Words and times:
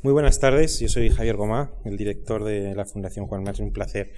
Muy 0.00 0.12
buenas 0.12 0.38
tardes, 0.38 0.78
yo 0.78 0.88
soy 0.88 1.10
Javier 1.10 1.34
Gomá, 1.34 1.72
el 1.84 1.96
director 1.96 2.44
de 2.44 2.72
la 2.76 2.84
Fundación 2.84 3.26
Juan 3.26 3.42
Martín. 3.42 3.64
Un 3.64 3.72
placer 3.72 4.12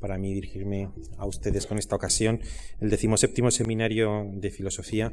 para 0.00 0.16
mí 0.16 0.32
dirigirme 0.32 0.88
a 1.18 1.26
ustedes 1.26 1.66
con 1.66 1.76
esta 1.76 1.94
ocasión, 1.94 2.40
el 2.80 2.88
decimoséptimo 2.88 3.50
seminario 3.50 4.30
de 4.32 4.50
filosofía. 4.50 5.12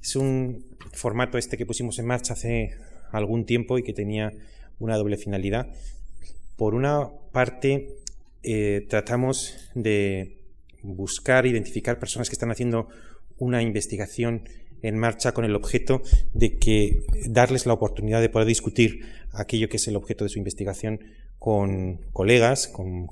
Es 0.00 0.14
un 0.14 0.64
formato 0.92 1.36
este 1.36 1.56
que 1.56 1.66
pusimos 1.66 1.98
en 1.98 2.06
marcha 2.06 2.34
hace 2.34 2.76
algún 3.10 3.44
tiempo 3.44 3.76
y 3.76 3.82
que 3.82 3.92
tenía 3.92 4.32
una 4.78 4.96
doble 4.96 5.16
finalidad. 5.16 5.66
Por 6.54 6.76
una 6.76 7.10
parte, 7.32 7.96
eh, 8.44 8.86
tratamos 8.88 9.56
de 9.74 10.38
buscar, 10.80 11.44
identificar 11.44 11.98
personas 11.98 12.28
que 12.28 12.34
están 12.34 12.52
haciendo 12.52 12.86
una 13.36 13.62
investigación 13.62 14.48
en 14.82 14.98
marcha 14.98 15.32
con 15.32 15.44
el 15.44 15.54
objeto 15.54 16.02
de 16.34 16.58
que 16.58 17.04
darles 17.28 17.66
la 17.66 17.72
oportunidad 17.72 18.20
de 18.20 18.28
poder 18.28 18.46
discutir 18.46 19.00
aquello 19.32 19.68
que 19.68 19.76
es 19.76 19.88
el 19.88 19.96
objeto 19.96 20.24
de 20.24 20.30
su 20.30 20.38
investigación 20.38 21.00
con 21.38 21.98
colegas, 22.12 22.68
con, 22.68 23.08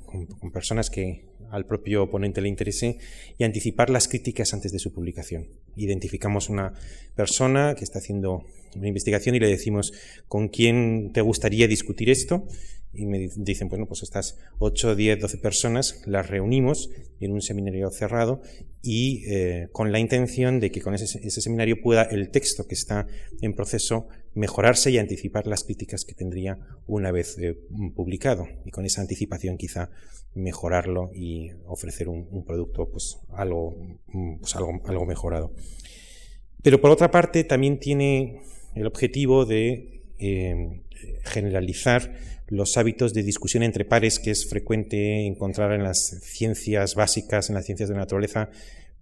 personas 0.51 0.89
que 0.89 1.25
al 1.51 1.65
propio 1.65 2.09
ponente 2.09 2.41
le 2.41 2.49
interese 2.49 2.97
y 3.37 3.43
anticipar 3.43 3.89
las 3.89 4.07
críticas 4.07 4.53
antes 4.53 4.71
de 4.71 4.79
su 4.79 4.93
publicación. 4.93 5.47
Identificamos 5.75 6.49
una 6.49 6.73
persona 7.15 7.75
que 7.75 7.83
está 7.83 7.99
haciendo 7.99 8.43
una 8.75 8.87
investigación 8.87 9.35
y 9.35 9.39
le 9.39 9.47
decimos 9.47 9.93
con 10.27 10.49
quién 10.49 11.11
te 11.13 11.21
gustaría 11.21 11.67
discutir 11.67 12.09
esto 12.09 12.47
y 12.95 13.05
me 13.05 13.29
dicen, 13.35 13.69
bueno, 13.69 13.85
pues 13.85 14.03
estas 14.03 14.37
8, 14.59 14.95
10, 14.95 15.19
12 15.19 15.37
personas 15.37 16.01
las 16.05 16.29
reunimos 16.29 16.89
en 17.19 17.31
un 17.31 17.41
seminario 17.41 17.89
cerrado 17.91 18.41
y 18.81 19.23
eh, 19.27 19.67
con 19.71 19.91
la 19.91 19.99
intención 19.99 20.59
de 20.59 20.71
que 20.71 20.81
con 20.81 20.93
ese, 20.93 21.29
seminario 21.29 21.81
pueda 21.81 22.03
el 22.03 22.29
texto 22.29 22.67
que 22.67 22.75
está 22.75 23.07
en 23.41 23.53
proceso 23.53 24.07
mejorarse 24.33 24.91
y 24.91 24.97
anticipar 24.97 25.47
las 25.47 25.63
críticas 25.63 26.05
que 26.05 26.13
tendría 26.13 26.59
una 26.87 27.11
vez 27.11 27.37
eh, 27.39 27.57
publicado 27.95 28.47
y 28.65 28.71
con 28.71 28.85
esa 28.85 29.01
anticipación 29.01 29.57
quizá 29.57 29.89
mejorarlo 30.33 31.11
y 31.13 31.51
ofrecer 31.65 32.09
un, 32.09 32.43
producto 32.45 32.89
pues 32.89 33.17
algo, 33.33 33.75
pues 34.39 34.55
algo, 34.55 34.81
algo 34.85 35.05
mejorado. 35.05 35.53
Pero 36.61 36.81
por 36.81 36.91
otra 36.91 37.09
parte 37.11 37.43
también 37.43 37.79
tiene 37.79 38.41
el 38.75 38.85
objetivo 38.85 39.45
de 39.45 40.03
eh, 40.19 40.81
generalizar 41.23 42.13
los 42.47 42.77
hábitos 42.77 43.13
de 43.13 43.23
discusión 43.23 43.63
entre 43.63 43.85
pares 43.85 44.19
que 44.19 44.31
es 44.31 44.47
frecuente 44.47 45.25
encontrar 45.25 45.71
en 45.73 45.83
las 45.83 46.19
ciencias 46.21 46.95
básicas, 46.95 47.49
en 47.49 47.55
las 47.55 47.65
ciencias 47.65 47.89
de 47.89 47.95
la 47.95 48.01
naturaleza, 48.01 48.49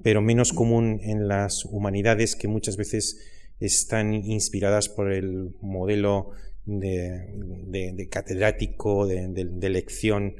pero 0.01 0.21
menos 0.21 0.53
común 0.53 0.99
en 1.03 1.27
las 1.27 1.65
humanidades 1.65 2.35
que 2.35 2.47
muchas 2.47 2.77
veces 2.77 3.19
están 3.59 4.13
inspiradas 4.13 4.89
por 4.89 5.11
el 5.11 5.55
modelo 5.61 6.31
de, 6.65 8.07
catedrático, 8.09 9.05
de, 9.05 9.27
de 9.27 9.69
lección 9.69 10.35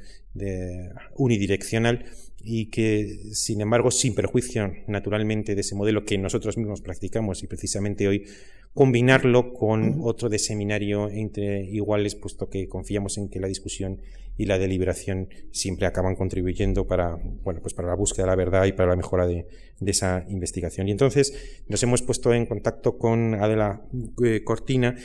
unidireccional 1.15 2.05
y 2.43 2.65
que, 2.65 3.19
sin 3.31 3.61
embargo, 3.61 3.91
sin 3.91 4.15
perjuicio 4.15 4.73
naturalmente 4.87 5.55
de 5.55 5.61
ese 5.61 5.75
modelo 5.75 6.03
que 6.03 6.17
nosotros 6.17 6.57
mismos 6.57 6.81
practicamos 6.81 7.41
y 7.43 7.47
precisamente 7.47 8.07
hoy 8.07 8.25
combinarlo 8.73 9.53
con 9.53 9.99
otro 10.01 10.29
de 10.29 10.39
seminario 10.39 11.09
entre 11.09 11.63
iguales, 11.63 12.15
puesto 12.15 12.49
que 12.49 12.67
confiamos 12.67 13.17
en 13.17 13.29
que 13.29 13.39
la 13.39 13.47
discusión 13.47 14.01
y 14.35 14.45
la 14.45 14.57
deliberación 14.57 15.29
siempre 15.51 15.85
acaban 15.85 16.15
contribuyendo 16.15 16.87
para, 16.87 17.19
bueno, 17.43 17.61
pues 17.61 17.73
para 17.75 17.87
la 17.87 17.95
búsqueda 17.95 18.25
de 18.25 18.31
la 18.31 18.35
verdad 18.35 18.65
y 18.65 18.71
para 18.71 18.89
la 18.89 18.95
mejora 18.95 19.27
de, 19.27 19.47
esa 19.85 20.25
investigación. 20.29 20.87
Y 20.87 20.91
entonces 20.91 21.61
nos 21.67 21.83
hemos 21.83 22.01
puesto 22.01 22.33
en 22.33 22.45
contacto 22.45 22.97
con 22.97 23.35
Adela 23.35 23.81
eh, 24.23 24.41
Cortina 24.43 24.95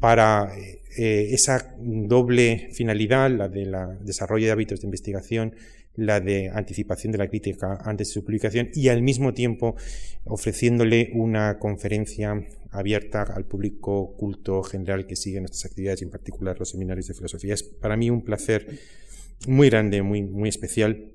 para 0.00 0.52
eh, 0.58 1.28
esa 1.30 1.74
doble 1.78 2.68
finalidad, 2.72 3.30
la 3.30 3.48
del 3.48 3.74
desarrollo 4.00 4.46
de 4.46 4.52
hábitos 4.52 4.80
de 4.80 4.88
investigación 4.88 5.54
la 5.96 6.20
de 6.20 6.50
anticipación 6.50 7.12
de 7.12 7.18
la 7.18 7.28
crítica 7.28 7.78
antes 7.82 8.08
de 8.08 8.14
su 8.14 8.24
publicación 8.24 8.70
y 8.74 8.88
al 8.88 9.02
mismo 9.02 9.34
tiempo 9.34 9.76
ofreciéndole 10.24 11.10
una 11.14 11.58
conferencia 11.58 12.46
abierta 12.70 13.22
al 13.22 13.46
público 13.46 14.14
culto 14.16 14.62
general 14.62 15.06
que 15.06 15.16
sigue 15.16 15.40
nuestras 15.40 15.64
actividades 15.64 16.02
en 16.02 16.10
particular 16.10 16.58
los 16.58 16.70
seminarios 16.70 17.08
de 17.08 17.14
filosofía. 17.14 17.54
Es 17.54 17.62
para 17.62 17.96
mí 17.96 18.10
un 18.10 18.22
placer 18.22 18.78
muy 19.48 19.70
grande, 19.70 20.02
muy, 20.02 20.22
muy 20.22 20.48
especial 20.48 21.12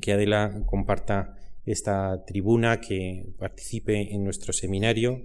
que 0.00 0.12
Adela 0.12 0.62
comparta 0.66 1.36
esta 1.66 2.24
tribuna, 2.24 2.80
que 2.80 3.26
participe 3.38 4.14
en 4.14 4.24
nuestro 4.24 4.52
seminario, 4.52 5.22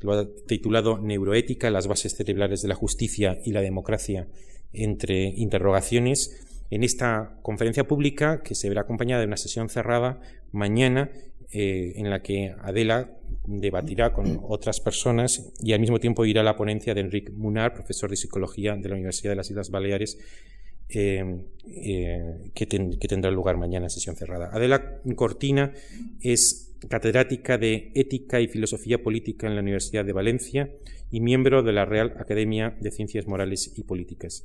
lo 0.00 0.12
ha 0.12 0.28
titulado 0.46 0.98
Neuroética, 0.98 1.70
las 1.70 1.86
bases 1.86 2.14
cerebrales 2.14 2.62
de 2.62 2.68
la 2.68 2.74
justicia 2.74 3.38
y 3.44 3.52
la 3.52 3.60
democracia 3.60 4.28
entre 4.72 5.28
interrogaciones 5.28 6.43
en 6.70 6.82
esta 6.82 7.38
conferencia 7.42 7.86
pública 7.86 8.42
que 8.42 8.54
se 8.54 8.68
verá 8.68 8.82
acompañada 8.82 9.20
de 9.20 9.26
una 9.26 9.36
sesión 9.36 9.68
cerrada 9.68 10.20
mañana 10.52 11.10
eh, 11.52 11.92
en 11.96 12.10
la 12.10 12.22
que 12.22 12.54
Adela 12.62 13.10
debatirá 13.46 14.12
con 14.12 14.40
otras 14.42 14.80
personas 14.80 15.52
y 15.60 15.72
al 15.72 15.80
mismo 15.80 16.00
tiempo 16.00 16.24
irá 16.24 16.42
la 16.42 16.56
ponencia 16.56 16.94
de 16.94 17.02
Enrique 17.02 17.30
Munar, 17.30 17.74
profesor 17.74 18.10
de 18.10 18.16
psicología 18.16 18.74
de 18.74 18.88
la 18.88 18.94
Universidad 18.94 19.32
de 19.32 19.36
las 19.36 19.50
Islas 19.50 19.70
Baleares, 19.70 20.18
eh, 20.88 21.24
eh, 21.66 22.50
que, 22.54 22.66
que, 22.66 23.08
tendrá 23.08 23.30
lugar 23.30 23.56
mañana 23.56 23.86
en 23.86 23.90
sesión 23.90 24.16
cerrada. 24.16 24.50
Adela 24.52 25.00
Cortina 25.16 25.72
es 26.20 26.74
catedrática 26.88 27.56
de 27.56 27.92
Ética 27.94 28.40
y 28.40 28.48
Filosofía 28.48 29.02
Política 29.02 29.46
en 29.46 29.54
la 29.54 29.62
Universidad 29.62 30.04
de 30.04 30.12
Valencia 30.12 30.70
y 31.10 31.20
miembro 31.20 31.62
de 31.62 31.72
la 31.72 31.84
Real 31.84 32.14
Academia 32.18 32.76
de 32.80 32.90
Ciencias 32.90 33.26
Morales 33.26 33.72
y 33.76 33.84
Políticas. 33.84 34.44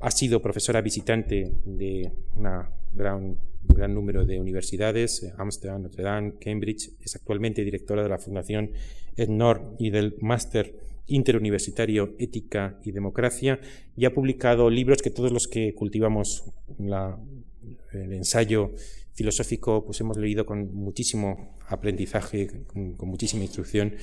Ha 0.00 0.10
sido 0.10 0.40
profesora 0.42 0.80
visitante 0.80 1.52
de 1.64 2.10
un 2.36 3.38
gran, 3.66 3.94
número 3.94 4.24
de 4.24 4.38
universidades, 4.38 5.32
Amsterdam, 5.38 5.82
Notre 5.82 6.02
Dame, 6.02 6.34
Cambridge. 6.40 6.92
Es 7.00 7.16
actualmente 7.16 7.64
directora 7.64 8.02
de 8.02 8.08
la 8.08 8.18
Fundación 8.18 8.70
EdNor 9.16 9.76
y 9.78 9.90
del 9.90 10.16
Máster 10.20 10.74
Interuniversitario 11.06 12.14
Ética 12.18 12.78
y 12.82 12.92
Democracia 12.92 13.60
y 13.96 14.06
ha 14.06 14.14
publicado 14.14 14.70
libros 14.70 15.02
que 15.02 15.10
todos 15.10 15.32
los 15.32 15.48
que 15.48 15.74
cultivamos 15.74 16.44
el 16.78 18.12
ensayo 18.12 18.72
filosófico 19.12 19.84
pues 19.84 20.00
hemos 20.00 20.16
leído 20.16 20.46
con 20.46 20.74
muchísimo 20.74 21.56
aprendizaje, 21.68 22.64
con 22.66 23.08
muchísima 23.08 23.42
instrucción 23.42 23.94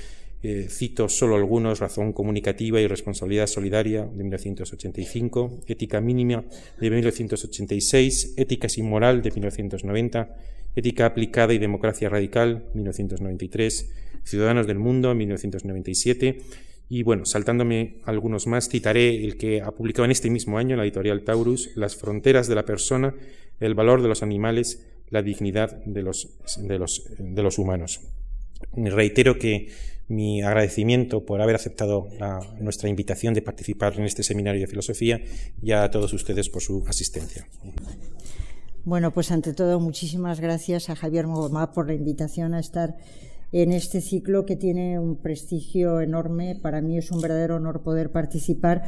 eh, 0.44 0.68
cito 0.70 1.08
solo 1.08 1.36
algunos, 1.36 1.80
Razón 1.80 2.14
Comunicativa 2.14 2.82
y 2.82 2.88
Responsabilidad 2.88 3.48
Solidaria 3.48 4.06
de 4.06 4.24
1985, 4.24 5.62
Ética 5.68 6.02
Mínima 6.02 6.44
de 6.80 6.90
1986, 6.90 8.34
Ética 8.38 8.68
sin 8.68 8.90
Moral 8.90 9.22
de 9.22 9.32
1990, 9.32 10.36
Ética 10.76 11.06
Aplicada 11.06 11.54
y 11.54 11.60
Democracia 11.60 12.10
Radical 12.10 12.66
1993, 12.74 13.92
Ciudadanos 14.24 14.68
del 14.68 14.80
Mundo 14.80 15.14
1997 15.14 16.40
y 16.94 17.04
bueno, 17.04 17.26
saltándome 17.26 18.02
algunos 18.04 18.48
más, 18.48 18.68
citaré 18.68 19.24
el 19.24 19.38
que 19.38 19.62
ha 19.62 19.72
publicado 19.72 20.04
en 20.04 20.12
este 20.12 20.30
mismo 20.30 20.58
año 20.58 20.76
la 20.76 20.84
editorial 20.84 21.24
Taurus, 21.24 21.70
Las 21.76 21.96
fronteras 21.96 22.50
de 22.50 22.56
la 22.56 22.66
persona, 22.66 23.16
el 23.62 23.76
valor 23.76 24.02
de 24.02 24.10
los 24.10 24.24
animales, 24.24 24.86
la 25.10 25.22
dignidad 25.22 25.86
de 25.86 26.02
los, 26.02 26.38
de 26.58 26.78
los, 26.78 27.06
de 27.18 27.44
los 27.44 27.58
humanos. 27.58 28.02
Reitero 28.76 29.40
que 29.40 29.70
mi 30.12 30.42
agradecimiento 30.42 31.26
por 31.26 31.42
haber 31.42 31.56
aceptado 31.56 32.10
nuestra 32.60 32.90
invitación 32.90 33.34
de 33.34 33.42
participar 33.42 33.94
en 33.98 34.04
este 34.04 34.24
seminario 34.24 34.62
de 34.62 34.68
filosofía 34.68 35.22
y 35.62 35.72
a 35.72 35.90
todos 35.90 36.14
ustedes 36.14 36.50
por 36.50 36.62
su 36.62 36.84
asistencia. 36.88 37.48
Bueno, 38.84 39.14
pues 39.14 39.32
ante 39.32 39.54
todo, 39.54 39.80
muchísimas 39.80 40.40
gracias 40.40 40.90
a 40.90 40.96
Javier 40.96 41.28
Mogomá 41.28 41.72
por 41.72 41.88
la 41.88 41.94
invitación 41.94 42.54
a 42.54 42.60
estar 42.60 42.98
en 43.52 43.72
este 43.72 44.02
ciclo 44.02 44.46
que 44.46 44.56
tiene 44.56 45.00
un 45.00 45.18
prestigio 45.18 46.02
enorme. 46.02 46.56
Para 46.62 46.82
mí 46.82 46.98
es 46.98 47.12
un 47.12 47.22
verdadero 47.22 47.56
honor 47.56 47.82
poder 47.82 48.12
participar 48.12 48.84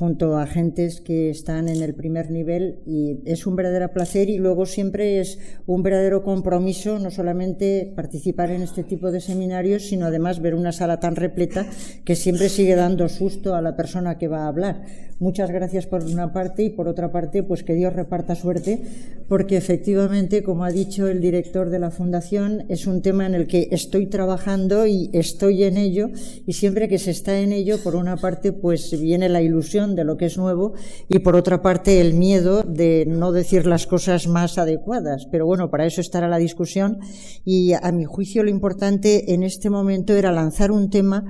junto 0.00 0.38
a 0.38 0.44
agentes 0.44 1.02
que 1.02 1.28
están 1.28 1.68
en 1.68 1.82
el 1.82 1.94
primer 1.94 2.30
nivel 2.30 2.78
y 2.86 3.18
es 3.26 3.46
un 3.46 3.54
verdadero 3.54 3.92
placer 3.92 4.30
y 4.30 4.38
luego 4.38 4.64
siempre 4.64 5.20
es 5.20 5.38
un 5.66 5.82
verdadero 5.82 6.22
compromiso 6.22 6.98
no 6.98 7.10
solamente 7.10 7.92
participar 7.94 8.50
en 8.50 8.62
este 8.62 8.82
tipo 8.82 9.12
de 9.12 9.20
seminarios, 9.20 9.82
sino 9.82 10.06
además 10.06 10.40
ver 10.40 10.54
una 10.54 10.72
sala 10.72 11.00
tan 11.00 11.16
repleta 11.16 11.66
que 12.06 12.16
siempre 12.16 12.48
sigue 12.48 12.76
dando 12.76 13.10
susto 13.10 13.54
a 13.54 13.60
la 13.60 13.76
persona 13.76 14.16
que 14.16 14.26
va 14.26 14.44
a 14.44 14.48
hablar. 14.48 14.86
Muchas 15.20 15.50
gracias 15.50 15.86
por 15.86 16.02
una 16.02 16.32
parte 16.32 16.62
y 16.62 16.70
por 16.70 16.88
otra 16.88 17.12
parte, 17.12 17.42
pues 17.42 17.62
que 17.62 17.74
Dios 17.74 17.92
reparta 17.92 18.34
suerte, 18.34 18.80
porque 19.28 19.58
efectivamente, 19.58 20.42
como 20.42 20.64
ha 20.64 20.70
dicho 20.70 21.08
el 21.08 21.20
director 21.20 21.68
de 21.68 21.78
la 21.78 21.90
Fundación, 21.90 22.64
es 22.70 22.86
un 22.86 23.02
tema 23.02 23.26
en 23.26 23.34
el 23.34 23.46
que 23.46 23.68
estoy 23.70 24.06
trabajando 24.06 24.86
y 24.86 25.10
estoy 25.12 25.64
en 25.64 25.76
ello 25.76 26.08
y 26.46 26.54
siempre 26.54 26.88
que 26.88 26.98
se 26.98 27.10
está 27.10 27.38
en 27.38 27.52
ello, 27.52 27.76
por 27.84 27.96
una 27.96 28.16
parte, 28.16 28.52
pues 28.52 28.98
viene 28.98 29.28
la 29.28 29.42
ilusión 29.42 29.89
de 29.94 30.04
lo 30.04 30.16
que 30.16 30.26
es 30.26 30.38
nuevo 30.38 30.74
y 31.08 31.20
por 31.20 31.36
otra 31.36 31.62
parte 31.62 32.00
el 32.00 32.14
miedo 32.14 32.62
de 32.62 33.04
no 33.06 33.32
decir 33.32 33.66
las 33.66 33.86
cosas 33.86 34.26
más 34.26 34.58
adecuadas. 34.58 35.26
Pero 35.30 35.46
bueno, 35.46 35.70
para 35.70 35.86
eso 35.86 36.00
estará 36.00 36.28
la 36.28 36.38
discusión 36.38 36.98
y 37.44 37.72
a 37.72 37.92
mi 37.92 38.04
juicio 38.04 38.42
lo 38.42 38.50
importante 38.50 39.32
en 39.32 39.42
este 39.42 39.70
momento 39.70 40.14
era 40.14 40.32
lanzar 40.32 40.70
un 40.70 40.90
tema 40.90 41.24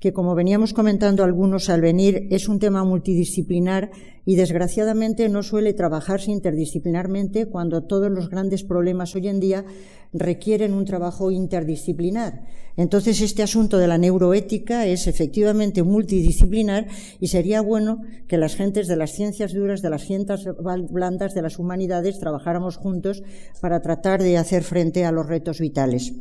que, 0.00 0.12
como 0.12 0.34
veníamos 0.34 0.72
comentando 0.72 1.24
algunos 1.24 1.68
al 1.70 1.80
venir, 1.80 2.28
es 2.30 2.48
un 2.48 2.58
tema 2.58 2.84
multidisciplinar 2.84 3.90
y 4.24 4.36
desgraciadamente 4.36 5.28
no 5.28 5.42
suele 5.42 5.72
trabajarse 5.72 6.30
interdisciplinarmente 6.30 7.46
cuando 7.46 7.84
todos 7.84 8.10
los 8.10 8.28
grandes 8.28 8.62
problemas 8.62 9.14
hoy 9.16 9.28
en 9.28 9.40
día 9.40 9.64
requieren 10.12 10.72
un 10.72 10.84
trabajo 10.84 11.30
interdisciplinar. 11.30 12.44
Entonces, 12.76 13.20
este 13.20 13.42
asunto 13.42 13.78
de 13.78 13.88
la 13.88 13.98
neuroética 13.98 14.86
es 14.86 15.08
efectivamente 15.08 15.82
multidisciplinar 15.82 16.86
y 17.18 17.28
sería 17.28 17.60
bueno 17.60 18.02
que 18.28 18.38
las 18.38 18.54
gentes 18.54 18.86
de 18.86 18.96
las 18.96 19.12
ciencias 19.12 19.52
duras, 19.52 19.82
de 19.82 19.90
las 19.90 20.02
ciencias 20.02 20.44
blandas, 20.90 21.34
de 21.34 21.42
las 21.42 21.58
humanidades, 21.58 22.20
trabajáramos 22.20 22.76
juntos 22.76 23.22
para 23.60 23.82
tratar 23.82 24.22
de 24.22 24.38
hacer 24.38 24.62
frente 24.62 25.04
a 25.04 25.10
los 25.10 25.26
retos 25.26 25.58
vitales. 25.58 26.12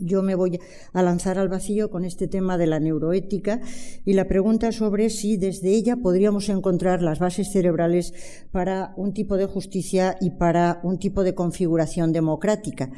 Yo 0.00 0.22
me 0.22 0.34
voy 0.34 0.58
a 0.92 1.02
lanzar 1.02 1.38
al 1.38 1.48
vacío 1.48 1.90
con 1.90 2.04
este 2.04 2.26
tema 2.26 2.56
de 2.56 2.66
la 2.66 2.80
neuroética 2.80 3.60
y 4.04 4.14
la 4.14 4.26
pregunta 4.26 4.72
sobre 4.72 5.10
si 5.10 5.36
desde 5.36 5.70
ella 5.70 5.96
podríamos 5.96 6.48
encontrar 6.48 7.02
las 7.02 7.18
bases 7.18 7.52
cerebrales 7.52 8.14
para 8.50 8.94
un 8.96 9.12
tipo 9.12 9.36
de 9.36 9.44
justicia 9.44 10.16
y 10.20 10.30
para 10.30 10.80
un 10.82 10.98
tipo 10.98 11.22
de 11.22 11.34
configuración 11.34 12.12
democrática. 12.12 12.90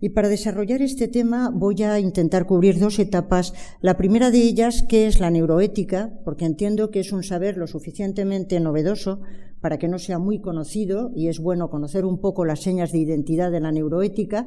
Y 0.00 0.10
para 0.10 0.28
desarrollar 0.28 0.80
este 0.80 1.08
tema 1.08 1.50
voy 1.52 1.82
a 1.82 1.98
intentar 1.98 2.46
cubrir 2.46 2.78
dos 2.78 2.98
etapas. 2.98 3.52
La 3.80 3.96
primera 3.96 4.30
de 4.30 4.38
ellas, 4.38 4.84
que 4.88 5.06
es 5.06 5.18
la 5.18 5.30
neuroética, 5.30 6.12
porque 6.24 6.44
entiendo 6.44 6.90
que 6.90 7.00
es 7.00 7.12
un 7.12 7.24
saber 7.24 7.56
lo 7.56 7.66
suficientemente 7.66 8.60
novedoso 8.60 9.20
para 9.64 9.78
que 9.78 9.88
no 9.88 9.98
sea 9.98 10.18
muy 10.18 10.42
conocido 10.42 11.10
y 11.16 11.28
es 11.28 11.38
bueno 11.38 11.70
conocer 11.70 12.04
un 12.04 12.18
poco 12.18 12.44
las 12.44 12.60
señas 12.60 12.92
de 12.92 12.98
identidad 12.98 13.50
de 13.50 13.60
la 13.60 13.72
neuroética. 13.72 14.46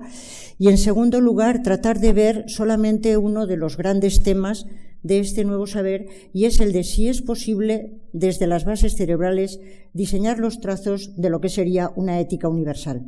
Y 0.60 0.68
en 0.68 0.78
segundo 0.78 1.22
lugar, 1.22 1.64
tratar 1.64 2.00
de 2.00 2.14
ver 2.14 2.44
solamente 2.46 3.18
uno 3.18 3.48
de 3.48 3.58
los 3.58 3.78
grandes 3.78 4.22
temas 4.22 4.68
de 5.02 5.18
este 5.18 5.44
nuevo 5.44 5.66
saber 5.66 6.06
y 6.34 6.46
es 6.46 6.60
el 6.60 6.72
de 6.72 6.84
si 6.84 7.08
es 7.08 7.24
posible 7.24 8.00
desde 8.14 8.46
las 8.46 8.64
bases 8.64 8.96
cerebrales 8.96 9.60
diseñar 9.92 10.38
los 10.38 10.60
trazos 10.60 11.20
de 11.20 11.32
lo 11.32 11.42
que 11.42 11.50
sería 11.50 11.92
una 11.96 12.20
ética 12.20 12.48
universal. 12.48 13.08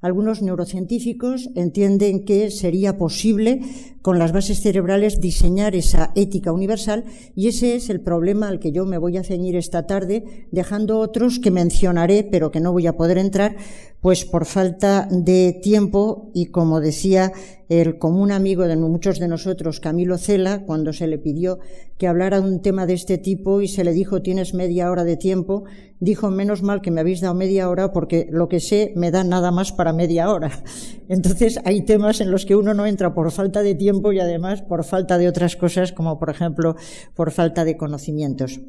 Algunos 0.00 0.40
neurocientíficos 0.40 1.50
entienden 1.54 2.24
que 2.24 2.50
sería 2.50 2.96
posible 2.96 3.60
con 4.00 4.18
las 4.18 4.32
bases 4.32 4.60
cerebrales 4.60 5.20
diseñar 5.20 5.74
esa 5.74 6.10
ética 6.14 6.52
universal 6.52 7.04
y 7.36 7.48
ese 7.48 7.74
es 7.74 7.90
el 7.90 8.00
problema 8.00 8.48
al 8.48 8.60
que 8.60 8.72
yo 8.72 8.86
me 8.86 8.96
voy 8.96 9.18
a 9.18 9.24
ceñir 9.24 9.56
esta 9.56 9.86
tarde, 9.86 10.46
dejando 10.52 11.00
otros 11.00 11.38
que 11.38 11.50
mencionaré 11.50 12.24
pero 12.24 12.50
que 12.50 12.60
no 12.60 12.72
voy 12.72 12.86
a 12.86 12.96
poder 12.96 13.18
entrar, 13.18 13.56
pues 14.00 14.24
por 14.24 14.46
falta 14.46 15.06
de 15.10 15.58
tiempo 15.62 16.30
y 16.34 16.46
como 16.46 16.80
decía 16.80 17.32
el 17.68 17.98
común 17.98 18.32
amigo 18.32 18.66
de 18.66 18.76
muchos 18.76 19.20
de 19.20 19.28
nosotros, 19.28 19.78
Camilo 19.78 20.18
Cela, 20.18 20.64
cuando 20.64 20.92
se 20.92 21.06
le 21.06 21.18
pidió 21.18 21.60
que 21.98 22.08
hablara 22.08 22.40
un 22.40 22.62
tema 22.62 22.86
de 22.86 22.94
este 22.94 23.18
tipo 23.18 23.60
y 23.60 23.68
se 23.68 23.84
le 23.84 23.92
dijo 23.92 24.22
tienes 24.22 24.54
media 24.54 24.90
hora 24.90 25.04
de 25.04 25.16
tiempo, 25.16 25.64
dijo 26.00 26.30
menos 26.30 26.62
mal 26.62 26.80
que 26.80 26.90
me 26.90 27.00
habéis 27.00 27.20
dado 27.20 27.34
media 27.34 27.68
hora 27.68 27.92
porque 27.92 28.26
lo 28.30 28.48
que 28.48 28.58
sé 28.58 28.92
me 28.96 29.10
da 29.10 29.22
nada 29.22 29.52
más 29.52 29.70
para 29.70 29.92
media 29.92 30.30
hora. 30.30 30.50
Entonces 31.08 31.60
hay 31.64 31.84
temas 31.84 32.20
en 32.20 32.30
los 32.30 32.46
que 32.46 32.56
uno 32.56 32.74
no 32.74 32.86
entra 32.86 33.14
por 33.14 33.30
falta 33.30 33.62
de 33.62 33.74
tiempo 33.74 34.12
y 34.12 34.18
además 34.18 34.62
por 34.62 34.82
falta 34.84 35.18
de 35.18 35.28
otras 35.28 35.56
cosas 35.56 35.92
como 35.92 36.18
por 36.18 36.30
ejemplo 36.30 36.74
por 37.14 37.30
falta 37.30 37.64
de 37.64 37.76
conocimientos. 37.76 38.60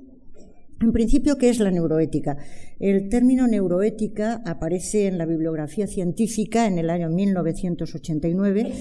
En 0.82 0.92
principio, 0.92 1.38
¿qué 1.38 1.50
es 1.50 1.60
la 1.60 1.70
neuroética? 1.70 2.38
El 2.80 3.08
término 3.08 3.46
neuroética 3.46 4.42
aparece 4.46 5.06
en 5.06 5.20
la 5.20 5.28
bibliografía 5.28 5.86
científica 5.86 6.66
en 6.66 6.80
el 6.80 6.90
año 6.90 7.08
1989 7.10 8.74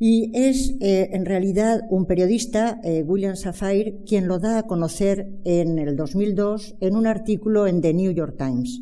y 0.00 0.32
es 0.34 0.74
eh, 0.80 1.10
en 1.12 1.24
realidad 1.24 1.82
un 1.88 2.06
periodista, 2.06 2.80
eh, 2.82 3.04
William 3.06 3.36
Safire, 3.36 4.02
quien 4.04 4.26
lo 4.26 4.40
da 4.40 4.58
a 4.58 4.62
conocer 4.64 5.28
en 5.44 5.78
el 5.78 5.94
2002 5.94 6.74
en 6.80 6.96
un 6.96 7.06
artículo 7.06 7.68
en 7.68 7.80
The 7.80 7.94
New 7.94 8.10
York 8.10 8.34
Times. 8.36 8.80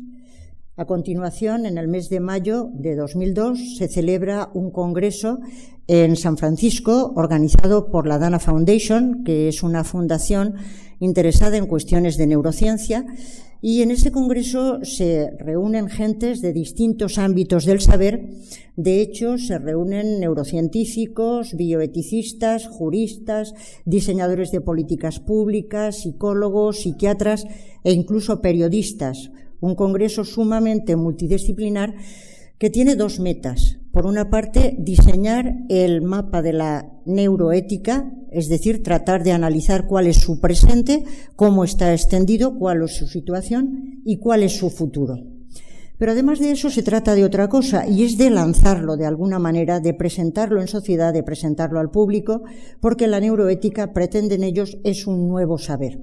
A 0.75 0.85
continuación, 0.85 1.67
en 1.67 1.77
el 1.77 1.87
mes 1.87 2.09
de 2.09 2.19
mayo 2.19 2.69
de 2.73 2.95
2002, 2.95 3.77
se 3.77 3.89
celebra 3.89 4.49
un 4.53 4.71
congreso 4.71 5.39
en 5.87 6.15
San 6.15 6.37
Francisco 6.37 7.11
organizado 7.15 7.91
por 7.91 8.07
la 8.07 8.17
Dana 8.17 8.39
Foundation, 8.39 9.23
que 9.23 9.49
es 9.49 9.61
una 9.61 9.83
fundación 9.83 10.55
interesada 10.99 11.57
en 11.57 11.67
cuestiones 11.67 12.17
de 12.17 12.27
neurociencia 12.27 13.05
y 13.61 13.81
en 13.81 13.91
ese 13.91 14.11
congreso 14.11 14.79
se 14.83 15.31
reúnen 15.37 15.89
gentes 15.89 16.41
de 16.41 16.53
distintos 16.53 17.17
ámbitos 17.17 17.65
del 17.65 17.81
saber. 17.81 18.29
De 18.77 19.01
hecho, 19.01 19.37
se 19.37 19.59
reúnen 19.59 20.21
neurocientíficos, 20.21 21.55
bioeticistas, 21.55 22.67
juristas, 22.67 23.53
diseñadores 23.85 24.51
de 24.51 24.61
políticas 24.61 25.19
públicas, 25.19 26.03
psicólogos, 26.03 26.79
psiquiatras 26.79 27.45
e 27.83 27.91
incluso 27.91 28.41
periodistas. 28.41 29.31
Un 29.59 29.75
congreso 29.75 30.23
sumamente 30.23 30.95
multidisciplinar 30.95 31.95
que 32.59 32.69
tiene 32.69 32.95
dos 32.95 33.19
metas. 33.19 33.77
Por 33.91 34.05
una 34.05 34.29
parte, 34.29 34.75
diseñar 34.77 35.55
el 35.69 36.01
mapa 36.01 36.41
de 36.41 36.53
la 36.53 36.91
neuroética, 37.05 38.11
es 38.31 38.49
decir, 38.49 38.83
tratar 38.83 39.23
de 39.23 39.31
analizar 39.31 39.87
cuál 39.87 40.05
es 40.05 40.17
su 40.17 40.39
presente, 40.39 41.05
cómo 41.35 41.63
está 41.63 41.93
extendido, 41.93 42.59
cuál 42.59 42.83
es 42.83 42.97
su 42.97 43.07
situación 43.07 44.01
y 44.05 44.19
cuál 44.19 44.43
es 44.43 44.57
su 44.57 44.69
futuro. 44.69 45.15
Pero 45.97 46.11
además 46.11 46.39
de 46.39 46.51
eso 46.51 46.69
se 46.69 46.83
trata 46.83 47.15
de 47.15 47.25
otra 47.25 47.49
cosa 47.49 47.87
y 47.87 48.03
es 48.03 48.17
de 48.17 48.29
lanzarlo 48.29 48.95
de 48.95 49.05
alguna 49.05 49.39
manera, 49.39 49.79
de 49.79 49.93
presentarlo 49.93 50.61
en 50.61 50.67
sociedad, 50.67 51.13
de 51.13 51.23
presentarlo 51.23 51.79
al 51.79 51.91
público, 51.91 52.43
porque 52.79 53.07
la 53.07 53.19
neuroética, 53.19 53.91
pretenden 53.91 54.43
ellos, 54.43 54.77
es 54.83 55.07
un 55.07 55.27
nuevo 55.27 55.57
saber. 55.57 55.99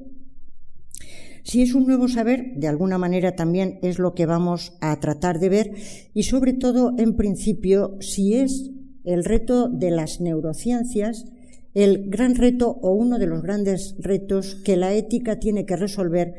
Si 1.46 1.62
es 1.62 1.76
un 1.76 1.86
nuevo 1.86 2.08
saber, 2.08 2.54
de 2.56 2.66
alguna 2.66 2.98
manera 2.98 3.36
también 3.36 3.78
es 3.80 4.00
lo 4.00 4.14
que 4.14 4.26
vamos 4.26 4.72
a 4.80 4.98
tratar 4.98 5.38
de 5.38 5.48
ver 5.48 5.70
y 6.12 6.24
sobre 6.24 6.54
todo, 6.54 6.94
en 6.98 7.14
principio, 7.14 7.96
si 8.00 8.34
es 8.34 8.72
el 9.04 9.24
reto 9.24 9.68
de 9.68 9.92
las 9.92 10.20
neurociencias, 10.20 11.26
el 11.72 12.10
gran 12.10 12.34
reto 12.34 12.68
o 12.82 12.90
uno 12.90 13.20
de 13.20 13.28
los 13.28 13.42
grandes 13.42 13.94
retos 14.00 14.56
que 14.56 14.76
la 14.76 14.92
ética 14.92 15.38
tiene 15.38 15.66
que 15.66 15.76
resolver 15.76 16.34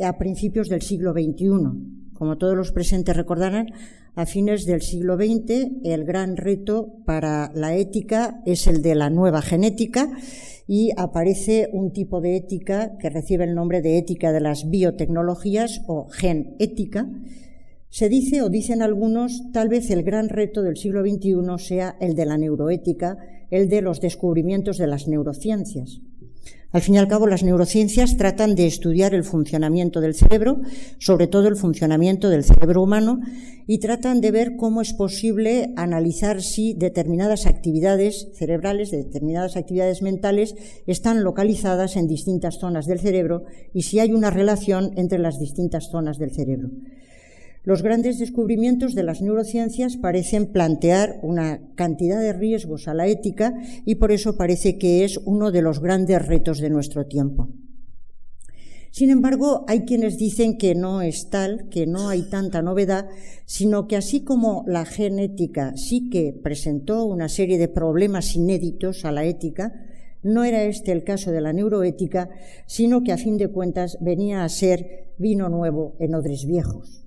a 0.00 0.16
principios 0.16 0.70
del 0.70 0.80
siglo 0.80 1.12
XXI. 1.12 2.14
Como 2.14 2.38
todos 2.38 2.56
los 2.56 2.72
presentes 2.72 3.14
recordarán, 3.14 3.66
a 4.14 4.24
fines 4.24 4.64
del 4.64 4.80
siglo 4.80 5.16
XX 5.16 5.84
el 5.84 6.06
gran 6.06 6.38
reto 6.38 6.94
para 7.04 7.52
la 7.54 7.76
ética 7.76 8.40
es 8.46 8.66
el 8.66 8.80
de 8.80 8.94
la 8.94 9.10
nueva 9.10 9.42
genética 9.42 10.10
y 10.66 10.90
aparece 10.96 11.68
un 11.72 11.92
tipo 11.92 12.20
de 12.20 12.36
ética 12.36 12.96
que 12.98 13.10
recibe 13.10 13.44
el 13.44 13.54
nombre 13.54 13.82
de 13.82 13.98
ética 13.98 14.32
de 14.32 14.40
las 14.40 14.68
biotecnologías 14.68 15.82
o 15.86 16.08
gen 16.08 16.56
ética. 16.58 17.08
Se 17.88 18.08
dice 18.08 18.42
o 18.42 18.48
dicen 18.48 18.82
algunos, 18.82 19.52
tal 19.52 19.68
vez 19.68 19.90
el 19.90 20.02
gran 20.02 20.28
reto 20.28 20.62
del 20.62 20.76
siglo 20.76 21.02
XXI 21.02 21.34
sea 21.58 21.96
el 22.00 22.14
de 22.14 22.26
la 22.26 22.36
neuroética, 22.36 23.16
el 23.50 23.68
de 23.68 23.80
los 23.80 24.00
descubrimientos 24.00 24.76
de 24.78 24.88
las 24.88 25.06
neurociencias. 25.06 26.00
Al 26.76 26.82
fin 26.82 26.96
y 26.96 26.98
al 26.98 27.08
cabo, 27.08 27.26
las 27.26 27.42
neurociencias 27.42 28.18
tratan 28.18 28.54
de 28.54 28.66
estudiar 28.66 29.14
el 29.14 29.24
funcionamiento 29.24 30.02
del 30.02 30.14
cerebro, 30.14 30.60
sobre 30.98 31.26
todo 31.26 31.48
el 31.48 31.56
funcionamiento 31.56 32.28
del 32.28 32.44
cerebro 32.44 32.82
humano, 32.82 33.18
y 33.66 33.78
tratan 33.78 34.20
de 34.20 34.30
ver 34.30 34.56
cómo 34.58 34.82
es 34.82 34.92
posible 34.92 35.72
analizar 35.76 36.42
si 36.42 36.74
determinadas 36.74 37.46
actividades 37.46 38.28
cerebrales, 38.34 38.90
determinadas 38.90 39.56
actividades 39.56 40.02
mentales, 40.02 40.54
están 40.86 41.24
localizadas 41.24 41.96
en 41.96 42.08
distintas 42.08 42.58
zonas 42.58 42.84
del 42.84 43.00
cerebro 43.00 43.44
y 43.72 43.84
si 43.84 43.98
hay 43.98 44.12
una 44.12 44.28
relación 44.28 44.90
entre 44.96 45.18
las 45.18 45.38
distintas 45.38 45.88
zonas 45.90 46.18
del 46.18 46.32
cerebro. 46.32 46.68
Los 47.66 47.82
grandes 47.82 48.20
descubrimientos 48.20 48.94
de 48.94 49.02
las 49.02 49.22
neurociencias 49.22 49.96
parecen 49.96 50.52
plantear 50.52 51.18
una 51.22 51.60
cantidad 51.74 52.20
de 52.20 52.32
riesgos 52.32 52.86
a 52.86 52.94
la 52.94 53.08
ética 53.08 53.54
y 53.84 53.96
por 53.96 54.12
eso 54.12 54.36
parece 54.36 54.78
que 54.78 55.02
es 55.02 55.18
uno 55.24 55.50
de 55.50 55.62
los 55.62 55.80
grandes 55.80 56.24
retos 56.24 56.60
de 56.60 56.70
nuestro 56.70 57.06
tiempo. 57.06 57.48
Sin 58.92 59.10
embargo, 59.10 59.64
hay 59.66 59.80
quienes 59.80 60.16
dicen 60.16 60.58
que 60.58 60.76
no 60.76 61.02
es 61.02 61.28
tal, 61.28 61.68
que 61.68 61.88
no 61.88 62.08
hay 62.08 62.30
tanta 62.30 62.62
novedad, 62.62 63.08
sino 63.46 63.88
que 63.88 63.96
así 63.96 64.20
como 64.20 64.62
la 64.68 64.84
genética 64.84 65.76
sí 65.76 66.08
que 66.08 66.32
presentó 66.40 67.04
una 67.04 67.28
serie 67.28 67.58
de 67.58 67.66
problemas 67.66 68.36
inéditos 68.36 69.04
a 69.04 69.10
la 69.10 69.24
ética, 69.24 69.72
no 70.22 70.44
era 70.44 70.62
este 70.62 70.92
el 70.92 71.02
caso 71.02 71.32
de 71.32 71.40
la 71.40 71.52
neuroética, 71.52 72.30
sino 72.66 73.02
que 73.02 73.10
a 73.10 73.18
fin 73.18 73.36
de 73.38 73.48
cuentas 73.48 73.98
venía 74.00 74.44
a 74.44 74.48
ser 74.48 75.14
vino 75.18 75.48
nuevo 75.48 75.96
en 75.98 76.14
odres 76.14 76.46
viejos 76.46 77.05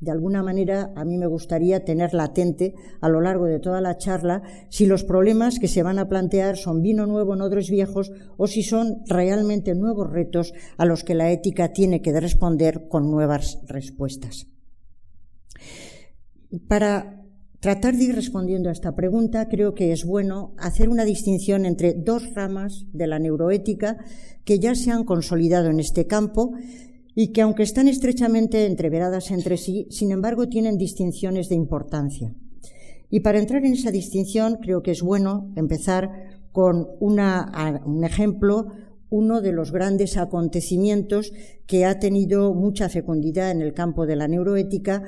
de 0.00 0.10
alguna 0.10 0.42
manera 0.42 0.92
a 0.96 1.04
mí 1.04 1.18
me 1.18 1.26
gustaría 1.26 1.84
tener 1.84 2.14
latente 2.14 2.74
a 3.00 3.08
lo 3.08 3.20
largo 3.20 3.44
de 3.44 3.60
toda 3.60 3.80
la 3.80 3.98
charla 3.98 4.42
si 4.70 4.86
los 4.86 5.04
problemas 5.04 5.58
que 5.58 5.68
se 5.68 5.82
van 5.82 5.98
a 5.98 6.08
plantear 6.08 6.56
son 6.56 6.80
vino 6.80 7.06
nuevo 7.06 7.34
en 7.34 7.42
otros 7.42 7.68
viejos 7.68 8.10
o 8.38 8.46
si 8.46 8.62
son 8.62 9.02
realmente 9.06 9.74
nuevos 9.74 10.10
retos 10.10 10.52
a 10.78 10.86
los 10.86 11.04
que 11.04 11.14
la 11.14 11.30
ética 11.30 11.72
tiene 11.72 12.00
que 12.00 12.18
responder 12.18 12.88
con 12.88 13.10
nuevas 13.10 13.60
respuestas. 13.66 14.46
Para 16.66 17.20
tratar 17.60 17.94
de 17.94 18.04
ir 18.04 18.14
respondiendo 18.14 18.70
a 18.70 18.72
esta 18.72 18.94
pregunta, 18.94 19.48
creo 19.48 19.74
que 19.74 19.92
es 19.92 20.06
bueno 20.06 20.54
hacer 20.58 20.88
una 20.88 21.04
distinción 21.04 21.66
entre 21.66 21.92
dos 21.92 22.34
ramas 22.34 22.86
de 22.92 23.06
la 23.06 23.18
neuroética 23.18 23.98
que 24.44 24.58
ya 24.58 24.74
se 24.74 24.90
han 24.90 25.04
consolidado 25.04 25.68
en 25.68 25.78
este 25.78 26.06
campo 26.06 26.52
y 27.22 27.32
que 27.32 27.42
aunque 27.42 27.64
están 27.64 27.86
estrechamente 27.86 28.64
entreveradas 28.64 29.30
entre 29.30 29.58
sí, 29.58 29.86
sin 29.90 30.10
embargo 30.10 30.48
tienen 30.48 30.78
distinciones 30.78 31.50
de 31.50 31.54
importancia. 31.54 32.34
Y 33.10 33.20
para 33.20 33.38
entrar 33.38 33.62
en 33.66 33.74
esa 33.74 33.90
distinción 33.90 34.56
creo 34.56 34.82
que 34.82 34.92
es 34.92 35.02
bueno 35.02 35.52
empezar 35.54 36.10
con 36.50 36.88
un 36.98 38.04
ejemplo, 38.04 38.68
uno 39.10 39.42
de 39.42 39.52
los 39.52 39.70
grandes 39.70 40.16
acontecimientos 40.16 41.34
que 41.66 41.84
ha 41.84 41.98
tenido 41.98 42.54
mucha 42.54 42.88
fecundidad 42.88 43.50
en 43.50 43.60
el 43.60 43.74
campo 43.74 44.06
de 44.06 44.16
la 44.16 44.26
neuroética, 44.26 45.02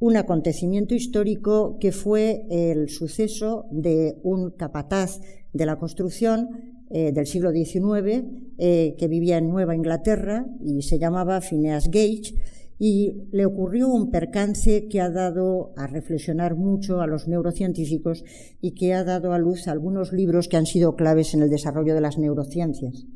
un 0.00 0.18
acontecimiento 0.18 0.94
histórico 0.94 1.78
que 1.80 1.92
fue 1.92 2.44
el 2.50 2.90
suceso 2.90 3.64
de 3.70 4.18
un 4.22 4.50
capataz 4.50 5.22
de 5.54 5.64
la 5.64 5.76
construcción 5.76 6.73
eh, 6.96 7.10
del 7.10 7.26
siglo 7.26 7.50
XIX 7.50 8.22
eh, 8.56 8.94
que 8.96 9.08
vivía 9.08 9.38
en 9.38 9.48
Nueva 9.48 9.74
Inglaterra 9.74 10.46
y 10.64 10.82
se 10.82 11.00
llamaba 11.00 11.40
Phineas 11.40 11.90
Gage 11.90 12.36
y 12.78 13.26
le 13.32 13.46
ocurrió 13.46 13.88
un 13.88 14.12
percance 14.12 14.86
que 14.86 15.00
ha 15.00 15.10
dado 15.10 15.72
a 15.76 15.88
reflexionar 15.88 16.54
mucho 16.54 17.00
a 17.00 17.08
los 17.08 17.26
neurocientíficos 17.26 18.22
y 18.60 18.76
que 18.76 18.94
ha 18.94 19.02
dado 19.02 19.32
a 19.32 19.40
luz 19.40 19.66
algunos 19.66 20.12
libros 20.12 20.46
que 20.46 20.56
han 20.56 20.66
sido 20.66 20.94
claves 20.94 21.34
en 21.34 21.42
el 21.42 21.50
desarrollo 21.50 21.96
de 21.96 22.00
las 22.00 22.16
neurociencias. 22.16 23.06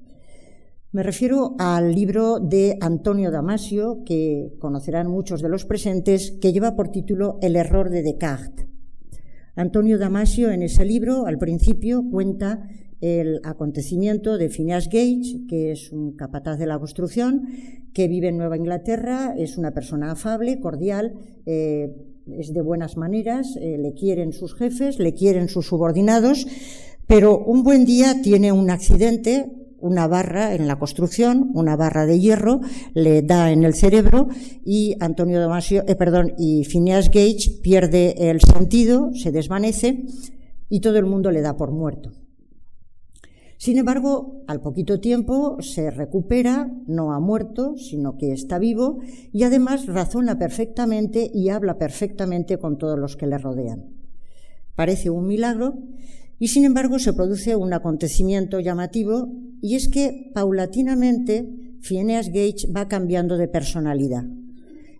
Me 0.91 1.05
refiero 1.05 1.55
al 1.61 1.95
libro 1.95 2.41
de 2.41 2.79
Antonio 2.81 3.31
Damasio, 3.31 4.03
que 4.05 4.57
conocerán 4.59 5.07
muchos 5.09 5.41
de 5.41 5.51
los 5.51 5.65
presentes, 5.65 6.33
que 6.41 6.53
lleva 6.53 6.75
por 6.75 6.91
título 6.91 7.39
El 7.43 7.55
error 7.55 7.91
de 7.91 8.03
Descartes. 8.03 8.67
Antonio 9.55 9.99
Damasio 9.99 10.51
en 10.51 10.63
ese 10.63 10.85
libro, 10.85 11.27
al 11.27 11.39
principio, 11.39 12.03
cuenta 12.11 12.69
el 13.01 13.41
acontecimiento 13.45 14.39
de 14.39 14.49
Phineas 14.49 14.89
Gage, 14.89 15.47
que 15.49 15.73
es 15.73 15.93
un 15.93 16.17
capataz 16.17 16.59
de 16.59 16.67
la 16.67 16.79
construcción, 16.79 17.49
que 17.93 18.09
vive 18.09 18.29
en 18.29 18.39
Nueva 18.39 18.57
Inglaterra, 18.57 19.35
es 19.37 19.57
una 19.57 19.73
persona 19.73 20.13
afable, 20.13 20.61
cordial, 20.61 21.15
eh, 21.47 21.95
es 22.37 22.53
de 22.53 22.61
buenas 22.61 22.97
maneras, 22.97 23.57
eh, 23.57 23.79
le 23.79 23.95
quieren 23.95 24.33
sus 24.33 24.55
jefes, 24.55 24.99
le 24.99 25.15
quieren 25.15 25.49
sus 25.49 25.67
subordinados, 25.67 26.47
pero 27.07 27.39
un 27.39 27.63
buen 27.63 27.85
día 27.85 28.21
tiene 28.23 28.53
un 28.53 28.71
accidente, 28.71 29.51
una 29.81 30.09
barra 30.09 30.55
en 30.55 30.67
la 30.67 30.79
construcción, 30.79 31.51
una 31.55 31.77
barra 31.77 32.05
de 32.05 32.19
hierro, 32.19 32.61
le 32.95 33.23
da 33.23 33.53
en 33.53 33.65
el 33.65 33.75
cerebro 33.75 34.29
y 34.65 34.97
Antonio 35.01 35.41
Damasio, 35.41 35.85
eh, 35.87 35.95
perdón, 35.95 36.35
y 36.37 36.65
Phineas 36.65 37.09
Gage 37.09 37.61
pierde 37.63 38.31
el 38.31 38.41
sentido, 38.41 39.11
se 39.15 39.31
desvanece 39.31 40.05
y 40.69 40.81
todo 40.81 40.99
el 40.99 41.07
mundo 41.07 41.31
le 41.31 41.41
da 41.41 41.57
por 41.57 41.71
muerto. 41.71 42.11
Sin 43.59 43.77
embargo, 43.77 44.45
al 44.47 44.61
poquito 44.61 45.01
tiempo 45.01 45.61
se 45.61 45.91
recupera, 45.91 46.71
no 46.87 47.13
ha 47.13 47.19
muerto, 47.19 47.77
sino 47.77 48.17
que 48.17 48.33
está 48.33 48.61
vivo 48.61 49.01
y 49.33 49.43
además 49.43 49.87
razona 49.87 50.39
perfectamente 50.39 51.29
y 51.35 51.49
habla 51.49 51.77
perfectamente 51.77 52.59
con 52.59 52.79
todos 52.79 52.97
los 52.97 53.17
que 53.17 53.27
le 53.27 53.37
rodean. 53.37 53.87
Parece 54.77 55.11
un 55.11 55.27
milagro 55.27 55.75
y 56.39 56.49
sin 56.49 56.65
embargo 56.65 57.01
se 57.01 57.13
produce 57.13 57.57
un 57.57 57.73
acontecimiento 57.73 58.61
llamativo 58.61 59.29
y 59.61 59.75
es 59.75 59.89
que 59.89 60.31
paulatinamente 60.33 61.49
Phineas 61.81 62.29
Gage 62.29 62.71
va 62.75 62.87
cambiando 62.87 63.37
de 63.37 63.49
personalidad. 63.49 64.25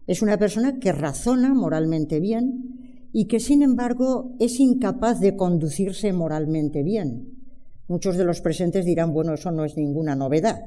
Es 0.09 0.21
una 0.21 0.37
persona 0.37 0.81
que 0.81 0.91
razona 0.91 1.55
moralmente 1.55 2.19
bien 2.19 3.07
y 3.13 3.27
que 3.27 3.39
sin 3.39 3.63
embargo 3.63 4.35
es 4.41 4.59
incapaz 4.59 5.21
de 5.21 5.37
conducirse 5.37 6.13
moralmente 6.13 6.83
bien. 6.83 7.38
Muchos 7.89 8.19
de 8.19 8.25
los 8.25 8.43
presentes 8.43 8.85
dirán, 8.85 9.15
bueno, 9.15 9.33
eso 9.33 9.51
no 9.51 9.65
es 9.65 9.79
ninguna 9.79 10.15
novedad. 10.15 10.61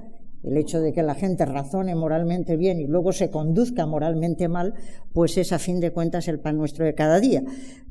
El 0.44 0.58
hecho 0.58 0.82
de 0.82 0.92
que 0.92 1.04
la 1.04 1.14
gente 1.14 1.46
razone 1.46 1.94
moralmente 1.94 2.58
bien 2.58 2.80
y 2.80 2.88
luego 2.88 3.12
se 3.12 3.30
conduzca 3.30 3.86
moralmente 3.86 4.48
mal, 4.48 4.74
pues 5.14 5.38
es 5.38 5.54
a 5.54 5.60
fin 5.60 5.80
de 5.80 5.92
cuentas 5.92 6.28
el 6.28 6.40
pan 6.40 6.58
nuestro 6.58 6.84
de 6.84 6.96
cada 6.96 7.20
día. 7.20 7.44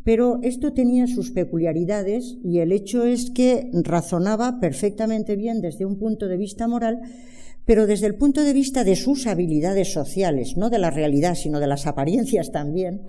Pero 0.02 0.40
esto 0.42 0.72
tenía 0.72 1.06
sus 1.06 1.30
peculiaridades 1.30 2.38
y 2.42 2.58
el 2.58 2.72
hecho 2.72 3.04
es 3.04 3.30
que 3.30 3.70
razonaba 3.72 4.58
perfectamente 4.58 5.36
bien 5.36 5.60
desde 5.60 5.84
un 5.84 5.96
punto 5.96 6.26
de 6.26 6.36
vista 6.36 6.66
moral, 6.66 6.98
pero 7.64 7.86
desde 7.86 8.08
el 8.08 8.16
punto 8.16 8.42
de 8.42 8.52
vista 8.52 8.82
de 8.82 8.96
sus 8.96 9.28
habilidades 9.28 9.92
sociales, 9.92 10.56
no 10.56 10.70
de 10.70 10.78
la 10.78 10.90
realidad, 10.90 11.36
sino 11.36 11.60
de 11.60 11.68
las 11.68 11.86
apariencias 11.86 12.50
también, 12.50 13.02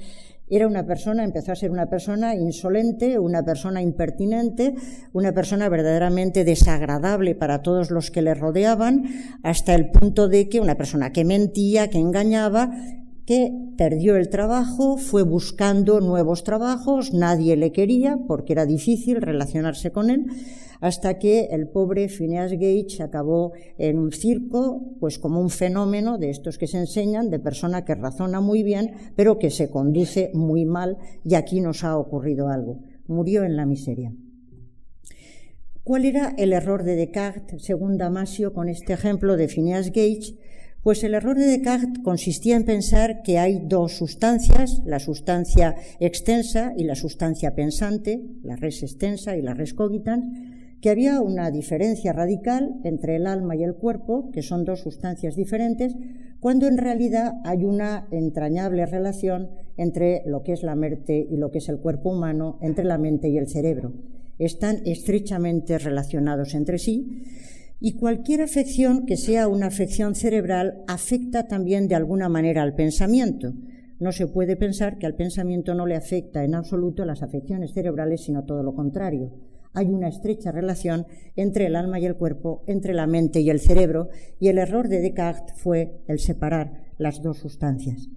era 0.51 0.67
una 0.67 0.85
persona, 0.85 1.23
empezó 1.23 1.53
a 1.53 1.55
ser 1.55 1.71
una 1.71 1.89
persona 1.89 2.35
insolente, 2.35 3.17
una 3.17 3.43
persona 3.43 3.81
impertinente, 3.81 4.75
una 5.13 5.31
persona 5.31 5.69
verdaderamente 5.69 6.43
desagradable 6.43 7.35
para 7.35 7.61
todos 7.61 7.89
los 7.89 8.11
que 8.11 8.21
le 8.21 8.33
rodeaban, 8.33 9.05
hasta 9.43 9.73
el 9.73 9.91
punto 9.91 10.27
de 10.27 10.49
que 10.49 10.59
una 10.59 10.75
persona 10.75 11.13
que 11.13 11.23
mentía, 11.23 11.89
que 11.89 11.99
engañaba, 11.99 12.71
que 13.25 13.53
perdió 13.77 14.17
el 14.17 14.27
trabajo, 14.27 14.97
fue 14.97 15.23
buscando 15.23 16.01
nuevos 16.01 16.43
trabajos, 16.43 17.13
nadie 17.13 17.55
le 17.55 17.71
quería 17.71 18.17
porque 18.27 18.51
era 18.51 18.65
difícil 18.65 19.21
relacionarse 19.21 19.91
con 19.91 20.09
él, 20.09 20.25
hasta 20.81 21.19
que 21.19 21.45
el 21.51 21.69
pobre 21.69 22.09
Phineas 22.09 22.51
Gage 22.51 23.01
acabó 23.01 23.53
en 23.77 23.99
un 23.99 24.11
circo, 24.11 24.95
pues 24.99 25.19
como 25.19 25.39
un 25.39 25.51
fenómeno 25.51 26.17
de 26.17 26.31
estos 26.31 26.57
que 26.57 26.67
se 26.67 26.79
enseñan, 26.79 27.29
de 27.29 27.39
persona 27.39 27.85
que 27.85 27.95
razona 27.95 28.41
muy 28.41 28.63
bien, 28.63 28.91
pero 29.15 29.39
que 29.39 29.51
se 29.51 29.69
conduce 29.69 30.31
muy 30.33 30.65
mal, 30.65 30.97
y 31.23 31.35
aquí 31.35 31.61
nos 31.61 31.83
ha 31.83 31.97
ocurrido 31.97 32.49
algo. 32.49 32.79
Murió 33.07 33.43
en 33.43 33.55
la 33.55 33.65
miseria. 33.65 34.11
¿Cuál 35.83 36.05
era 36.05 36.33
el 36.37 36.51
error 36.53 36.83
de 36.83 36.95
Descartes, 36.95 37.63
según 37.63 37.97
Damasio, 37.97 38.53
con 38.53 38.67
este 38.67 38.93
ejemplo 38.93 39.37
de 39.37 39.47
Phineas 39.47 39.91
Gage? 39.91 40.35
Pues 40.83 41.03
el 41.03 41.13
error 41.13 41.37
de 41.37 41.45
Descartes 41.45 42.03
consistía 42.03 42.55
en 42.55 42.65
pensar 42.65 43.21
que 43.21 43.37
hay 43.37 43.61
dos 43.63 43.97
sustancias, 43.97 44.81
la 44.85 44.99
sustancia 44.99 45.75
extensa 45.99 46.73
y 46.75 46.85
la 46.85 46.95
sustancia 46.95 47.53
pensante, 47.53 48.23
la 48.41 48.55
res 48.55 48.81
extensa 48.81 49.37
y 49.37 49.43
la 49.43 49.53
res 49.53 49.75
cogitans, 49.75 50.25
que 50.81 50.89
había 50.89 51.21
una 51.21 51.51
diferencia 51.51 52.11
radical 52.11 52.79
entre 52.83 53.15
el 53.15 53.27
alma 53.27 53.55
y 53.55 53.63
el 53.63 53.75
cuerpo, 53.75 54.31
que 54.31 54.41
son 54.41 54.65
dos 54.65 54.79
sustancias 54.79 55.35
diferentes, 55.35 55.95
cuando 56.39 56.67
en 56.67 56.79
realidad 56.79 57.33
hay 57.45 57.65
una 57.65 58.07
entrañable 58.09 58.87
relación 58.87 59.51
entre 59.77 60.23
lo 60.25 60.41
que 60.41 60.53
es 60.53 60.63
la 60.63 60.73
mente 60.73 61.27
y 61.29 61.37
lo 61.37 61.51
que 61.51 61.59
es 61.59 61.69
el 61.69 61.77
cuerpo 61.77 62.09
humano, 62.09 62.57
entre 62.61 62.83
la 62.83 62.97
mente 62.97 63.29
y 63.29 63.37
el 63.37 63.47
cerebro. 63.47 63.93
Están 64.39 64.81
estrechamente 64.85 65.77
relacionados 65.77 66.55
entre 66.55 66.79
sí 66.79 67.25
y 67.79 67.93
cualquier 67.93 68.41
afección 68.41 69.05
que 69.05 69.17
sea 69.17 69.47
una 69.47 69.67
afección 69.67 70.15
cerebral 70.15 70.83
afecta 70.87 71.47
también 71.47 71.87
de 71.87 71.95
alguna 71.95 72.27
manera 72.27 72.63
al 72.63 72.73
pensamiento. 72.73 73.53
No 73.99 74.11
se 74.11 74.25
puede 74.25 74.55
pensar 74.55 74.97
que 74.97 75.05
al 75.05 75.13
pensamiento 75.13 75.75
no 75.75 75.85
le 75.85 75.95
afecta 75.95 76.43
en 76.43 76.55
absoluto 76.55 77.05
las 77.05 77.21
afecciones 77.21 77.71
cerebrales, 77.71 78.21
sino 78.21 78.45
todo 78.45 78.63
lo 78.63 78.73
contrario 78.73 79.50
hay 79.73 79.87
una 79.87 80.07
estrecha 80.09 80.51
relación 80.51 81.05
entre 81.35 81.65
el 81.65 81.75
alma 81.75 81.99
y 81.99 82.05
el 82.05 82.15
cuerpo, 82.15 82.63
entre 82.67 82.93
la 82.93 83.07
mente 83.07 83.39
y 83.41 83.49
el 83.49 83.59
cerebro, 83.59 84.09
y 84.39 84.49
el 84.49 84.57
error 84.57 84.87
de 84.87 84.99
Descartes 84.99 85.55
fue 85.57 86.01
el 86.07 86.19
separar 86.19 86.83
las 86.97 87.21
dos 87.21 87.37
sustancias. 87.37 88.09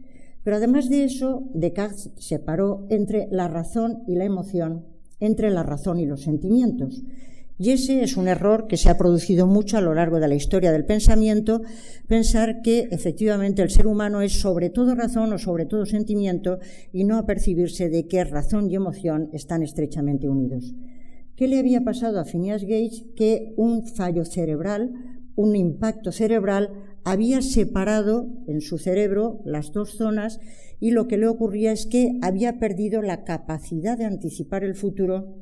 Pero 0.42 0.56
además 0.56 0.90
de 0.90 1.04
eso, 1.04 1.48
Descartes 1.54 2.10
separó 2.16 2.86
entre 2.90 3.28
la 3.30 3.48
razón 3.48 4.02
y 4.06 4.16
la 4.16 4.24
emoción, 4.24 4.84
entre 5.20 5.50
la 5.50 5.62
razón 5.62 6.00
y 6.00 6.06
los 6.06 6.22
sentimientos. 6.22 7.02
Y 7.56 7.70
ese 7.70 8.02
es 8.02 8.16
un 8.16 8.26
error 8.26 8.66
que 8.66 8.76
se 8.76 8.90
ha 8.90 8.98
producido 8.98 9.46
mucho 9.46 9.78
a 9.78 9.80
lo 9.80 9.94
largo 9.94 10.18
de 10.18 10.26
la 10.26 10.34
historia 10.34 10.72
del 10.72 10.84
pensamiento, 10.84 11.62
pensar 12.08 12.62
que 12.62 12.88
efectivamente 12.90 13.62
el 13.62 13.70
ser 13.70 13.86
humano 13.86 14.22
es 14.22 14.40
sobre 14.40 14.70
todo 14.70 14.96
razón 14.96 15.32
o 15.32 15.38
sobre 15.38 15.64
todo 15.64 15.86
sentimiento 15.86 16.58
y 16.92 17.04
no 17.04 17.16
apercibirse 17.16 17.88
de 17.88 18.08
que 18.08 18.24
razón 18.24 18.68
y 18.70 18.74
emoción 18.74 19.30
están 19.32 19.62
estrechamente 19.62 20.28
unidos. 20.28 20.74
¿Qué 21.36 21.48
le 21.48 21.58
había 21.58 21.82
pasado 21.82 22.20
a 22.20 22.24
Phineas 22.24 22.62
Gage? 22.62 23.12
Que 23.16 23.54
un 23.56 23.88
fallo 23.88 24.24
cerebral, 24.24 24.92
un 25.34 25.56
impacto 25.56 26.12
cerebral, 26.12 26.70
había 27.02 27.42
separado 27.42 28.28
en 28.46 28.60
su 28.60 28.78
cerebro 28.78 29.40
las 29.44 29.72
dos 29.72 29.96
zonas 29.96 30.38
y 30.78 30.92
lo 30.92 31.08
que 31.08 31.18
le 31.18 31.26
ocurría 31.26 31.72
es 31.72 31.86
que 31.86 32.18
había 32.22 32.60
perdido 32.60 33.02
la 33.02 33.24
capacidad 33.24 33.98
de 33.98 34.04
anticipar 34.04 34.62
el 34.62 34.76
futuro, 34.76 35.34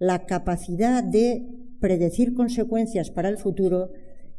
la 0.00 0.26
capacidad 0.26 1.04
de 1.04 1.46
predecir 1.80 2.34
consecuencias 2.34 3.12
para 3.12 3.28
el 3.28 3.38
futuro 3.38 3.92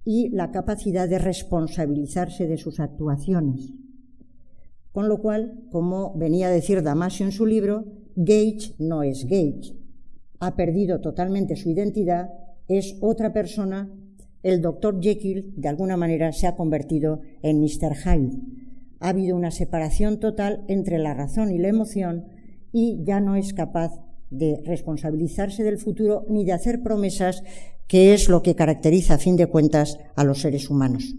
y 0.03 0.29
la 0.29 0.51
capacidad 0.51 1.07
de 1.07 1.19
responsabilizarse 1.19 2.45
de 2.45 2.57
sus 2.57 2.81
actuaciones. 2.81 3.73
Con 4.91 5.07
lo 5.07 5.21
cual, 5.21 5.63
como 5.71 6.13
venía 6.17 6.47
a 6.47 6.51
decir 6.51 6.83
Damasio 6.83 7.25
en 7.25 7.31
su 7.31 7.45
libro, 7.45 7.85
Gage 8.15 8.75
no 8.79 9.03
es 9.03 9.23
Gage, 9.25 9.78
ha 10.39 10.55
perdido 10.55 11.01
totalmente 11.01 11.55
su 11.55 11.69
identidad, 11.69 12.29
es 12.67 12.97
otra 13.01 13.33
persona, 13.33 13.89
el 14.43 14.61
doctor 14.61 15.01
Jekyll 15.01 15.53
de 15.57 15.67
alguna 15.67 15.97
manera 15.97 16.31
se 16.31 16.47
ha 16.47 16.55
convertido 16.55 17.21
en 17.41 17.59
Mr. 17.59 17.95
Hyde. 17.95 18.37
Ha 18.99 19.09
habido 19.09 19.35
una 19.35 19.51
separación 19.51 20.19
total 20.19 20.63
entre 20.67 20.97
la 20.97 21.13
razón 21.13 21.51
y 21.51 21.57
la 21.57 21.67
emoción 21.67 22.25
y 22.71 23.03
ya 23.03 23.19
no 23.19 23.35
es 23.35 23.53
capaz 23.53 23.93
de 24.29 24.61
responsabilizarse 24.65 25.63
del 25.63 25.77
futuro 25.77 26.25
ni 26.29 26.45
de 26.45 26.53
hacer 26.53 26.81
promesas, 26.83 27.43
que 27.87 28.13
es 28.13 28.29
lo 28.29 28.43
que 28.43 28.55
caracteriza, 28.55 29.15
a 29.15 29.17
fin 29.17 29.35
de 29.35 29.47
cuentas, 29.47 29.97
a 30.15 30.23
los 30.23 30.41
seres 30.41 30.69
humanos. 30.69 31.15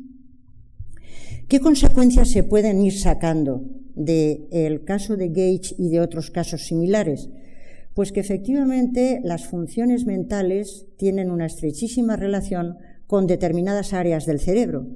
¿Qué 1.48 1.58
consecuencias 1.58 2.30
se 2.30 2.44
pueden 2.44 2.80
ir 2.80 2.96
sacando 2.96 3.64
del 3.96 4.84
caso 4.84 5.16
de 5.16 5.28
Gage 5.28 5.74
y 5.78 5.88
de 5.88 6.00
otros 6.00 6.30
casos 6.30 6.66
similares? 6.66 7.28
Pues 7.94 8.12
que 8.12 8.20
efectivamente 8.20 9.20
las 9.24 9.46
funciones 9.46 10.06
mentales 10.06 10.86
tienen 10.96 11.30
una 11.30 11.46
estrechísima 11.46 12.16
relación 12.16 12.78
con 13.06 13.26
determinadas 13.26 13.92
áreas 13.92 14.26
del 14.26 14.38
cerebro 14.38 14.86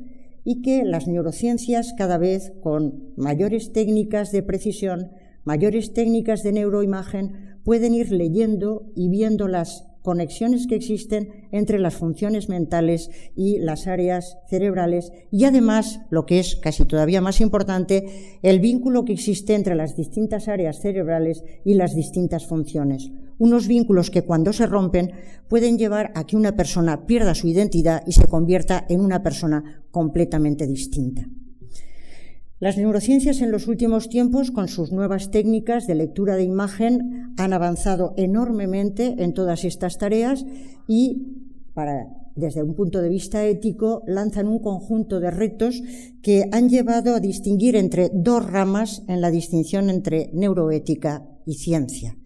y 0.44 0.62
que 0.62 0.84
las 0.84 1.08
neurociencias 1.08 1.94
cada 1.96 2.18
vez 2.18 2.52
con 2.62 3.12
mayores 3.16 3.72
técnicas 3.72 4.30
de 4.30 4.42
precisión, 4.42 5.10
mayores 5.42 5.92
técnicas 5.92 6.42
de 6.42 6.52
neuroimagen, 6.52 7.58
pueden 7.64 7.94
ir 7.94 8.12
leyendo 8.12 8.92
y 8.94 9.08
viendo 9.08 9.48
las 9.48 9.86
conexiones 10.04 10.66
que 10.66 10.74
existen 10.74 11.48
entre 11.50 11.78
las 11.78 11.94
funciones 11.94 12.50
mentales 12.50 13.10
y 13.34 13.58
las 13.58 13.86
áreas 13.86 14.36
cerebrales 14.50 15.12
y 15.30 15.44
además, 15.44 16.00
lo 16.10 16.26
que 16.26 16.38
es 16.40 16.56
casi 16.56 16.84
todavía 16.84 17.22
más 17.22 17.40
importante, 17.40 18.38
el 18.42 18.60
vínculo 18.60 19.06
que 19.06 19.14
existe 19.14 19.54
entre 19.54 19.74
las 19.74 19.96
distintas 19.96 20.46
áreas 20.46 20.78
cerebrales 20.82 21.42
y 21.64 21.72
las 21.72 21.94
distintas 21.96 22.46
funciones. 22.46 23.12
Unos 23.38 23.66
vínculos 23.66 24.10
que 24.10 24.22
cuando 24.22 24.52
se 24.52 24.66
rompen 24.66 25.12
pueden 25.48 25.78
llevar 25.78 26.12
a 26.14 26.26
que 26.26 26.36
una 26.36 26.54
persona 26.54 27.06
pierda 27.06 27.34
su 27.34 27.48
identidad 27.48 28.02
y 28.06 28.12
se 28.12 28.26
convierta 28.26 28.84
en 28.90 29.00
una 29.00 29.22
persona 29.22 29.86
completamente 29.90 30.66
distinta. 30.66 31.26
Las 32.64 32.78
neurociencias 32.78 33.42
en 33.42 33.50
los 33.50 33.68
últimos 33.68 34.08
tiempos, 34.08 34.50
con 34.50 34.68
sus 34.68 34.90
nuevas 34.90 35.30
técnicas 35.30 35.86
de 35.86 35.94
lectura 35.94 36.34
de 36.34 36.44
imagen, 36.44 37.34
han 37.36 37.52
avanzado 37.52 38.14
enormemente 38.16 39.16
en 39.18 39.34
todas 39.34 39.66
estas 39.66 39.98
tareas 39.98 40.46
y, 40.88 41.26
desde 42.34 42.62
un 42.62 42.74
punto 42.74 43.02
de 43.02 43.10
vista 43.10 43.44
ético, 43.44 44.02
lanzan 44.06 44.48
un 44.48 44.60
conjunto 44.60 45.20
de 45.20 45.30
retos 45.30 45.82
que 46.22 46.48
han 46.52 46.70
llevado 46.70 47.14
a 47.14 47.20
distinguir 47.20 47.76
entre 47.76 48.10
dos 48.14 48.50
ramas 48.50 49.02
en 49.08 49.20
la 49.20 49.30
distinción 49.30 49.90
entre 49.90 50.30
neuroética 50.32 51.22
y 51.44 51.56
ciencia. 51.56 52.16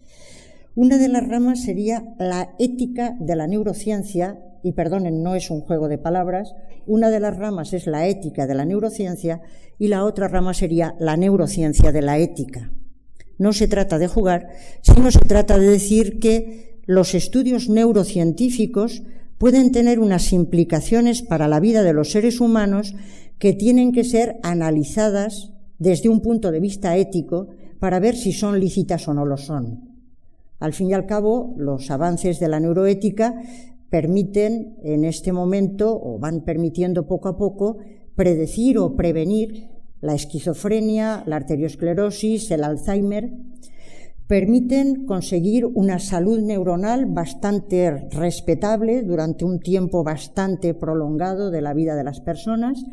Una 0.77 0.99
de 0.99 1.09
las 1.09 1.27
ramas 1.27 1.65
sería 1.65 2.15
la 2.21 2.55
ética 2.61 3.17
de 3.19 3.35
la 3.35 3.49
neurociencia 3.49 4.39
y 4.63 4.71
perdonen, 4.71 5.25
no 5.25 5.35
es 5.35 5.51
un 5.51 5.63
juego 5.63 5.89
de 5.89 5.99
palabras, 5.99 6.55
una 6.89 7.11
de 7.11 7.21
las 7.21 7.37
ramas 7.37 7.73
es 7.73 7.87
la 7.87 8.09
ética 8.09 8.47
de 8.47 8.55
la 8.55 8.65
neurociencia 8.65 9.43
y 9.79 9.89
la 9.89 10.05
otra 10.05 10.27
rama 10.27 10.55
sería 10.55 10.97
la 10.99 11.17
neurociencia 11.17 11.93
de 11.93 12.03
la 12.03 12.19
ética. 12.19 12.73
No 13.39 13.53
se 13.53 13.69
trata 13.69 13.99
de 13.99 14.09
jugar, 14.09 14.49
sino 14.83 15.13
se 15.13 15.21
trata 15.21 15.59
de 15.59 15.69
decir 15.69 16.19
que 16.19 16.81
los 16.87 17.15
estudios 17.15 17.69
neurocientíficos 17.69 19.03
pueden 19.37 19.71
tener 19.71 20.01
unas 20.01 20.33
implicaciones 20.33 21.23
para 21.23 21.47
la 21.47 21.61
vida 21.61 21.83
de 21.83 21.93
los 21.93 22.11
seres 22.11 22.41
humanos 22.41 22.95
que 23.39 23.53
tienen 23.53 23.93
que 23.93 24.03
ser 24.03 24.41
analizadas 24.43 25.53
desde 25.79 26.09
un 26.09 26.21
punto 26.21 26.51
de 26.51 26.59
vista 26.59 26.97
ético 26.97 27.49
para 27.79 28.01
ver 28.01 28.17
si 28.17 28.33
son 28.33 28.59
lícitas 28.59 29.07
o 29.07 29.15
no 29.15 29.25
lo 29.25 29.37
son. 29.37 29.89
Al 30.59 30.73
fin 30.73 30.91
y 30.91 30.95
al 30.95 31.07
cabo, 31.07 31.55
los 31.57 31.91
avances 31.93 32.41
de 32.41 32.49
la 32.49 32.59
neuroética 32.59 33.41
permiten 33.91 34.77
en 34.83 35.05
este 35.05 35.33
momento, 35.33 35.99
o 36.01 36.19
van 36.19 36.43
permitiendo 36.43 37.07
poco 37.07 37.29
a 37.29 37.37
poco, 37.37 37.79
predecir 38.15 38.79
o 38.79 38.97
prevenir 38.97 39.71
la 40.01 40.15
esquizofrenia, 40.15 41.25
la 41.27 41.37
arteriosclerosis, 41.37 42.51
el 42.51 42.65
Alzheimer, 42.65 43.33
permiten 44.27 45.07
conseguir 45.07 45.65
una 45.65 45.99
salud 45.99 46.39
neuronal 46.41 47.07
bastante 47.07 48.09
respetable 48.11 49.03
durante 49.03 49.45
un 49.45 49.59
tiempo 49.59 50.05
bastante 50.05 50.75
prolongado 50.75 51.51
de 51.51 51.63
la 51.63 51.73
vida 51.73 51.97
de 51.97 52.05
las 52.05 52.21
personas, 52.21 52.85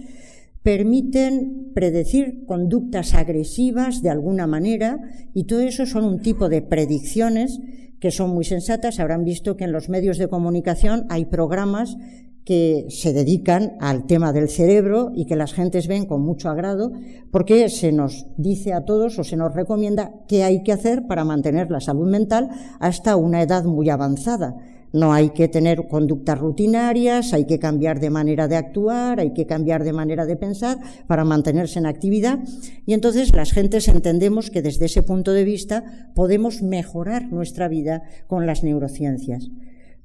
permiten 0.66 1.74
predecir 1.76 2.44
conductas 2.48 3.14
agresivas 3.14 4.02
de 4.02 4.10
alguna 4.10 4.48
manera 4.48 4.98
y 5.32 5.44
todo 5.44 5.60
eso 5.60 5.86
son 5.86 6.06
un 6.06 6.22
tipo 6.22 6.50
de 6.50 6.64
predicciones 6.64 7.60
que 8.00 8.10
son 8.10 8.32
muy 8.32 8.46
sensatas. 8.46 9.00
Habrán 9.00 9.24
visto 9.24 9.58
que 9.58 9.66
en 9.66 9.72
los 9.72 9.90
medios 9.90 10.18
de 10.18 10.28
comunicación 10.28 11.06
hay 11.10 11.25
programas 11.25 11.98
que 12.46 12.88
se 12.90 13.14
dedican 13.14 13.74
al 13.80 14.08
tema 14.08 14.34
del 14.34 14.50
cerebro 14.50 15.12
y 15.14 15.28
que 15.28 15.36
las 15.36 15.54
gentes 15.54 15.88
ven 15.88 16.08
con 16.08 16.24
mucho 16.24 16.50
agrado 16.50 16.92
porque 17.30 17.70
se 17.70 17.92
nos 17.92 18.25
dice 18.36 18.74
a 18.74 18.86
todos 18.86 19.20
o 19.20 19.24
se 19.24 19.38
nos 19.38 19.54
recomienda 19.54 20.14
qué 20.28 20.44
hay 20.44 20.64
que 20.64 20.72
hacer 20.72 21.06
para 21.06 21.25
mantener 21.25 21.70
la 21.70 21.80
salud 21.80 22.10
mental 22.10 22.50
hasta 22.80 23.18
una 23.18 23.44
edad 23.44 23.66
muy 23.66 23.92
avanzada. 23.92 24.56
No 24.96 25.12
hay 25.12 25.31
que 25.31 25.50
tener 25.50 25.90
conductas 25.90 26.40
rutinarias, 26.40 27.34
hay 27.34 27.44
que 27.44 27.60
cambiar 27.60 28.00
de 28.00 28.10
manera 28.10 28.48
de 28.48 28.55
actuar, 28.55 29.20
hay 29.20 29.34
que 29.34 29.46
cambiar 29.46 29.84
de 29.84 29.92
manera 29.92 30.25
de 30.25 30.38
pensar 30.38 30.77
para 31.05 31.25
mantenerse 31.25 31.79
en 31.79 31.86
actividad. 31.86 32.40
Y 32.86 32.94
entonces 32.94 33.36
las 33.36 33.51
gentes 33.51 33.90
entendemos 33.90 34.50
que 34.50 34.62
desde 34.62 34.86
ese 34.86 35.03
punto 35.03 35.34
de 35.34 35.44
vista 35.44 35.84
podemos 36.16 36.62
mejorar 36.62 37.29
nuestra 37.29 37.68
vida 37.68 38.03
con 38.27 38.46
las 38.46 38.64
neurociencias. 38.64 39.50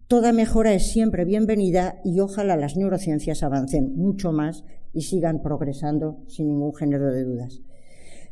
Toda 0.08 0.32
mejora 0.32 0.74
es 0.74 0.90
siempre 0.90 1.24
bienvenida 1.24 2.00
y 2.04 2.18
ojalá 2.18 2.56
las 2.56 2.76
neurociencias 2.76 3.44
avancen 3.44 3.94
mucho 3.94 4.32
más 4.32 4.64
y 4.92 5.02
sigan 5.02 5.40
progresando 5.40 6.24
sin 6.26 6.48
ningún 6.48 6.74
género 6.74 7.12
de 7.12 7.22
dudas. 7.22 7.60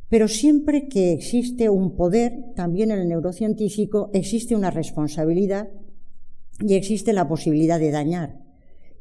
Pero 0.08 0.26
siempre 0.26 0.88
que 0.88 1.12
existe 1.12 1.68
un 1.68 1.94
poder, 1.94 2.32
también 2.56 2.90
en 2.90 2.98
el 2.98 3.08
neurocientífico, 3.08 4.10
existe 4.12 4.56
una 4.56 4.72
responsabilidad 4.72 5.68
y 6.60 6.74
existe 6.74 7.12
la 7.12 7.28
posibilidad 7.28 7.78
de 7.78 7.90
dañar. 7.90 8.48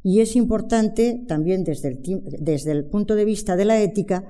Y 0.03 0.21
es 0.21 0.35
importante 0.35 1.21
también 1.27 1.63
desde 1.63 2.71
el, 2.71 2.85
punto 2.85 3.15
de 3.15 3.25
vista 3.25 3.55
de 3.55 3.65
la 3.65 3.81
ética 3.81 4.25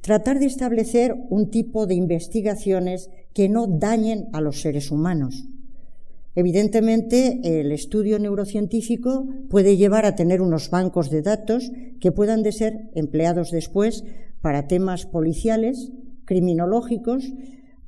tratar 0.00 0.38
de 0.38 0.46
establecer 0.46 1.14
un 1.28 1.50
tipo 1.50 1.86
de 1.86 1.94
investigaciones 1.94 3.10
que 3.34 3.48
no 3.48 3.66
dañen 3.66 4.28
a 4.32 4.40
los 4.40 4.60
seres 4.60 4.90
humanos. 4.90 5.44
Evidentemente, 6.34 7.40
el 7.42 7.72
estudio 7.72 8.18
neurocientífico 8.18 9.26
puede 9.50 9.76
llevar 9.76 10.06
a 10.06 10.14
tener 10.14 10.40
unos 10.40 10.70
bancos 10.70 11.10
de 11.10 11.22
datos 11.22 11.72
que 12.00 12.12
puedan 12.12 12.42
de 12.44 12.52
ser 12.52 12.90
empleados 12.94 13.50
después 13.50 14.04
para 14.40 14.68
temas 14.68 15.04
policiales, 15.04 15.90
criminológicos, 16.24 17.32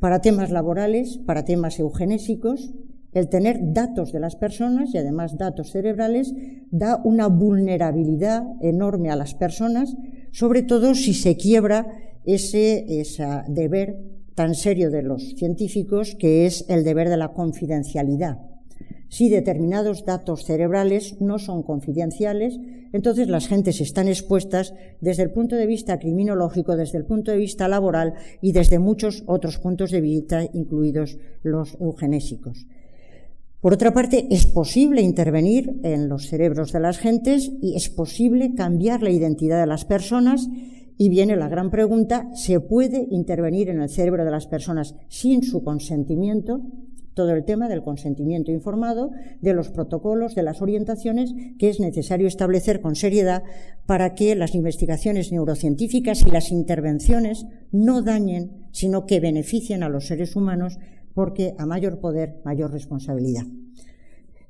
para 0.00 0.20
temas 0.20 0.50
laborales, 0.50 1.18
para 1.24 1.44
temas 1.44 1.79
eugenésicos, 1.79 2.72
el 3.12 3.29
tener 3.29 3.73
datos 3.73 4.12
de 4.12 4.20
las 4.20 4.37
personas 4.37 4.94
y 4.94 4.99
además 4.99 5.37
datos 5.37 5.70
cerebrales 5.70 6.33
da 6.70 7.01
una 7.05 7.29
vulnerabilidad 7.29 8.44
enorme 8.61 9.11
a 9.11 9.16
las 9.16 9.35
personas, 9.35 9.96
sobre 10.33 10.62
todo 10.62 10.94
si 10.94 11.14
se 11.14 11.37
quiebra 11.37 11.87
ese, 12.25 12.87
deber 13.49 13.99
tan 14.35 14.55
serio 14.55 14.90
de 14.90 15.03
los 15.03 15.35
científicos 15.35 16.14
que 16.14 16.46
es 16.46 16.64
el 16.68 16.85
deber 16.85 17.09
de 17.09 17.16
la 17.16 17.33
confidencialidad. 17.33 18.38
Si 19.09 19.29
determinados 19.29 20.05
datos 20.05 20.44
cerebrales 20.44 21.20
no 21.20 21.40
son 21.40 21.64
confidenciales, 21.64 22.61
entonces 22.92 23.29
las 23.29 23.49
gentes 23.49 23.81
están 23.81 24.07
expuestas 24.07 24.73
desde 25.01 25.25
el 25.25 25.33
punto 25.33 25.57
de 25.57 25.66
vista 25.66 25.99
criminológico, 25.99 26.77
desde 26.77 26.99
el 26.99 27.07
punto 27.07 27.33
de 27.33 27.38
vista 27.38 27.66
laboral 27.66 28.14
y 28.40 28.53
desde 28.53 28.79
muchos 28.79 29.25
otros 29.27 29.59
puntos 29.59 29.90
de 29.90 30.01
vista, 30.01 30.44
incluidos 30.53 31.18
los 31.42 31.77
eugenésicos. 31.81 32.66
Por 33.61 33.75
otra 33.75 33.92
parte, 33.92 34.27
es 34.31 34.46
posible 34.46 35.03
intervenir 35.03 35.81
en 35.83 36.09
los 36.09 36.29
cerebros 36.29 36.73
de 36.73 36.81
las 36.81 36.99
gentes 36.99 37.53
y 37.61 37.77
es 37.77 37.90
posible 37.90 38.55
cambiar 38.55 39.03
la 39.03 39.11
identidad 39.11 39.61
de 39.61 39.66
las 39.66 39.85
personas. 39.85 40.49
Y 40.96 41.11
viene 41.11 41.37
la 41.37 41.49
gran 41.49 41.70
pregunta, 41.70 42.31
¿se 42.35 42.61
puede 42.61 43.07
intervenir 43.11 43.68
en 43.68 43.83
el 43.83 43.90
cerebro 43.90 44.25
de 44.25 44.31
las 44.31 44.46
personas 44.46 44.94
sin 45.09 45.42
su 45.42 45.62
consentimiento? 45.62 46.62
Todo 47.12 47.33
el 47.33 47.44
tema 47.44 47.68
del 47.68 47.83
consentimiento 47.83 48.51
informado, 48.51 49.11
de 49.42 49.53
los 49.53 49.68
protocolos, 49.68 50.35
de 50.35 50.42
las 50.42 50.62
orientaciones 50.62 51.35
que 51.59 51.68
es 51.68 51.81
necesario 51.81 52.29
establecer 52.29 52.81
con 52.81 52.94
seriedad 52.96 53.42
para 53.85 54.14
que 54.14 54.35
las 54.37 54.55
investigaciones 54.55 55.33
neurocientíficas 55.33 56.23
y 56.27 56.31
las 56.31 56.51
intervenciones 56.51 57.44
no 57.73 58.01
dañen, 58.01 58.68
sino 58.73 59.05
que 59.05 59.20
beneficien 59.20 59.83
a 59.83 59.90
los 59.90 60.07
seres 60.07 60.35
humanos 60.37 60.79
porque 61.14 61.55
a 61.59 61.66
mayor 61.66 62.01
poder, 62.01 62.40
mayor 62.44 62.70
responsabilidad. 62.73 63.44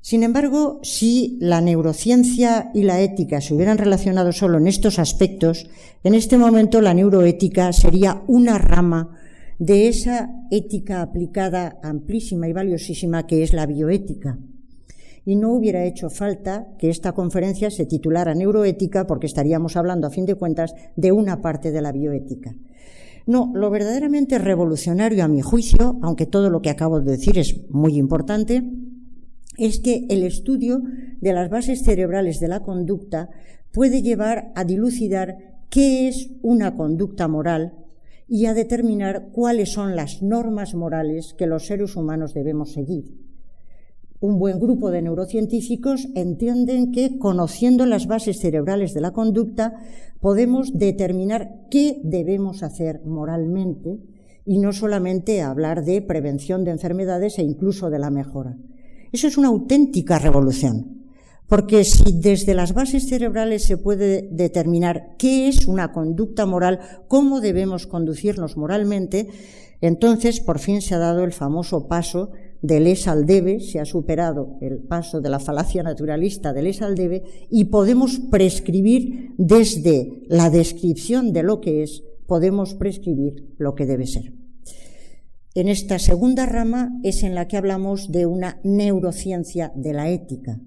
Sin 0.01 0.23
embargo, 0.23 0.79
si 0.81 1.37
la 1.39 1.61
neurociencia 1.61 2.71
y 2.73 2.81
la 2.81 3.01
ética 3.01 3.39
se 3.39 3.53
hubieran 3.53 3.77
relacionado 3.77 4.31
solo 4.31 4.57
en 4.57 4.65
estos 4.65 4.97
aspectos, 4.97 5.69
en 6.03 6.15
este 6.15 6.39
momento 6.39 6.81
la 6.81 6.95
neuroética 6.95 7.71
sería 7.71 8.23
una 8.27 8.57
rama 8.57 9.15
de 9.59 9.87
esa 9.87 10.31
ética 10.49 11.03
aplicada 11.03 11.77
amplísima 11.83 12.47
y 12.47 12.53
valiosísima 12.53 13.27
que 13.27 13.43
es 13.43 13.53
la 13.53 13.67
bioética. 13.67 14.39
Y 15.23 15.35
no 15.35 15.53
hubiera 15.53 15.85
hecho 15.85 16.09
falta 16.09 16.69
que 16.79 16.89
esta 16.89 17.11
conferencia 17.11 17.69
se 17.69 17.85
titulara 17.85 18.33
neuroética 18.33 19.05
porque 19.05 19.27
estaríamos 19.27 19.77
hablando, 19.77 20.07
a 20.07 20.09
fin 20.09 20.25
de 20.25 20.33
cuentas, 20.33 20.73
de 20.95 21.11
una 21.11 21.43
parte 21.43 21.69
de 21.69 21.79
la 21.79 21.91
bioética. 21.91 22.55
No, 23.27 23.51
lo 23.53 23.69
verdaderamente 23.69 24.39
revolucionario 24.39 25.23
a 25.23 25.27
mi 25.27 25.41
juicio, 25.41 25.97
aunque 26.01 26.25
todo 26.25 26.49
lo 26.49 26.61
que 26.61 26.69
acabo 26.69 26.99
de 26.99 27.11
decir 27.11 27.37
es 27.37 27.69
muy 27.69 27.97
importante, 27.97 28.63
es 29.57 29.79
que 29.79 30.05
el 30.09 30.23
estudio 30.23 30.81
de 31.19 31.33
las 31.33 31.49
bases 31.49 31.83
cerebrales 31.83 32.39
de 32.39 32.47
la 32.47 32.61
conducta 32.61 33.29
puede 33.71 34.01
llevar 34.01 34.51
a 34.55 34.63
dilucidar 34.63 35.37
qué 35.69 36.07
es 36.07 36.31
una 36.41 36.75
conducta 36.75 37.27
moral 37.27 37.73
y 38.27 38.45
a 38.45 38.53
determinar 38.53 39.29
cuáles 39.31 39.73
son 39.73 39.95
las 39.95 40.21
normas 40.21 40.73
morales 40.73 41.35
que 41.37 41.47
los 41.47 41.65
seres 41.67 41.95
humanos 41.95 42.33
debemos 42.33 42.71
seguir. 42.71 43.30
Un 44.21 44.37
buen 44.37 44.59
grupo 44.59 44.91
de 44.91 45.01
neurocientíficos 45.01 46.07
entienden 46.13 46.91
que, 46.91 47.17
conociendo 47.17 47.87
las 47.87 48.05
bases 48.05 48.37
cerebrales 48.37 48.93
de 48.93 49.01
la 49.01 49.13
conducta, 49.13 49.81
podemos 50.19 50.77
determinar 50.77 51.65
qué 51.71 51.99
debemos 52.03 52.61
hacer 52.61 53.01
moralmente 53.03 53.97
y 54.45 54.59
no 54.59 54.73
solamente 54.73 55.41
hablar 55.41 55.83
de 55.83 56.03
prevención 56.03 56.63
de 56.63 56.69
enfermedades 56.69 57.39
e 57.39 57.41
incluso 57.41 57.89
de 57.89 57.97
la 57.97 58.11
mejora. 58.11 58.57
Eso 59.11 59.27
es 59.27 59.39
una 59.39 59.47
auténtica 59.47 60.19
revolución. 60.19 61.01
Porque 61.47 61.83
si 61.83 62.19
desde 62.21 62.53
las 62.53 62.75
bases 62.75 63.09
cerebrales 63.09 63.63
se 63.63 63.77
puede 63.77 64.29
determinar 64.31 65.15
qué 65.17 65.47
es 65.47 65.65
una 65.65 65.91
conducta 65.91 66.45
moral, 66.45 66.79
cómo 67.07 67.41
debemos 67.41 67.87
conducirnos 67.87 68.55
moralmente, 68.55 69.29
entonces 69.81 70.41
por 70.41 70.59
fin 70.59 70.79
se 70.83 70.93
ha 70.93 70.99
dado 70.99 71.23
el 71.23 71.33
famoso 71.33 71.87
paso 71.87 72.29
del 72.61 72.87
es 72.87 73.07
al 73.07 73.25
debe, 73.25 73.59
se 73.59 73.79
ha 73.79 73.85
superado 73.85 74.57
el 74.61 74.79
paso 74.79 75.19
de 75.19 75.29
la 75.29 75.39
falacia 75.39 75.83
naturalista 75.83 76.53
del 76.53 76.67
es 76.67 76.81
al 76.81 76.95
debe 76.95 77.23
y 77.49 77.65
podemos 77.65 78.19
prescribir 78.19 79.33
desde 79.37 80.23
la 80.27 80.49
descripción 80.49 81.33
de 81.33 81.43
lo 81.43 81.59
que 81.59 81.83
es, 81.83 82.03
podemos 82.27 82.75
prescribir 82.75 83.55
lo 83.57 83.73
que 83.73 83.85
debe 83.85 84.05
ser. 84.05 84.33
En 85.53 85.67
esta 85.67 85.99
segunda 85.99 86.45
rama 86.45 86.97
es 87.03 87.23
en 87.23 87.35
la 87.35 87.47
que 87.47 87.57
hablamos 87.57 88.11
de 88.11 88.25
una 88.25 88.59
neurociencia 88.63 89.73
de 89.75 89.93
la 89.93 90.09
ética, 90.09 90.61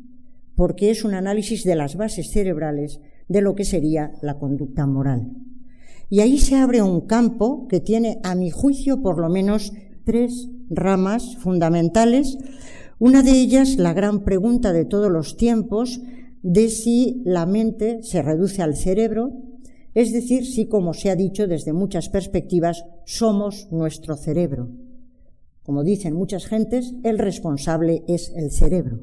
porque 0.57 0.91
es 0.91 1.05
un 1.05 1.15
análisis 1.15 1.65
de 1.65 1.75
las 1.75 1.97
bases 1.97 2.31
cerebrales 2.31 3.01
de 3.29 3.41
lo 3.41 3.55
que 3.55 3.65
sería 3.65 4.13
la 4.21 4.39
conducta 4.39 4.87
moral. 4.87 5.33
Y 6.11 6.21
ahí 6.21 6.39
se 6.39 6.57
abre 6.57 6.83
un 6.83 7.03
campo 7.07 7.67
que 7.69 7.81
tiene, 7.81 8.19
a 8.25 8.35
mi 8.35 8.51
juicio, 8.51 9.01
por 9.01 9.19
lo 9.19 9.31
menos 9.31 9.73
tres 10.05 10.51
ramas 10.77 11.37
fundamentales. 11.37 12.39
Una 12.99 13.23
de 13.23 13.33
ellas, 13.33 13.77
la 13.77 13.93
gran 13.93 14.25
pregunta 14.25 14.73
de 14.73 14.85
todos 14.85 15.11
los 15.11 15.37
tiempos, 15.37 16.01
de 16.43 16.69
si 16.69 17.23
la 17.25 17.47
mente 17.47 18.03
se 18.03 18.23
reduce 18.23 18.63
al 18.63 18.77
cerebro, 18.77 19.33
es 19.95 20.13
decir, 20.13 20.45
si, 20.45 20.67
como 20.67 20.93
se 20.93 21.11
ha 21.11 21.17
dicho 21.17 21.47
desde 21.47 21.73
muchas 21.73 22.09
perspectivas, 22.09 22.85
somos 23.05 23.69
nuestro 23.71 24.17
cerebro. 24.17 24.69
Como 25.63 25.85
dicen 25.85 26.15
muchas 26.15 26.47
gentes, 26.47 26.95
el 27.05 27.19
responsable 27.19 28.05
es 28.07 28.33
el 28.37 28.51
cerebro. 28.51 28.99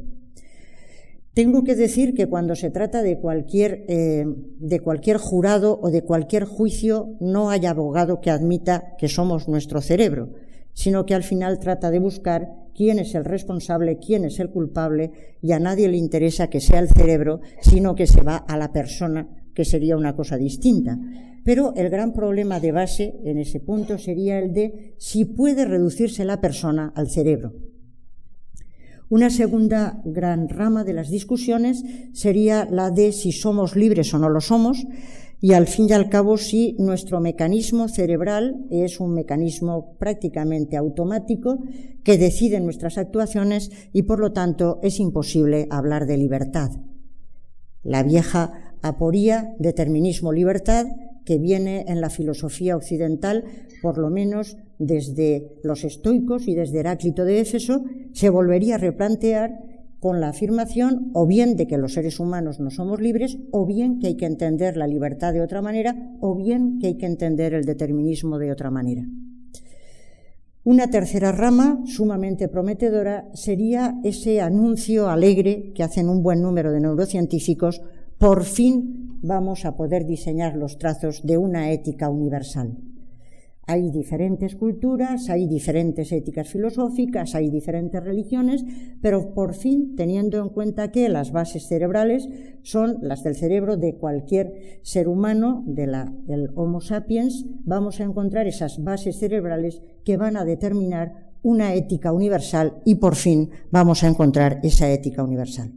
Tengo 1.34 1.63
que 1.63 1.75
decir 1.75 2.13
que 2.13 2.27
cuando 2.27 2.55
se 2.55 2.71
trata 2.71 3.01
de 3.01 3.17
cualquier, 3.19 3.86
eh, 3.88 4.25
de 4.60 4.79
cualquier 4.81 5.17
jurado 5.17 5.79
o 5.81 5.89
de 5.89 6.03
cualquier 6.03 6.43
juicio, 6.43 7.15
no 7.21 7.49
hay 7.49 7.65
abogado 7.65 8.19
que 8.19 8.29
admita 8.29 8.95
que 8.97 9.07
somos 9.07 9.47
nuestro 9.47 9.79
cerebro, 9.79 10.34
sino 10.73 11.05
que 11.05 11.15
al 11.15 11.23
final 11.23 11.60
trata 11.60 11.91
de 11.91 11.99
buscar 11.99 12.49
quién 12.75 12.99
es 12.99 13.15
el 13.15 13.25
responsable, 13.25 13.97
quién 13.97 14.25
es 14.25 14.39
el 14.39 14.49
culpable, 14.49 15.12
y 15.41 15.51
a 15.51 15.60
nadie 15.60 15.88
le 15.88 15.97
interesa 15.97 16.49
que 16.49 16.62
sea 16.62 16.79
el 16.79 16.89
cerebro, 16.89 17.41
sino 17.62 17.95
que 17.95 18.07
se 18.07 18.21
va 18.21 18.38
a 18.38 18.57
la 18.57 18.71
persona, 18.71 19.27
que 19.53 19.65
sería 19.65 19.97
una 19.97 20.15
cosa 20.15 20.38
distinta. 20.38 20.97
Pero 21.43 21.73
el 21.75 21.89
gran 21.89 22.13
problema 22.13 22.60
de 22.60 22.71
base 22.71 23.15
en 23.23 23.38
ese 23.38 23.60
punto 23.60 23.97
sería 23.97 24.39
el 24.39 24.53
de 24.53 24.95
si 24.97 25.25
puede 25.25 25.65
reducirse 25.65 26.23
la 26.23 26.39
persona 26.39 26.93
al 26.95 27.10
cerebro. 27.10 27.53
Una 29.10 29.29
segunda 29.29 30.01
gran 30.05 30.47
rama 30.47 30.86
de 30.86 30.93
las 30.93 31.10
discusiones 31.10 31.84
sería 32.13 32.65
la 32.71 32.91
de 32.91 33.12
si 33.12 33.34
somos 33.34 33.75
libres 33.75 34.13
o 34.13 34.19
no 34.19 34.29
lo 34.29 34.39
somos 34.39 34.86
y 35.41 35.54
al 35.54 35.67
fin 35.67 35.88
y 35.89 35.93
al 35.93 36.08
cabo 36.08 36.38
si 36.38 36.75
nuestro 36.77 37.19
mecanismo 37.19 37.89
cerebral 37.89 38.63
es 38.69 38.99
un 38.99 39.15
mecanismo 39.15 39.97
prácticamente 39.97 40.77
automático 40.77 41.58
que 42.04 42.19
decide 42.19 42.60
nuestras 42.60 42.99
actuaciones 42.99 43.71
y 43.91 44.04
por 44.04 44.19
lo 44.19 44.32
tanto 44.32 44.80
es 44.84 44.99
imposible 44.99 45.67
hablar 45.71 46.06
de 46.06 46.17
libertad. 46.17 46.69
La 47.82 48.04
vieja 48.04 48.75
aporía 48.84 49.56
determinismo-libertad 49.58 50.86
que 51.25 51.39
viene 51.39 51.86
en 51.88 52.01
la 52.01 52.10
filosofía 52.10 52.75
occidental, 52.75 53.45
por 53.82 53.97
lo 53.97 54.10
menos 54.10 54.58
desde 54.77 55.56
los 55.63 55.84
estoicos 55.84 56.47
y 56.47 56.56
desde 56.56 56.80
Heráclito 56.80 57.25
de 57.25 57.39
Éfeso, 57.39 57.84
se 58.13 58.30
volvería 58.30 58.75
a 58.75 58.80
replantear 58.80 59.70
con 60.01 60.19
la 60.19 60.29
afirmación 60.29 61.11
o 61.13 61.27
bien 61.27 61.55
de 61.55 61.67
que 61.67 61.77
los 61.77 61.93
seres 61.93 62.19
humanos 62.19 62.59
no 62.59 62.71
somos 62.71 62.99
libres, 62.99 63.37
o 63.51 63.67
bien 63.67 63.99
que 63.99 64.07
hay 64.07 64.17
que 64.17 64.25
entender 64.25 64.75
la 64.75 64.87
libertad 64.87 65.31
de 65.31 65.41
otra 65.41 65.61
manera, 65.61 65.95
o 66.19 66.35
bien 66.35 66.79
que 66.79 66.87
hay 66.87 66.97
que 66.97 67.05
entender 67.05 67.53
el 67.53 67.65
determinismo 67.65 68.39
de 68.39 68.51
otra 68.51 68.71
manera. 68.71 69.05
Una 70.63 70.89
tercera 70.89 71.31
rama 71.31 71.83
sumamente 71.85 72.47
prometedora 72.47 73.29
sería 73.35 73.99
ese 74.03 74.41
anuncio 74.41 75.07
alegre 75.07 75.71
que 75.75 75.83
hacen 75.83 76.09
un 76.09 76.23
buen 76.23 76.41
número 76.41 76.71
de 76.71 76.79
neurocientíficos, 76.79 77.81
por 78.17 78.43
fin 78.43 79.19
vamos 79.21 79.65
a 79.65 79.75
poder 79.75 80.07
diseñar 80.07 80.55
los 80.55 80.79
trazos 80.79 81.21
de 81.23 81.37
una 81.37 81.71
ética 81.71 82.09
universal. 82.09 82.75
Hay 83.71 83.89
diferentes 83.89 84.57
culturas, 84.57 85.29
hay 85.29 85.47
diferentes 85.47 86.12
éticas 86.12 86.49
filosóficas, 86.49 87.36
hay 87.36 87.49
diferentes 87.49 88.03
religiones, 88.03 88.65
pero 89.01 89.34
por 89.34 89.53
fin 89.53 89.95
teniendo 89.95 90.41
en 90.41 90.49
cuenta 90.49 90.91
que 90.91 91.07
las 91.07 91.31
bases 91.31 91.67
cerebrales 91.67 92.27
son 92.63 92.97
las 93.01 93.23
del 93.23 93.36
cerebro 93.36 93.77
de 93.77 93.95
cualquier 93.95 94.81
ser 94.81 95.07
humano, 95.07 95.63
de 95.65 95.88
la, 95.88 96.13
del 96.27 96.49
Homo 96.55 96.81
sapiens, 96.81 97.45
vamos 97.63 98.01
a 98.01 98.03
encontrar 98.03 98.45
esas 98.45 98.84
bases 98.84 99.17
cerebrales 99.17 99.81
que 100.03 100.17
van 100.17 100.36
a 100.36 100.43
determinar 100.43 101.31
una 101.41 101.73
ética 101.73 102.12
universal 102.12 102.81
y 102.84 102.95
por 102.95 103.15
fin 103.15 103.51
vamos 103.71 104.03
a 104.03 104.10
encontrar 104.10 104.60
esa 104.63 104.91
ética 104.91 105.23
universal. 105.23 105.71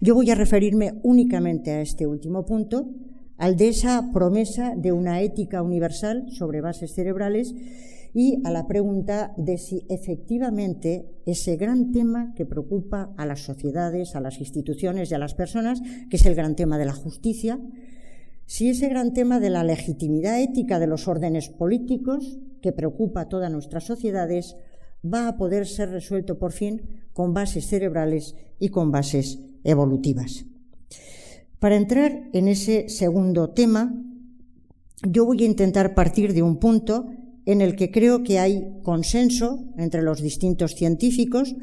Yo 0.00 0.14
voy 0.14 0.30
a 0.30 0.36
referirme 0.36 1.00
únicamente 1.02 1.72
a 1.72 1.80
este 1.80 2.06
último 2.06 2.46
punto, 2.46 2.86
al 3.40 3.56
de 3.56 3.68
esa 3.68 4.12
promesa 4.12 4.74
de 4.76 4.92
una 4.92 5.22
ética 5.22 5.62
universal 5.62 6.26
sobre 6.30 6.60
bases 6.60 6.92
cerebrales 6.92 7.54
y 8.12 8.42
a 8.44 8.50
la 8.50 8.66
pregunta 8.66 9.32
de 9.38 9.56
si 9.56 9.86
efectivamente 9.88 11.06
ese 11.24 11.56
gran 11.56 11.90
tema 11.90 12.34
que 12.36 12.44
preocupa 12.44 13.14
a 13.16 13.24
las 13.24 13.40
sociedades, 13.40 14.14
a 14.14 14.20
las 14.20 14.40
instituciones 14.40 15.10
y 15.10 15.14
a 15.14 15.18
las 15.18 15.32
personas, 15.32 15.80
que 16.10 16.16
es 16.16 16.26
el 16.26 16.34
gran 16.34 16.54
tema 16.54 16.76
de 16.76 16.84
la 16.84 16.92
justicia, 16.92 17.58
si 18.44 18.68
ese 18.68 18.88
gran 18.88 19.14
tema 19.14 19.40
de 19.40 19.48
la 19.48 19.64
legitimidad 19.64 20.38
ética 20.38 20.78
de 20.78 20.88
los 20.88 21.08
órdenes 21.08 21.48
políticos, 21.48 22.40
que 22.60 22.72
preocupa 22.72 23.22
a 23.22 23.28
todas 23.28 23.50
nuestras 23.50 23.84
sociedades, 23.84 24.56
va 25.02 25.28
a 25.28 25.38
poder 25.38 25.66
ser 25.66 25.88
resuelto 25.88 26.38
por 26.38 26.52
fin 26.52 26.82
con 27.14 27.32
bases 27.32 27.66
cerebrales 27.66 28.34
y 28.58 28.68
con 28.68 28.90
bases 28.90 29.38
evolutivas. 29.64 30.49
Para 31.60 31.76
entrar 31.76 32.30
en 32.32 32.48
ese 32.48 32.88
segundo 32.88 33.50
tema, 33.50 33.94
yo 35.06 35.26
voy 35.26 35.42
a 35.42 35.46
intentar 35.46 35.94
partir 35.94 36.32
de 36.32 36.42
un 36.42 36.56
punto 36.56 37.10
en 37.44 37.60
el 37.60 37.76
que 37.76 37.90
creo 37.90 38.22
que 38.22 38.38
hay 38.38 38.78
consenso 38.82 39.70
entre 39.76 40.00
los 40.00 40.22
distintos 40.22 40.74
científicos, 40.74 41.54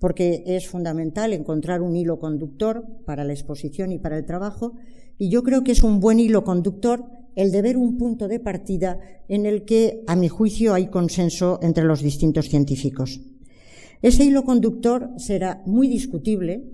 porque 0.00 0.42
es 0.46 0.66
fundamental 0.66 1.32
encontrar 1.32 1.80
un 1.80 1.94
hilo 1.94 2.18
conductor 2.18 2.84
para 3.06 3.22
la 3.22 3.34
exposición 3.34 3.92
y 3.92 3.98
para 3.98 4.18
el 4.18 4.26
trabajo, 4.26 4.74
y 5.16 5.30
yo 5.30 5.44
creo 5.44 5.62
que 5.62 5.72
es 5.72 5.84
un 5.84 6.00
buen 6.00 6.18
hilo 6.18 6.42
conductor 6.42 7.04
el 7.36 7.52
de 7.52 7.62
ver 7.62 7.76
un 7.76 7.98
punto 7.98 8.26
de 8.26 8.40
partida 8.40 8.98
en 9.28 9.46
el 9.46 9.64
que, 9.64 10.02
a 10.08 10.16
mi 10.16 10.26
juicio, 10.26 10.74
hay 10.74 10.88
consenso 10.88 11.60
entre 11.62 11.84
los 11.84 12.02
distintos 12.02 12.48
científicos. 12.48 13.20
Ese 14.02 14.24
hilo 14.24 14.42
conductor 14.42 15.10
será 15.18 15.62
muy 15.66 15.86
discutible, 15.86 16.64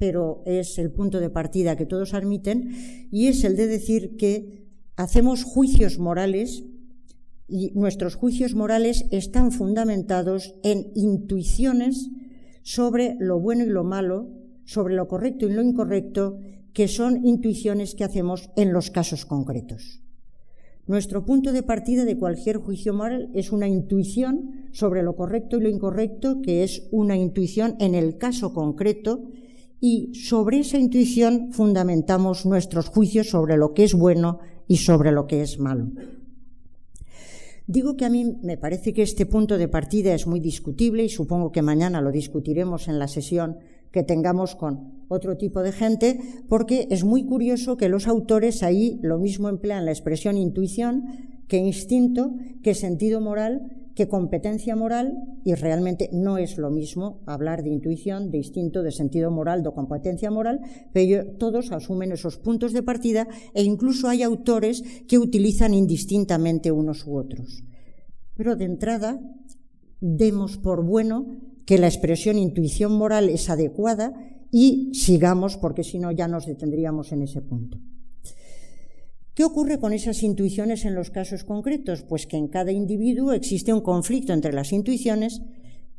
pero 0.00 0.42
es 0.46 0.78
el 0.78 0.90
punto 0.90 1.20
de 1.20 1.28
partida 1.28 1.76
que 1.76 1.84
todos 1.84 2.14
admiten, 2.14 2.72
y 3.12 3.26
es 3.26 3.44
el 3.44 3.54
de 3.54 3.66
decir 3.66 4.16
que 4.16 4.64
hacemos 4.96 5.44
juicios 5.44 5.98
morales 5.98 6.64
y 7.46 7.72
nuestros 7.74 8.14
juicios 8.14 8.54
morales 8.54 9.04
están 9.10 9.52
fundamentados 9.52 10.54
en 10.62 10.90
intuiciones 10.94 12.08
sobre 12.62 13.16
lo 13.20 13.40
bueno 13.40 13.64
y 13.64 13.68
lo 13.68 13.84
malo, 13.84 14.30
sobre 14.64 14.94
lo 14.94 15.06
correcto 15.06 15.46
y 15.46 15.52
lo 15.52 15.62
incorrecto, 15.62 16.38
que 16.72 16.88
son 16.88 17.26
intuiciones 17.26 17.94
que 17.94 18.04
hacemos 18.04 18.48
en 18.56 18.72
los 18.72 18.90
casos 18.90 19.26
concretos. 19.26 20.02
Nuestro 20.86 21.26
punto 21.26 21.52
de 21.52 21.62
partida 21.62 22.06
de 22.06 22.16
cualquier 22.16 22.56
juicio 22.56 22.94
moral 22.94 23.28
es 23.34 23.52
una 23.52 23.68
intuición 23.68 24.70
sobre 24.72 25.02
lo 25.02 25.14
correcto 25.14 25.58
y 25.58 25.60
lo 25.60 25.68
incorrecto, 25.68 26.40
que 26.40 26.62
es 26.62 26.88
una 26.90 27.18
intuición 27.18 27.76
en 27.80 27.94
el 27.94 28.16
caso 28.16 28.54
concreto 28.54 29.28
y 29.80 30.14
sobre 30.14 30.60
esa 30.60 30.78
intuición 30.78 31.52
fundamentamos 31.52 32.44
nuestros 32.44 32.88
juicios 32.88 33.30
sobre 33.30 33.56
lo 33.56 33.72
que 33.72 33.84
es 33.84 33.94
bueno 33.94 34.38
y 34.68 34.76
sobre 34.76 35.10
lo 35.10 35.26
que 35.26 35.42
es 35.42 35.58
malo. 35.58 35.90
Digo 37.66 37.96
que 37.96 38.04
a 38.04 38.10
mí 38.10 38.36
me 38.42 38.56
parece 38.56 38.92
que 38.92 39.02
este 39.02 39.26
punto 39.26 39.56
de 39.56 39.68
partida 39.68 40.12
es 40.12 40.26
muy 40.26 40.40
discutible 40.40 41.04
y 41.04 41.08
supongo 41.08 41.52
que 41.52 41.62
mañana 41.62 42.00
lo 42.00 42.10
discutiremos 42.10 42.88
en 42.88 42.98
la 42.98 43.08
sesión 43.08 43.58
que 43.92 44.02
tengamos 44.02 44.54
con 44.54 45.04
otro 45.08 45.36
tipo 45.36 45.62
de 45.62 45.72
gente, 45.72 46.20
porque 46.48 46.86
es 46.90 47.04
muy 47.04 47.24
curioso 47.24 47.76
que 47.76 47.88
los 47.88 48.06
autores 48.06 48.62
ahí 48.62 48.98
lo 49.02 49.18
mismo 49.18 49.48
emplean 49.48 49.84
la 49.84 49.92
expresión 49.92 50.36
intuición 50.36 51.04
que 51.48 51.58
instinto, 51.58 52.34
que 52.62 52.74
sentido 52.74 53.20
moral, 53.20 53.79
que 53.94 54.08
competencia 54.08 54.76
moral, 54.76 55.14
y 55.44 55.54
realmente 55.54 56.08
no 56.12 56.38
es 56.38 56.58
lo 56.58 56.70
mismo 56.70 57.22
hablar 57.26 57.62
de 57.62 57.70
intuición, 57.70 58.30
de 58.30 58.38
instinto, 58.38 58.82
de 58.82 58.92
sentido 58.92 59.30
moral, 59.30 59.62
de 59.62 59.72
competencia 59.72 60.30
moral, 60.30 60.60
pero 60.92 61.26
todos 61.38 61.72
asumen 61.72 62.12
esos 62.12 62.38
puntos 62.38 62.72
de 62.72 62.82
partida 62.82 63.28
e 63.54 63.62
incluso 63.62 64.08
hay 64.08 64.22
autores 64.22 64.82
que 65.08 65.18
utilizan 65.18 65.74
indistintamente 65.74 66.70
unos 66.72 67.06
u 67.06 67.16
otros. 67.16 67.64
Pero 68.36 68.56
de 68.56 68.64
entrada, 68.64 69.20
demos 70.00 70.56
por 70.56 70.84
bueno 70.84 71.26
que 71.66 71.78
la 71.78 71.88
expresión 71.88 72.38
intuición 72.38 72.92
moral 72.92 73.28
es 73.28 73.50
adecuada 73.50 74.12
y 74.50 74.90
sigamos, 74.94 75.56
porque 75.56 75.84
si 75.84 75.98
no 75.98 76.10
ya 76.10 76.26
nos 76.26 76.46
detendríamos 76.46 77.12
en 77.12 77.22
ese 77.22 77.42
punto. 77.42 77.78
¿Qué 79.40 79.44
ocurre 79.44 79.80
con 79.80 79.94
esas 79.94 80.22
intuiciones 80.22 80.84
en 80.84 80.94
los 80.94 81.08
casos 81.08 81.44
concretos? 81.44 82.02
Pues 82.02 82.26
que 82.26 82.36
en 82.36 82.48
cada 82.48 82.72
individuo 82.72 83.32
existe 83.32 83.72
un 83.72 83.80
conflicto 83.80 84.34
entre 84.34 84.52
las 84.52 84.70
intuiciones 84.70 85.40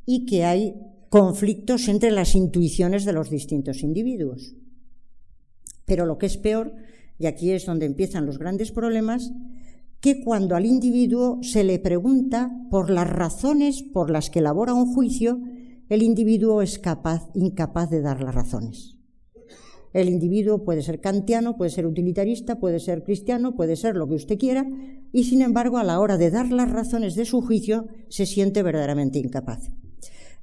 y 0.05 0.27
que 0.27 0.45
hay 0.45 0.75
conflictos 1.09 1.87
entre 1.87 2.11
las 2.11 2.35
intuiciones 2.35 3.03
de 3.03 3.13
los 3.13 3.31
distintos 3.31 3.81
individuos. 3.81 4.53
Pero 5.85 6.05
lo 6.05 6.19
que 6.19 6.27
es 6.27 6.37
peor, 6.37 6.75
y 7.17 7.25
aquí 7.25 7.49
es 7.49 7.65
donde 7.65 7.87
empiezan 7.87 8.27
los 8.27 8.37
grandes 8.37 8.71
problemas, 8.71 9.31
que 10.01 10.23
cuando 10.23 10.55
al 10.55 10.67
individuo 10.67 11.39
se 11.41 11.63
le 11.63 11.79
pregunta 11.79 12.51
por 12.69 12.91
las 12.91 13.09
razones 13.09 13.81
por 13.81 14.11
las 14.11 14.29
que 14.29 14.37
elabora 14.37 14.75
un 14.75 14.93
juicio, 14.93 15.41
el 15.89 16.03
individuo 16.03 16.61
es 16.61 16.77
capaz, 16.77 17.27
incapaz 17.33 17.89
de 17.89 18.01
dar 18.01 18.21
las 18.21 18.35
razones. 18.35 19.00
El 19.93 20.09
individuo 20.09 20.63
puede 20.63 20.81
ser 20.81 21.01
kantiano, 21.01 21.57
puede 21.57 21.71
ser 21.71 21.85
utilitarista, 21.85 22.59
puede 22.59 22.79
ser 22.79 23.03
cristiano, 23.03 23.55
puede 23.55 23.75
ser 23.75 23.95
lo 23.95 24.07
que 24.07 24.15
usted 24.15 24.37
quiera, 24.37 24.65
y 25.11 25.25
sin 25.25 25.41
embargo 25.41 25.77
a 25.77 25.83
la 25.83 25.99
hora 25.99 26.17
de 26.17 26.31
dar 26.31 26.51
las 26.51 26.71
razones 26.71 27.15
de 27.15 27.25
su 27.25 27.41
juicio 27.41 27.87
se 28.07 28.25
siente 28.25 28.63
verdaderamente 28.63 29.19
incapaz. 29.19 29.71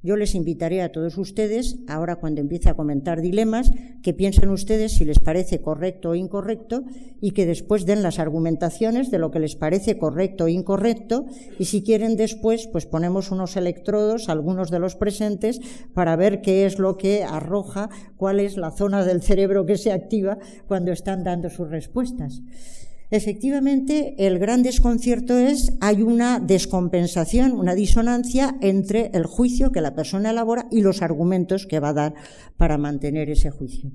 Yo 0.01 0.15
les 0.15 0.33
invitaré 0.33 0.81
a 0.81 0.93
todos 0.93 1.17
ustedes, 1.17 1.79
ahora 1.89 2.15
cuando 2.15 2.39
empiece 2.39 2.69
a 2.69 2.73
comentar 2.73 3.19
dilemas, 3.19 3.69
que 4.01 4.13
piensen 4.13 4.49
ustedes 4.49 4.93
si 4.93 5.03
les 5.03 5.19
parece 5.19 5.61
correcto 5.61 6.11
o 6.11 6.15
incorrecto 6.15 6.83
y 7.19 7.31
que 7.31 7.45
después 7.45 7.85
den 7.85 8.01
las 8.01 8.17
argumentaciones 8.17 9.11
de 9.11 9.19
lo 9.19 9.29
que 9.29 9.41
les 9.41 9.57
parece 9.57 9.97
correcto 9.97 10.45
o 10.45 10.47
incorrecto 10.47 11.25
y 11.59 11.65
si 11.65 11.83
quieren 11.83 12.15
después, 12.15 12.67
pues 12.71 12.85
ponemos 12.85 13.29
unos 13.31 13.57
electrodos, 13.57 14.29
algunos 14.29 14.71
de 14.71 14.79
los 14.79 14.95
presentes, 14.95 15.59
para 15.93 16.15
ver 16.15 16.39
qué 16.41 16.65
es 16.65 16.79
lo 16.79 16.95
que 16.95 17.25
arroja, 17.25 17.89
cuál 18.15 18.39
es 18.39 18.55
la 18.55 18.71
zona 18.71 19.03
del 19.03 19.21
cerebro 19.21 19.65
que 19.65 19.77
se 19.77 19.91
activa 19.91 20.37
cuando 20.67 20.93
están 20.93 21.25
dando 21.25 21.49
sus 21.49 21.69
respuestas. 21.69 22.41
Efectivamente, 23.11 24.13
el 24.19 24.37
gran 24.37 24.61
desconcierto 24.61 25.37
es, 25.37 25.73
hay 25.81 26.03
una 26.03 26.39
descompensación, 26.39 27.53
una 27.53 27.73
disonancia 27.73 28.55
entre 28.61 29.09
el 29.13 29.25
juicio 29.25 29.71
que 29.71 29.81
la 29.81 29.95
persona 29.95 30.29
elabora 30.29 30.67
y 30.69 30.81
los 30.81 31.01
argumentos 31.01 31.65
que 31.65 31.79
va 31.79 31.89
a 31.89 31.93
dar 31.93 32.13
para 32.55 32.77
mantener 32.77 33.31
ese 33.31 33.49
juicio. 33.49 33.91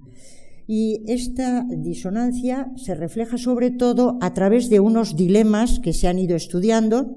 Y 0.66 1.02
esta 1.06 1.64
disonancia 1.68 2.72
se 2.76 2.94
refleja 2.94 3.38
sobre 3.38 3.70
todo 3.70 4.18
a 4.20 4.34
través 4.34 4.68
de 4.68 4.80
unos 4.80 5.14
dilemas 5.14 5.78
que 5.78 5.92
se 5.92 6.08
han 6.08 6.18
ido 6.18 6.34
estudiando. 6.34 7.14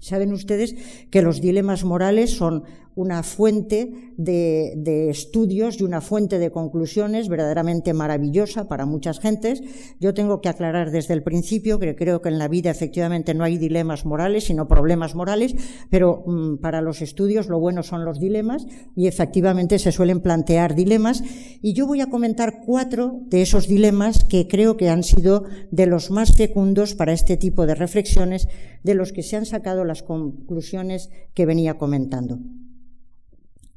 Saben 0.00 0.32
ustedes 0.32 0.74
que 1.10 1.22
los 1.22 1.40
dilemas 1.40 1.84
morales 1.84 2.32
son 2.32 2.64
una 2.96 3.22
fuente 3.22 4.12
de, 4.16 5.08
estudios 5.10 5.80
y 5.80 5.84
una 5.84 6.00
fuente 6.00 6.38
de 6.38 6.50
conclusiones 6.50 7.28
verdaderamente 7.28 7.92
maravillosa 7.92 8.68
para 8.68 8.86
muchas 8.86 9.20
gentes. 9.20 9.62
Yo 10.00 10.14
tengo 10.14 10.40
que 10.40 10.48
aclarar 10.48 10.90
desde 10.90 11.14
el 11.14 11.22
principio 11.22 11.78
que 11.78 11.96
creo 11.96 12.22
que 12.22 12.28
en 12.28 12.38
la 12.38 12.48
vida 12.48 12.70
efectivamente 12.70 13.34
no 13.34 13.44
hay 13.44 13.58
dilemas 13.58 14.04
morales, 14.06 14.44
sino 14.44 14.68
problemas 14.68 15.14
morales, 15.14 15.54
pero 15.90 16.22
mm, 16.26 16.58
para 16.58 16.80
los 16.80 17.02
estudios 17.02 17.48
lo 17.48 17.58
bueno 17.58 17.82
son 17.82 18.04
los 18.04 18.20
dilemas 18.20 18.66
y 18.94 19.06
efectivamente 19.06 19.78
se 19.78 19.92
suelen 19.92 20.20
plantear 20.20 20.74
dilemas. 20.74 21.22
Y 21.60 21.72
yo 21.74 21.86
voy 21.86 22.00
a 22.00 22.10
comentar 22.10 22.62
cuatro 22.64 23.20
de 23.26 23.42
esos 23.42 23.66
dilemas 23.66 24.24
que 24.24 24.48
creo 24.48 24.76
que 24.76 24.88
han 24.88 25.02
sido 25.02 25.44
de 25.70 25.86
los 25.86 26.10
más 26.10 26.34
fecundos 26.36 26.94
para 26.94 27.12
este 27.12 27.36
tipo 27.36 27.66
de 27.66 27.74
reflexiones, 27.74 28.48
de 28.82 28.94
los 28.94 29.12
que 29.12 29.22
se 29.22 29.36
han 29.36 29.46
sacado 29.46 29.84
las 29.84 30.02
conclusiones 30.02 31.10
que 31.34 31.46
venía 31.46 31.78
comentando. 31.78 32.38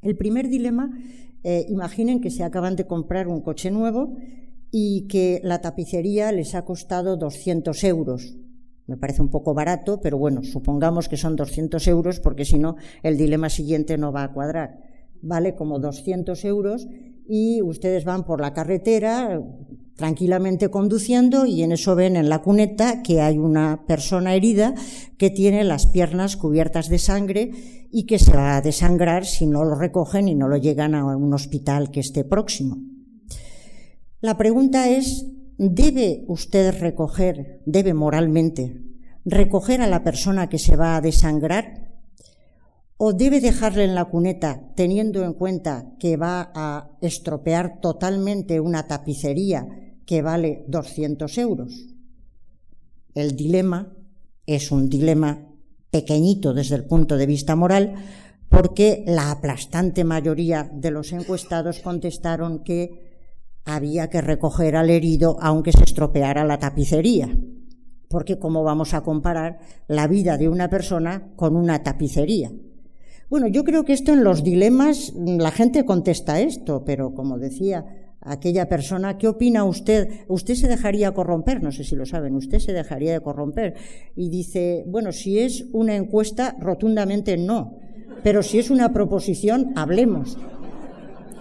El 0.02 0.16
primer 0.16 0.48
dilema, 0.48 0.90
eh, 1.42 1.66
imaginen 1.68 2.20
que 2.20 2.30
se 2.30 2.44
acaban 2.44 2.76
de 2.76 2.86
comprar 2.86 3.28
un 3.28 3.40
coche 3.40 3.70
nuevo 3.70 4.16
y 4.70 5.06
que 5.08 5.40
la 5.42 5.60
tapicería 5.60 6.30
les 6.32 6.54
ha 6.54 6.64
costado 6.64 7.16
200 7.16 7.82
euros. 7.84 8.36
Me 8.86 8.96
parece 8.96 9.22
un 9.22 9.28
poco 9.28 9.54
barato, 9.54 10.00
pero 10.00 10.18
bueno, 10.18 10.42
supongamos 10.42 11.08
que 11.08 11.16
son 11.16 11.36
200 11.36 11.86
euros 11.88 12.20
porque 12.20 12.44
si 12.44 12.58
no, 12.58 12.76
el 13.02 13.16
dilema 13.16 13.50
siguiente 13.50 13.98
no 13.98 14.12
va 14.12 14.24
a 14.24 14.32
cuadrar. 14.32 14.80
Vale 15.20 15.54
como 15.54 15.78
200 15.78 16.44
euros 16.44 16.86
y 17.28 17.60
ustedes 17.62 18.04
van 18.04 18.24
por 18.24 18.40
la 18.40 18.54
carretera 18.54 19.42
tranquilamente 19.98 20.70
conduciendo 20.70 21.44
y 21.44 21.64
en 21.64 21.72
eso 21.72 21.96
ven 21.96 22.14
en 22.14 22.28
la 22.28 22.40
cuneta 22.40 23.02
que 23.02 23.20
hay 23.20 23.36
una 23.36 23.84
persona 23.84 24.36
herida 24.36 24.76
que 25.18 25.28
tiene 25.28 25.64
las 25.64 25.86
piernas 25.86 26.36
cubiertas 26.36 26.88
de 26.88 27.00
sangre 27.00 27.50
y 27.90 28.06
que 28.06 28.20
se 28.20 28.30
va 28.30 28.56
a 28.56 28.60
desangrar 28.60 29.26
si 29.26 29.48
no 29.48 29.64
lo 29.64 29.74
recogen 29.74 30.28
y 30.28 30.36
no 30.36 30.46
lo 30.46 30.56
llegan 30.56 30.94
a 30.94 31.04
un 31.04 31.34
hospital 31.34 31.90
que 31.90 31.98
esté 31.98 32.22
próximo. 32.22 32.78
La 34.20 34.38
pregunta 34.38 34.88
es, 34.88 35.26
¿debe 35.58 36.24
usted 36.28 36.78
recoger, 36.78 37.60
debe 37.66 37.92
moralmente, 37.92 38.80
recoger 39.24 39.82
a 39.82 39.88
la 39.88 40.04
persona 40.04 40.48
que 40.48 40.60
se 40.60 40.76
va 40.76 40.94
a 40.94 41.00
desangrar? 41.00 41.88
¿O 42.98 43.14
debe 43.14 43.40
dejarle 43.40 43.82
en 43.82 43.96
la 43.96 44.04
cuneta 44.04 44.70
teniendo 44.76 45.24
en 45.24 45.32
cuenta 45.32 45.96
que 45.98 46.16
va 46.16 46.52
a 46.54 46.90
estropear 47.00 47.80
totalmente 47.80 48.60
una 48.60 48.86
tapicería 48.86 49.66
que 50.08 50.22
vale 50.22 50.64
200 50.68 51.36
euros? 51.36 51.84
El 53.14 53.36
dilema 53.36 53.92
es 54.46 54.72
un 54.72 54.88
dilema 54.88 55.46
pequeñito 55.90 56.54
desde 56.54 56.76
el 56.76 56.86
punto 56.86 57.18
de 57.18 57.26
vista 57.26 57.54
moral, 57.54 57.92
porque 58.48 59.04
la 59.06 59.30
aplastante 59.30 60.04
mayoría 60.04 60.64
de 60.72 60.90
los 60.92 61.12
encuestados 61.12 61.80
contestaron 61.80 62.64
que 62.64 63.20
había 63.66 64.08
que 64.08 64.22
recoger 64.22 64.76
al 64.76 64.88
herido 64.88 65.36
aunque 65.42 65.72
se 65.72 65.84
estropeara 65.84 66.42
la 66.42 66.58
tapicería. 66.58 67.28
Porque 68.08 68.38
¿cómo 68.38 68.64
vamos 68.64 68.94
a 68.94 69.02
comparar 69.02 69.58
la 69.88 70.06
vida 70.06 70.38
de 70.38 70.48
una 70.48 70.70
persona 70.70 71.34
con 71.36 71.54
una 71.54 71.82
tapicería? 71.82 72.50
Bueno, 73.28 73.46
yo 73.46 73.62
creo 73.62 73.84
que 73.84 73.92
esto 73.92 74.14
en 74.14 74.24
los 74.24 74.42
dilemas 74.42 75.12
la 75.14 75.50
gente 75.50 75.84
contesta 75.84 76.40
esto, 76.40 76.82
pero 76.86 77.12
como 77.12 77.38
decía 77.38 78.07
aquella 78.20 78.68
persona, 78.68 79.18
¿qué 79.18 79.28
opina 79.28 79.64
usted? 79.64 80.24
¿Usted 80.28 80.54
se 80.54 80.68
dejaría 80.68 81.12
corromper? 81.12 81.62
No 81.62 81.72
sé 81.72 81.84
si 81.84 81.96
lo 81.96 82.06
saben, 82.06 82.34
usted 82.34 82.58
se 82.58 82.72
dejaría 82.72 83.12
de 83.12 83.20
corromper. 83.20 83.74
Y 84.16 84.28
dice, 84.28 84.84
bueno, 84.86 85.12
si 85.12 85.38
es 85.38 85.66
una 85.72 85.96
encuesta, 85.96 86.56
rotundamente 86.60 87.36
no. 87.36 87.78
Pero 88.22 88.42
si 88.42 88.58
es 88.58 88.70
una 88.70 88.92
proposición, 88.92 89.72
hablemos. 89.76 90.36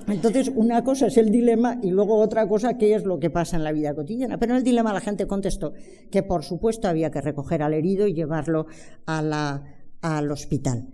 Entonces, 0.08 0.50
una 0.56 0.84
cosa 0.86 1.08
es 1.08 1.18
el 1.18 1.32
dilema 1.32 1.80
y 1.82 1.90
luego 1.90 2.16
otra 2.18 2.48
cosa, 2.48 2.78
qué 2.78 2.96
es 2.96 3.04
lo 3.04 3.20
que 3.20 3.30
pasa 3.30 3.58
en 3.58 3.66
la 3.66 3.74
vida 3.74 3.94
cotidiana. 3.94 4.38
Pero 4.38 4.54
en 4.54 4.60
el 4.60 4.64
dilema 4.64 4.94
la 4.94 5.02
gente 5.02 5.28
contestó 5.28 5.74
que, 6.10 6.24
por 6.24 6.44
supuesto, 6.44 6.88
había 6.88 7.12
que 7.12 7.20
recoger 7.20 7.62
al 7.62 7.74
herido 7.74 8.08
y 8.08 8.14
llevarlo 8.14 8.68
al 9.06 10.32
hospital. 10.32 10.88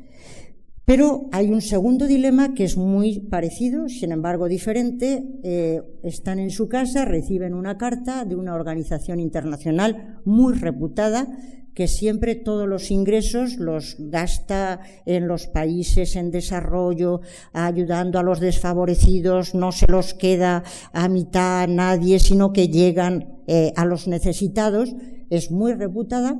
Pero 0.86 1.30
hay 1.32 1.50
un 1.50 1.62
segundo 1.62 2.08
dilema 2.08 2.54
que 2.54 2.66
es 2.66 2.76
muy 2.76 3.22
parecido, 3.22 3.88
sin 3.88 4.12
embargo 4.12 4.50
diferente. 4.50 5.24
Eh, 5.44 5.82
están 6.04 6.40
en 6.40 6.52
su 6.52 6.68
casa, 6.68 7.06
reciben 7.06 7.54
una 7.54 7.78
carta 7.78 8.26
de 8.26 8.36
una 8.36 8.54
organización 8.54 9.22
internacional 9.22 10.20
muy 10.26 10.54
reputada 10.54 11.28
que 11.74 11.88
siempre 11.88 12.36
todos 12.36 12.68
los 12.68 12.92
ingresos 12.92 13.58
los 13.58 13.96
gasta 13.98 14.82
en 15.06 15.28
los 15.28 15.48
países 15.48 16.16
en 16.16 16.32
desarrollo, 16.32 17.22
ayudando 17.52 18.20
a 18.20 18.24
los 18.24 18.40
desfavorecidos, 18.40 19.56
no 19.56 19.72
se 19.72 19.88
los 19.88 20.14
queda 20.14 20.64
a 20.92 21.08
mitad 21.08 21.68
nadie, 21.68 22.20
sino 22.20 22.54
que 22.54 22.68
llegan 22.68 23.42
eh, 23.48 23.74
a 23.76 23.86
los 23.86 24.08
necesitados. 24.08 24.96
Es 25.30 25.50
muy 25.50 25.74
reputada 25.74 26.38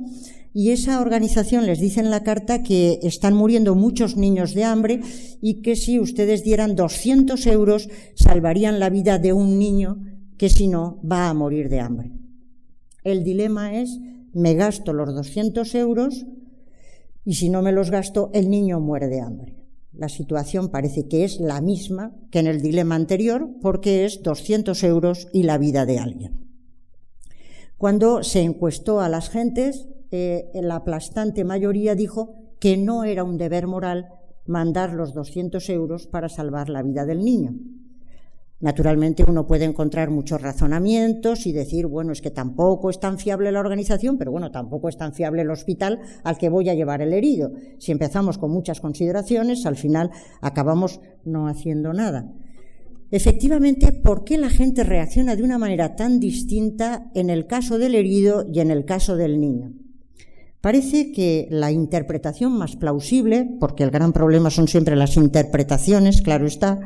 y 0.56 0.70
esa 0.70 1.00
organización 1.00 1.66
les 1.66 1.80
dice 1.80 1.98
en 1.98 2.10
la 2.10 2.22
carta 2.22 2.62
que 2.62 3.00
están 3.02 3.34
muriendo 3.34 3.74
muchos 3.74 4.16
niños 4.16 4.54
de 4.54 4.62
hambre 4.62 5.00
y 5.42 5.62
que 5.62 5.74
si 5.74 5.98
ustedes 5.98 6.44
dieran 6.44 6.76
200 6.76 7.44
euros 7.48 7.88
salvarían 8.14 8.78
la 8.78 8.88
vida 8.88 9.18
de 9.18 9.32
un 9.32 9.58
niño 9.58 10.00
que 10.38 10.48
si 10.48 10.68
no 10.68 11.00
va 11.04 11.28
a 11.28 11.34
morir 11.34 11.68
de 11.68 11.80
hambre. 11.80 12.12
El 13.02 13.24
dilema 13.24 13.74
es, 13.74 13.98
me 14.32 14.54
gasto 14.54 14.92
los 14.92 15.12
200 15.12 15.74
euros, 15.74 16.24
y 17.24 17.34
si 17.34 17.48
no 17.48 17.60
me 17.60 17.72
los 17.72 17.90
gasto, 17.90 18.30
el 18.32 18.48
niño 18.48 18.78
muere 18.80 19.08
de 19.08 19.20
hambre. 19.20 19.56
La 19.92 20.08
situación 20.08 20.70
parece 20.70 21.08
que 21.08 21.24
es 21.24 21.40
la 21.40 21.60
misma 21.60 22.14
que 22.30 22.38
en 22.38 22.46
el 22.46 22.62
dilema 22.62 22.94
anterior 22.94 23.48
porque 23.60 24.04
es 24.04 24.22
200 24.22 24.82
euros 24.84 25.28
y 25.32 25.42
la 25.42 25.58
vida 25.58 25.84
de 25.84 25.98
alguien. 25.98 26.46
Cuando 27.76 28.22
se 28.22 28.42
encuestó 28.42 29.00
a 29.00 29.08
las 29.08 29.30
gentes, 29.30 29.88
eh, 30.16 30.50
la 30.62 30.76
aplastante 30.76 31.42
mayoría 31.42 31.96
dijo 31.96 32.36
que 32.60 32.76
no 32.76 33.02
era 33.02 33.24
un 33.24 33.36
deber 33.36 33.66
moral 33.66 34.06
mandar 34.46 34.92
los 34.92 35.12
200 35.12 35.68
euros 35.70 36.06
para 36.06 36.28
salvar 36.28 36.68
la 36.68 36.82
vida 36.82 37.04
del 37.04 37.24
niño. 37.24 37.54
Naturalmente 38.60 39.24
uno 39.26 39.48
puede 39.48 39.64
encontrar 39.64 40.10
muchos 40.10 40.40
razonamientos 40.40 41.46
y 41.46 41.52
decir, 41.52 41.88
bueno, 41.88 42.12
es 42.12 42.22
que 42.22 42.30
tampoco 42.30 42.90
es 42.90 43.00
tan 43.00 43.18
fiable 43.18 43.50
la 43.50 43.58
organización, 43.58 44.16
pero 44.16 44.30
bueno, 44.30 44.52
tampoco 44.52 44.88
es 44.88 44.96
tan 44.96 45.12
fiable 45.14 45.42
el 45.42 45.50
hospital 45.50 45.98
al 46.22 46.38
que 46.38 46.48
voy 46.48 46.68
a 46.68 46.74
llevar 46.74 47.02
el 47.02 47.12
herido. 47.12 47.50
Si 47.78 47.90
empezamos 47.90 48.38
con 48.38 48.52
muchas 48.52 48.80
consideraciones, 48.80 49.66
al 49.66 49.76
final 49.76 50.10
acabamos 50.40 51.00
no 51.24 51.48
haciendo 51.48 51.92
nada. 51.92 52.32
Efectivamente, 53.10 53.90
¿por 53.90 54.22
qué 54.22 54.38
la 54.38 54.48
gente 54.48 54.84
reacciona 54.84 55.34
de 55.34 55.42
una 55.42 55.58
manera 55.58 55.96
tan 55.96 56.20
distinta 56.20 57.10
en 57.14 57.30
el 57.30 57.48
caso 57.48 57.78
del 57.78 57.96
herido 57.96 58.46
y 58.50 58.60
en 58.60 58.70
el 58.70 58.84
caso 58.84 59.16
del 59.16 59.40
niño? 59.40 59.72
Parece 60.64 61.12
que 61.12 61.46
la 61.50 61.70
interpretación 61.72 62.56
más 62.56 62.74
plausible, 62.76 63.46
porque 63.60 63.82
el 63.82 63.90
gran 63.90 64.14
problema 64.14 64.48
son 64.48 64.66
siempre 64.66 64.96
las 64.96 65.18
interpretaciones, 65.18 66.22
claro 66.22 66.46
está, 66.46 66.80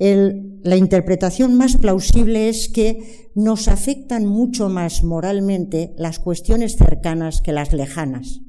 la 0.00 0.76
interpretación 0.76 1.54
más 1.54 1.76
plausible 1.76 2.48
es 2.48 2.68
que 2.68 3.30
nos 3.36 3.68
afectan 3.68 4.26
mucho 4.26 4.68
más 4.68 5.04
moralmente 5.04 5.94
las 5.96 6.18
cuestiones 6.18 6.76
cercanas 6.76 7.40
que 7.40 7.52
las 7.52 7.72
lejanas. 7.72 8.40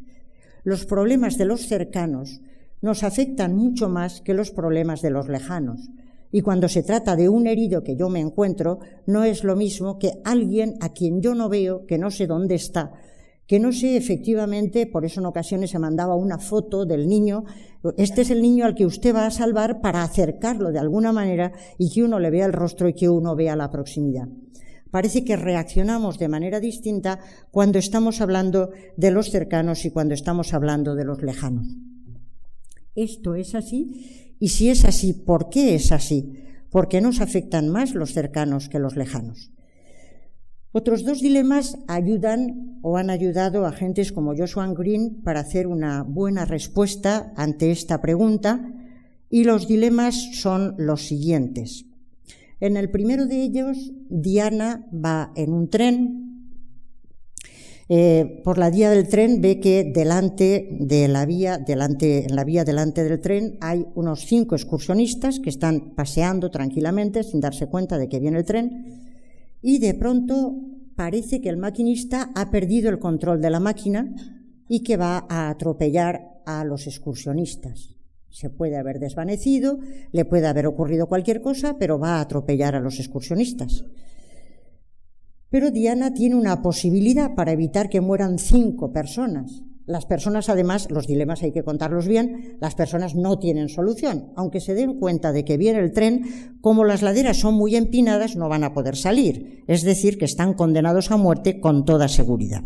Los 0.63 0.87
problemas 0.87 1.37
de 1.37 1.45
los 1.45 1.67
cercanos 1.67 2.41
nos 2.81 3.03
afectan 3.03 3.55
mucho 3.55 3.87
más 3.87 4.21
que 4.21 4.33
los 4.33 4.49
problemas 4.49 5.03
de 5.03 5.11
los 5.11 5.29
lejanos. 5.29 5.91
Y 6.31 6.41
cuando 6.41 6.69
se 6.69 6.81
trata 6.81 7.15
de 7.15 7.29
un 7.29 7.45
herido 7.45 7.83
que 7.83 7.95
yo 7.95 8.09
me 8.09 8.19
encuentro, 8.19 8.79
no 9.05 9.25
es 9.25 9.43
lo 9.43 9.55
mismo 9.55 9.99
que 9.99 10.13
alguien 10.23 10.73
a 10.81 10.89
quien 10.89 11.21
yo 11.21 11.35
no 11.35 11.49
veo, 11.49 11.85
que 11.85 11.99
no 11.99 12.09
sé 12.09 12.25
dónde 12.25 12.55
está, 12.55 12.93
que 13.47 13.59
no 13.59 13.71
sé 13.71 13.95
efectivamente, 13.95 14.87
por 14.87 15.05
eso 15.05 15.19
en 15.19 15.27
ocasiones 15.27 15.69
se 15.69 15.79
mandaba 15.79 16.15
una 16.15 16.39
foto 16.39 16.85
del 16.85 17.07
niño, 17.07 17.43
este 17.97 18.21
es 18.23 18.31
el 18.31 18.41
niño 18.41 18.65
al 18.65 18.73
que 18.73 18.85
usted 18.85 19.13
va 19.13 19.27
a 19.27 19.31
salvar 19.31 19.81
para 19.81 20.03
acercarlo 20.03 20.71
de 20.71 20.79
alguna 20.79 21.11
manera 21.11 21.51
y 21.77 21.91
que 21.91 22.03
uno 22.03 22.19
le 22.19 22.31
vea 22.31 22.45
el 22.45 22.53
rostro 22.53 22.89
y 22.89 22.93
que 22.93 23.09
uno 23.09 23.35
vea 23.35 23.55
la 23.55 23.69
proximidad. 23.69 24.27
Parece 24.89 25.23
que 25.23 25.35
reaccionamos 25.35 26.17
de 26.17 26.27
manera 26.27 26.59
distinta 26.59 27.19
cuando 27.51 27.77
estamos 27.77 28.21
hablando 28.21 28.71
de 28.97 29.11
los 29.11 29.29
cercanos 29.29 29.85
y 29.85 29.91
cuando 29.91 30.13
estamos 30.13 30.53
hablando 30.53 30.95
de 30.95 31.05
los 31.05 31.21
lejanos. 31.21 31.67
Esto 32.95 33.35
es 33.35 33.53
así 33.55 34.35
y 34.39 34.49
si 34.49 34.69
es 34.69 34.85
así, 34.85 35.13
¿por 35.13 35.49
qué 35.49 35.75
es 35.75 35.91
así? 35.91 36.33
Porque 36.71 37.01
nos 37.01 37.21
afectan 37.21 37.69
más 37.69 37.93
los 37.93 38.13
cercanos 38.13 38.69
que 38.69 38.79
los 38.79 38.95
lejanos. 38.95 39.51
Otros 40.77 41.05
dos 41.05 41.21
dilemas 41.21 41.77
ayudan 41.87 42.79
o 42.81 42.97
han 42.97 43.09
ayudado 43.09 43.65
a 43.65 43.69
agentes 43.69 44.11
como 44.11 44.35
Joshua 44.35 44.67
Green 44.73 45.21
para 45.23 45.39
hacer 45.39 45.67
una 45.67 46.03
buena 46.03 46.43
respuesta 46.43 47.31
ante 47.37 47.71
esta 47.71 48.01
pregunta 48.01 48.73
y 49.29 49.45
los 49.45 49.69
dilemas 49.69 50.15
son 50.33 50.75
los 50.77 51.07
siguientes. 51.07 51.85
En 52.59 52.75
el 52.75 52.91
primero 52.91 53.25
de 53.25 53.41
ellos, 53.41 53.93
Diana 54.09 54.85
va 54.93 55.31
en 55.37 55.53
un 55.53 55.69
tren. 55.69 56.51
Eh, 57.87 58.41
por 58.43 58.57
la 58.57 58.69
vía 58.69 58.89
del 58.89 59.07
tren 59.07 59.39
ve 59.39 59.61
que 59.61 59.89
delante 59.95 60.75
de 60.77 61.07
la 61.07 61.25
vía, 61.25 61.57
delante, 61.57 62.25
en 62.25 62.35
la 62.35 62.43
vía 62.43 62.65
delante 62.65 63.05
del 63.05 63.21
tren 63.21 63.57
hay 63.61 63.85
unos 63.95 64.25
cinco 64.25 64.55
excursionistas 64.55 65.39
que 65.39 65.51
están 65.51 65.95
paseando 65.95 66.51
tranquilamente 66.51 67.23
sin 67.23 67.39
darse 67.39 67.67
cuenta 67.67 67.97
de 67.97 68.09
que 68.09 68.19
viene 68.19 68.39
el 68.39 68.43
tren 68.43 69.04
y 69.67 69.79
de 69.79 69.95
pronto 69.95 70.61
parece 70.95 71.41
que 71.41 71.49
el 71.49 71.57
maquinista 71.57 72.29
ha 72.35 72.51
perdido 72.51 72.87
el 72.91 72.99
control 72.99 73.41
de 73.41 73.49
la 73.49 73.59
máquina 73.59 74.13
y 74.69 74.83
que 74.83 74.95
va 74.95 75.25
a 75.27 75.49
atropellar 75.49 76.21
a 76.45 76.63
los 76.63 76.85
excursionistas. 76.85 77.95
Se 78.29 78.51
puede 78.51 78.77
haber 78.77 78.99
desvanecido, 78.99 79.79
le 80.11 80.23
puede 80.23 80.45
haber 80.45 80.67
ocurrido 80.67 81.07
cualquier 81.07 81.41
cosa, 81.41 81.77
pero 81.79 81.97
va 81.97 82.17
a 82.17 82.21
atropellar 82.21 82.75
a 82.75 82.79
los 82.79 82.99
excursionistas. 82.99 83.85
Pero 85.49 85.71
Diana 85.71 86.13
tiene 86.13 86.35
una 86.35 86.61
posibilidad 86.61 87.33
para 87.33 87.51
evitar 87.51 87.89
que 87.89 88.01
mueran 88.01 88.37
cinco 88.37 88.93
personas. 88.93 89.63
Las 89.87 90.07
personas, 90.07 90.49
además, 90.49 90.89
los 90.89 91.05
dilemas 91.05 91.43
hay 91.43 91.51
que 91.51 91.63
contarlos 91.63 92.07
bien, 92.07 92.57
las 92.59 92.73
personas 92.73 93.13
no 93.13 93.37
tienen 93.37 93.69
solución. 93.69 94.31
Aunque 94.35 94.59
se 94.59 94.73
den 94.73 94.99
cuenta 94.99 95.31
de 95.31 95.45
que 95.45 95.57
viene 95.57 95.79
el 95.79 95.93
tren, 95.93 96.57
como 96.61 96.85
las 96.85 97.03
laderas 97.03 97.37
son 97.37 97.53
muy 97.53 97.75
empinadas, 97.75 98.35
no 98.35 98.49
van 98.49 98.63
a 98.63 98.73
poder 98.73 98.95
salir. 98.95 99.63
Es 99.67 99.83
decir, 99.83 100.17
que 100.17 100.25
están 100.25 100.53
condenados 100.55 101.11
a 101.11 101.17
muerte 101.17 101.59
con 101.59 101.85
toda 101.85 102.07
seguridad. 102.07 102.63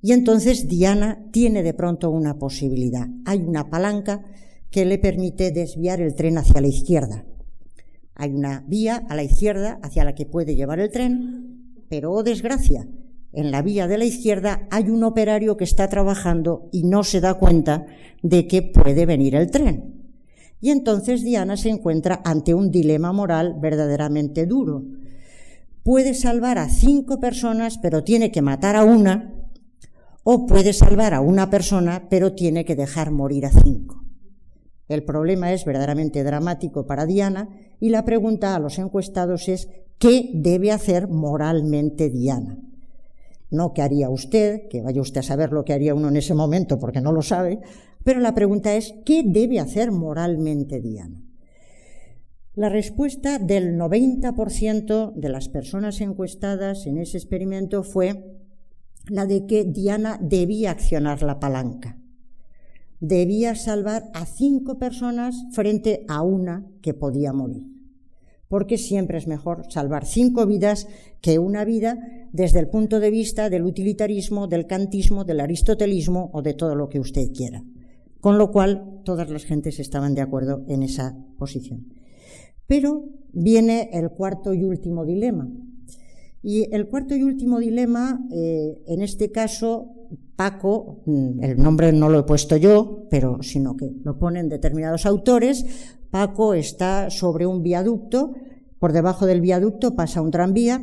Y 0.00 0.12
entonces 0.12 0.66
Diana 0.66 1.26
tiene 1.30 1.62
de 1.62 1.74
pronto 1.74 2.10
una 2.10 2.38
posibilidad. 2.38 3.06
Hay 3.26 3.40
una 3.40 3.68
palanca 3.68 4.24
que 4.70 4.86
le 4.86 4.98
permite 4.98 5.50
desviar 5.50 6.00
el 6.00 6.14
tren 6.14 6.38
hacia 6.38 6.62
la 6.62 6.68
izquierda. 6.68 7.26
Hay 8.14 8.30
una 8.30 8.64
vía 8.66 9.04
a 9.08 9.14
la 9.14 9.24
izquierda 9.24 9.78
hacia 9.82 10.04
la 10.04 10.14
que 10.14 10.26
puede 10.26 10.54
llevar 10.54 10.80
el 10.80 10.90
tren, 10.90 11.84
pero, 11.88 12.12
oh 12.12 12.22
desgracia, 12.22 12.86
en 13.32 13.50
la 13.50 13.62
vía 13.62 13.86
de 13.86 13.98
la 13.98 14.04
izquierda 14.04 14.66
hay 14.70 14.90
un 14.90 15.04
operario 15.04 15.56
que 15.56 15.64
está 15.64 15.88
trabajando 15.88 16.68
y 16.72 16.84
no 16.84 17.04
se 17.04 17.20
da 17.20 17.34
cuenta 17.34 17.86
de 18.22 18.46
que 18.46 18.62
puede 18.62 19.06
venir 19.06 19.34
el 19.34 19.50
tren. 19.50 20.00
Y 20.60 20.70
entonces 20.70 21.22
Diana 21.22 21.56
se 21.56 21.70
encuentra 21.70 22.20
ante 22.24 22.54
un 22.54 22.70
dilema 22.70 23.12
moral 23.12 23.56
verdaderamente 23.60 24.46
duro. 24.46 24.84
Puede 25.82 26.12
salvar 26.14 26.58
a 26.58 26.68
cinco 26.68 27.20
personas, 27.20 27.78
pero 27.78 28.04
tiene 28.04 28.30
que 28.30 28.42
matar 28.42 28.76
a 28.76 28.84
una, 28.84 29.32
o 30.22 30.46
puede 30.46 30.74
salvar 30.74 31.14
a 31.14 31.22
una 31.22 31.48
persona, 31.48 32.08
pero 32.10 32.34
tiene 32.34 32.64
que 32.64 32.76
dejar 32.76 33.10
morir 33.10 33.46
a 33.46 33.50
cinco. 33.50 34.04
El 34.88 35.04
problema 35.04 35.52
es 35.52 35.64
verdaderamente 35.64 36.24
dramático 36.24 36.84
para 36.84 37.06
Diana 37.06 37.48
y 37.78 37.90
la 37.90 38.04
pregunta 38.04 38.54
a 38.54 38.58
los 38.58 38.78
encuestados 38.78 39.48
es 39.48 39.68
¿qué 39.98 40.30
debe 40.34 40.72
hacer 40.72 41.08
moralmente 41.08 42.10
Diana? 42.10 42.58
No 43.50 43.72
qué 43.72 43.82
haría 43.82 44.08
usted, 44.10 44.68
que 44.68 44.82
vaya 44.82 45.00
usted 45.00 45.20
a 45.20 45.24
saber 45.24 45.52
lo 45.52 45.64
que 45.64 45.72
haría 45.72 45.94
uno 45.94 46.08
en 46.08 46.16
ese 46.16 46.34
momento 46.34 46.78
porque 46.78 47.00
no 47.00 47.12
lo 47.12 47.22
sabe, 47.22 47.60
pero 48.04 48.20
la 48.20 48.34
pregunta 48.34 48.74
es, 48.74 48.94
¿qué 49.04 49.22
debe 49.24 49.60
hacer 49.60 49.90
moralmente 49.90 50.80
Diana? 50.80 51.22
La 52.54 52.68
respuesta 52.68 53.38
del 53.38 53.76
90% 53.76 55.14
de 55.14 55.28
las 55.28 55.48
personas 55.48 56.00
encuestadas 56.00 56.86
en 56.86 56.98
ese 56.98 57.16
experimento 57.16 57.82
fue 57.82 58.36
la 59.08 59.26
de 59.26 59.46
que 59.46 59.64
Diana 59.64 60.18
debía 60.20 60.70
accionar 60.70 61.22
la 61.22 61.40
palanca. 61.40 61.98
Debía 63.00 63.54
salvar 63.54 64.10
a 64.12 64.26
cinco 64.26 64.78
personas 64.78 65.46
frente 65.52 66.04
a 66.08 66.22
una 66.22 66.66
que 66.82 66.92
podía 66.92 67.32
morir 67.32 67.79
porque 68.50 68.78
siempre 68.78 69.16
es 69.16 69.28
mejor 69.28 69.70
salvar 69.70 70.04
cinco 70.04 70.44
vidas 70.44 70.88
que 71.20 71.38
una 71.38 71.64
vida 71.64 72.00
desde 72.32 72.58
el 72.58 72.66
punto 72.66 72.98
de 72.98 73.10
vista 73.10 73.48
del 73.48 73.62
utilitarismo, 73.62 74.48
del 74.48 74.66
kantismo, 74.66 75.24
del 75.24 75.38
aristotelismo 75.38 76.30
o 76.32 76.42
de 76.42 76.54
todo 76.54 76.74
lo 76.74 76.88
que 76.88 76.98
usted 76.98 77.30
quiera. 77.32 77.62
Con 78.20 78.38
lo 78.38 78.50
cual, 78.50 79.02
todas 79.04 79.30
las 79.30 79.44
gentes 79.44 79.78
estaban 79.78 80.16
de 80.16 80.22
acuerdo 80.22 80.64
en 80.66 80.82
esa 80.82 81.16
posición. 81.38 81.94
Pero 82.66 83.04
viene 83.32 83.88
el 83.92 84.10
cuarto 84.10 84.52
y 84.52 84.64
último 84.64 85.06
dilema. 85.06 85.48
Y 86.42 86.74
el 86.74 86.88
cuarto 86.88 87.14
y 87.14 87.22
último 87.22 87.60
dilema, 87.60 88.26
eh, 88.32 88.82
en 88.88 89.00
este 89.00 89.30
caso, 89.30 89.92
Paco, 90.34 91.02
mm, 91.06 91.44
el 91.44 91.56
nombre 91.56 91.92
no 91.92 92.08
lo 92.08 92.18
he 92.18 92.22
puesto 92.24 92.56
yo, 92.56 93.06
pero 93.10 93.42
sino 93.42 93.76
que 93.76 93.92
lo 94.02 94.18
ponen 94.18 94.48
determinados 94.48 95.06
autores, 95.06 95.99
Paco 96.10 96.54
está 96.54 97.10
sobre 97.10 97.46
un 97.46 97.62
viaducto, 97.62 98.34
por 98.78 98.92
debajo 98.92 99.26
del 99.26 99.40
viaducto 99.40 99.94
pasa 99.94 100.22
un 100.22 100.30
tranvía 100.30 100.80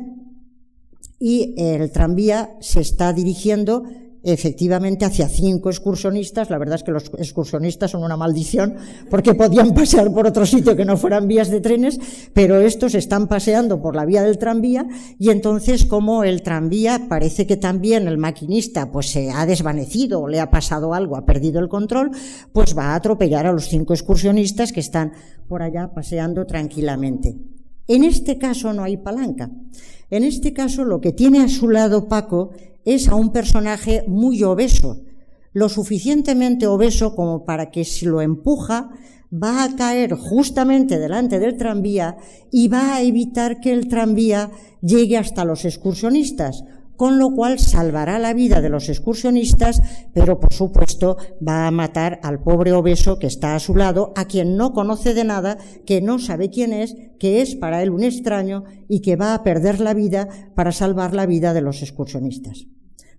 y 1.18 1.54
el 1.58 1.90
tranvía 1.90 2.56
se 2.60 2.80
está 2.80 3.12
dirigiendo 3.12 3.84
efectivamente 4.22 5.04
hacia 5.04 5.28
cinco 5.28 5.70
excursionistas. 5.70 6.50
La 6.50 6.58
verdad 6.58 6.76
es 6.76 6.82
que 6.82 6.90
los 6.90 7.10
excursionistas 7.18 7.90
son 7.92 8.02
una 8.02 8.16
maldición 8.16 8.76
porque 9.10 9.34
podían 9.34 9.74
pasear 9.74 10.12
por 10.12 10.26
otro 10.26 10.46
sitio 10.46 10.76
que 10.76 10.84
no 10.84 10.96
fueran 10.96 11.28
vías 11.28 11.50
de 11.50 11.60
trenes, 11.60 11.98
pero 12.32 12.60
estos 12.60 12.94
están 12.94 13.28
paseando 13.28 13.80
por 13.80 13.94
la 13.94 14.04
vía 14.04 14.22
del 14.22 14.38
tranvía 14.38 14.86
y 15.18 15.30
entonces 15.30 15.84
como 15.84 16.24
el 16.24 16.42
tranvía 16.42 17.06
parece 17.08 17.46
que 17.46 17.56
también 17.56 18.08
el 18.08 18.18
maquinista 18.18 18.90
pues 18.90 19.10
se 19.10 19.30
ha 19.30 19.46
desvanecido 19.46 20.20
o 20.20 20.28
le 20.28 20.40
ha 20.40 20.50
pasado 20.50 20.94
algo, 20.94 21.16
ha 21.16 21.26
perdido 21.26 21.60
el 21.60 21.68
control, 21.68 22.10
pues 22.52 22.76
va 22.76 22.92
a 22.92 22.94
atropellar 22.94 23.46
a 23.46 23.52
los 23.52 23.68
cinco 23.68 23.94
excursionistas 23.94 24.72
que 24.72 24.80
están 24.80 25.12
por 25.48 25.62
allá 25.62 25.92
paseando 25.94 26.46
tranquilamente. 26.46 27.36
En 27.86 28.04
este 28.04 28.36
caso 28.36 28.72
no 28.74 28.82
hay 28.82 28.98
palanca. 28.98 29.50
En 30.10 30.24
este 30.24 30.52
caso 30.52 30.84
lo 30.84 31.00
que 31.00 31.12
tiene 31.12 31.40
a 31.40 31.48
su 31.48 31.68
lado 31.68 32.08
Paco 32.08 32.50
es 32.84 33.08
a 33.08 33.14
un 33.14 33.30
personaje 33.30 34.04
muy 34.06 34.42
obeso, 34.42 35.02
lo 35.52 35.68
suficientemente 35.68 36.66
obeso 36.66 37.14
como 37.14 37.44
para 37.44 37.70
que 37.70 37.84
si 37.84 38.06
lo 38.06 38.22
empuja 38.22 38.90
va 39.32 39.64
a 39.64 39.76
caer 39.76 40.14
justamente 40.14 40.98
delante 40.98 41.38
del 41.38 41.56
tranvía 41.56 42.16
y 42.50 42.68
va 42.68 42.94
a 42.94 43.02
evitar 43.02 43.60
que 43.60 43.72
el 43.72 43.88
tranvía 43.88 44.50
llegue 44.80 45.18
hasta 45.18 45.44
los 45.44 45.64
excursionistas, 45.64 46.64
con 46.98 47.18
lo 47.20 47.30
cual 47.30 47.60
salvará 47.60 48.18
la 48.18 48.34
vida 48.34 48.60
de 48.60 48.68
los 48.68 48.88
excursionistas, 48.88 49.80
pero 50.12 50.40
por 50.40 50.52
supuesto 50.52 51.16
va 51.46 51.68
a 51.68 51.70
matar 51.70 52.18
al 52.24 52.42
pobre 52.42 52.72
obeso 52.72 53.20
que 53.20 53.28
está 53.28 53.54
a 53.54 53.60
su 53.60 53.76
lado, 53.76 54.12
a 54.16 54.24
quien 54.24 54.56
no 54.56 54.72
conoce 54.72 55.14
de 55.14 55.22
nada, 55.22 55.58
que 55.86 56.02
no 56.02 56.18
sabe 56.18 56.50
quién 56.50 56.72
es, 56.72 56.96
que 57.20 57.40
es 57.40 57.54
para 57.54 57.84
él 57.84 57.90
un 57.90 58.02
extraño 58.02 58.64
y 58.88 59.00
que 59.00 59.14
va 59.14 59.32
a 59.34 59.44
perder 59.44 59.78
la 59.78 59.94
vida 59.94 60.28
para 60.56 60.72
salvar 60.72 61.14
la 61.14 61.26
vida 61.26 61.54
de 61.54 61.62
los 61.62 61.82
excursionistas. 61.82 62.66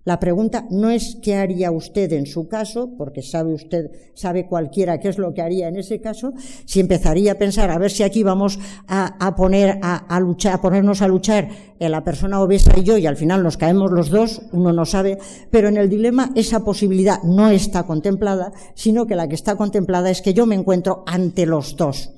La 0.04 0.18
pregunta 0.18 0.66
no 0.70 0.88
es 0.88 1.18
qué 1.22 1.34
haría 1.34 1.70
usted 1.70 2.12
en 2.14 2.24
su 2.24 2.48
caso, 2.48 2.90
porque 2.96 3.20
sabe 3.22 3.52
usted, 3.52 3.90
sabe 4.14 4.46
cualquiera 4.46 4.98
qué 4.98 5.08
es 5.08 5.18
lo 5.18 5.34
que 5.34 5.42
haría 5.42 5.68
en 5.68 5.76
ese 5.76 6.00
caso, 6.00 6.32
si 6.64 6.80
empezaría 6.80 7.32
a 7.32 7.34
pensar 7.34 7.70
a 7.70 7.76
ver 7.76 7.90
si 7.90 8.02
aquí 8.02 8.22
vamos 8.22 8.58
a, 8.88 9.34
poner 9.36 9.78
a, 9.82 10.20
luchar, 10.20 10.54
a 10.54 10.60
ponernos 10.62 11.02
a 11.02 11.08
luchar 11.08 11.48
en 11.78 11.92
la 11.92 12.02
persona 12.02 12.40
obesa 12.40 12.72
y 12.78 12.82
yo 12.82 12.96
y 12.96 13.06
al 13.06 13.18
final 13.18 13.42
nos 13.42 13.58
caemos 13.58 13.90
los 13.90 14.08
dos, 14.08 14.40
uno 14.52 14.72
no 14.72 14.86
sabe, 14.86 15.18
pero 15.50 15.68
en 15.68 15.76
el 15.76 15.90
dilema 15.90 16.30
esa 16.34 16.64
posibilidad 16.64 17.22
no 17.22 17.50
está 17.50 17.82
contemplada, 17.82 18.52
sino 18.74 19.06
que 19.06 19.16
la 19.16 19.28
que 19.28 19.34
está 19.34 19.56
contemplada 19.56 20.10
es 20.10 20.22
que 20.22 20.32
yo 20.32 20.46
me 20.46 20.54
encuentro 20.54 21.04
ante 21.06 21.44
los 21.44 21.76
dos 21.76 22.10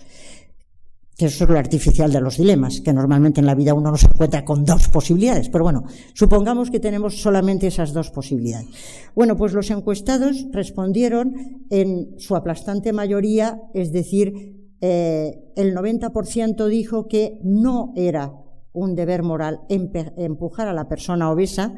eso 1.22 1.44
es 1.44 1.50
lo 1.50 1.58
artificial 1.58 2.12
de 2.12 2.20
los 2.20 2.36
dilemas, 2.36 2.80
que 2.80 2.92
normalmente 2.92 3.40
en 3.40 3.46
la 3.46 3.54
vida 3.54 3.74
uno 3.74 3.90
no 3.90 3.96
se 3.96 4.06
encuentra 4.06 4.44
con 4.44 4.64
dos 4.64 4.88
posibilidades. 4.88 5.48
Pero 5.48 5.64
bueno, 5.64 5.84
supongamos 6.14 6.70
que 6.70 6.80
tenemos 6.80 7.20
solamente 7.20 7.66
esas 7.66 7.92
dos 7.92 8.10
posibilidades. 8.10 8.68
Bueno, 9.14 9.36
pues 9.36 9.52
los 9.52 9.70
encuestados 9.70 10.46
respondieron 10.50 11.66
en 11.70 12.18
su 12.18 12.36
aplastante 12.36 12.92
mayoría, 12.92 13.60
es 13.74 13.92
decir, 13.92 14.76
eh, 14.80 15.52
el 15.56 15.74
90% 15.74 16.66
dijo 16.66 17.08
que 17.08 17.38
no 17.42 17.92
era 17.96 18.32
un 18.72 18.94
deber 18.94 19.22
moral 19.22 19.60
empujar 19.68 20.68
a 20.68 20.72
la 20.72 20.88
persona 20.88 21.30
obesa, 21.30 21.74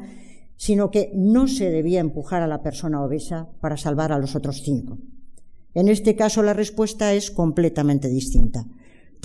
sino 0.57 0.89
que 0.89 1.11
no 1.13 1.47
se 1.47 1.69
debía 1.69 1.99
empujar 1.99 2.41
a 2.41 2.47
la 2.47 2.63
persona 2.63 3.03
obesa 3.03 3.49
para 3.59 3.77
salvar 3.77 4.11
a 4.11 4.19
los 4.19 4.35
otros 4.35 4.61
cinco. 4.63 4.97
En 5.73 5.89
este 5.89 6.15
caso 6.15 6.41
la 6.41 6.53
respuesta 6.53 7.13
es 7.13 7.31
completamente 7.31 8.07
distinta 8.07 8.65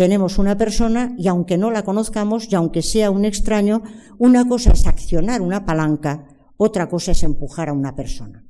tenemos 0.00 0.38
una 0.38 0.56
persona 0.56 1.14
y 1.18 1.28
aunque 1.28 1.58
no 1.58 1.70
la 1.70 1.82
conozcamos 1.82 2.50
y 2.50 2.54
aunque 2.54 2.80
sea 2.80 3.10
un 3.10 3.26
extraño, 3.26 3.82
una 4.16 4.48
cosa 4.48 4.72
es 4.72 4.86
accionar 4.86 5.42
una 5.42 5.66
palanca, 5.66 6.26
otra 6.56 6.88
cosa 6.88 7.12
es 7.12 7.22
empujar 7.22 7.68
a 7.68 7.74
una 7.74 7.94
persona. 7.94 8.46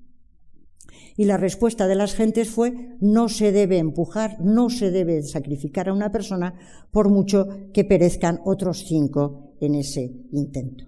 Y 1.16 1.24
la 1.24 1.38
respuesta 1.38 1.88
de 1.88 1.96
las 1.96 2.14
gentes 2.14 2.51
fue 2.51 2.94
no 3.01 3.28
se 3.28 3.51
debe 3.51 3.78
empujar, 3.78 4.36
no 4.40 4.70
se 4.70 4.92
debe 4.92 5.24
sacrificar 5.24 5.88
a 5.88 5.92
una 5.92 6.12
persona 6.12 6.55
por 6.92 7.09
mucho 7.09 7.48
que 7.74 7.82
perezcan 7.84 8.38
otros 8.44 8.84
cinco 8.86 9.57
en 9.61 9.74
ese 9.74 10.12
intento. 10.30 10.84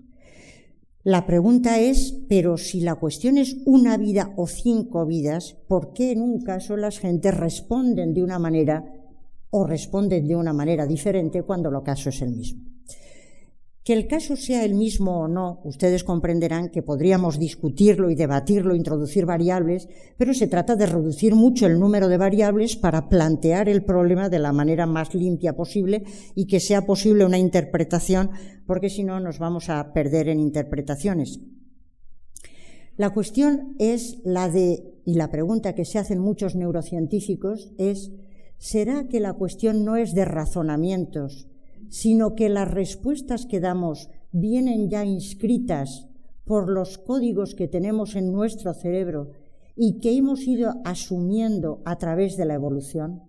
La 1.02 1.26
pregunta 1.26 1.80
es, 1.80 2.16
pero 2.28 2.56
si 2.56 2.82
la 2.82 2.94
cuestión 2.94 3.36
es 3.36 3.56
una 3.66 3.96
vida 3.96 4.32
o 4.36 4.46
cinco 4.46 5.06
vidas, 5.06 5.56
¿por 5.66 5.92
qué 5.92 6.12
en 6.12 6.20
un 6.20 6.40
caso 6.42 6.76
las 6.76 7.00
gentes 7.00 7.36
responden 7.36 8.14
de 8.14 8.22
una 8.22 8.38
manera 8.38 9.01
o 9.52 9.66
responden 9.66 10.26
de 10.26 10.34
una 10.34 10.52
manera 10.52 10.86
diferente 10.86 11.44
cuando 11.44 11.68
el 11.68 11.82
caso 11.84 12.08
es 12.08 12.22
el 12.22 12.32
mismo. 12.32 12.64
Que 13.84 13.92
el 13.92 14.06
caso 14.06 14.36
sea 14.36 14.64
el 14.64 14.74
mismo 14.74 15.22
o 15.22 15.28
no, 15.28 15.60
ustedes 15.64 16.04
comprenderán 16.04 16.70
que 16.70 16.82
podríamos 16.82 17.38
discutirlo 17.38 18.10
y 18.10 18.14
debatirlo, 18.14 18.76
introducir 18.76 19.26
variables, 19.26 19.88
pero 20.16 20.32
se 20.34 20.46
trata 20.46 20.76
de 20.76 20.86
reducir 20.86 21.34
mucho 21.34 21.66
el 21.66 21.80
número 21.80 22.08
de 22.08 22.16
variables 22.16 22.76
para 22.76 23.08
plantear 23.08 23.68
el 23.68 23.84
problema 23.84 24.28
de 24.28 24.38
la 24.38 24.52
manera 24.52 24.86
más 24.86 25.14
limpia 25.14 25.54
posible 25.54 26.04
y 26.36 26.46
que 26.46 26.60
sea 26.60 26.86
posible 26.86 27.26
una 27.26 27.38
interpretación, 27.38 28.30
porque 28.66 28.88
si 28.88 29.02
no 29.02 29.18
nos 29.18 29.38
vamos 29.38 29.68
a 29.68 29.92
perder 29.92 30.28
en 30.28 30.38
interpretaciones. 30.38 31.40
La 32.96 33.10
cuestión 33.10 33.74
es 33.80 34.20
la 34.24 34.48
de, 34.48 35.00
y 35.04 35.14
la 35.14 35.30
pregunta 35.30 35.74
que 35.74 35.84
se 35.84 35.98
hacen 35.98 36.20
muchos 36.20 36.54
neurocientíficos 36.54 37.72
es, 37.78 38.12
será 38.62 39.08
que 39.08 39.18
la 39.18 39.32
cuestión 39.32 39.84
no 39.84 39.96
es 39.96 40.14
de 40.14 40.24
razonamientos, 40.24 41.48
sino 41.88 42.36
que 42.36 42.48
las 42.48 42.70
respuestas 42.70 43.44
que 43.44 43.58
damos 43.58 44.08
vienen 44.30 44.88
ya 44.88 45.04
inscritas 45.04 46.06
por 46.44 46.70
los 46.70 46.96
códigos 46.96 47.56
que 47.56 47.66
tenemos 47.66 48.14
en 48.14 48.30
nuestro 48.30 48.72
cerebro 48.72 49.30
y 49.74 49.98
que 49.98 50.16
hemos 50.16 50.46
ido 50.46 50.74
asumiendo 50.84 51.82
a 51.84 51.98
través 51.98 52.36
de 52.36 52.44
la 52.44 52.54
evolución? 52.54 53.24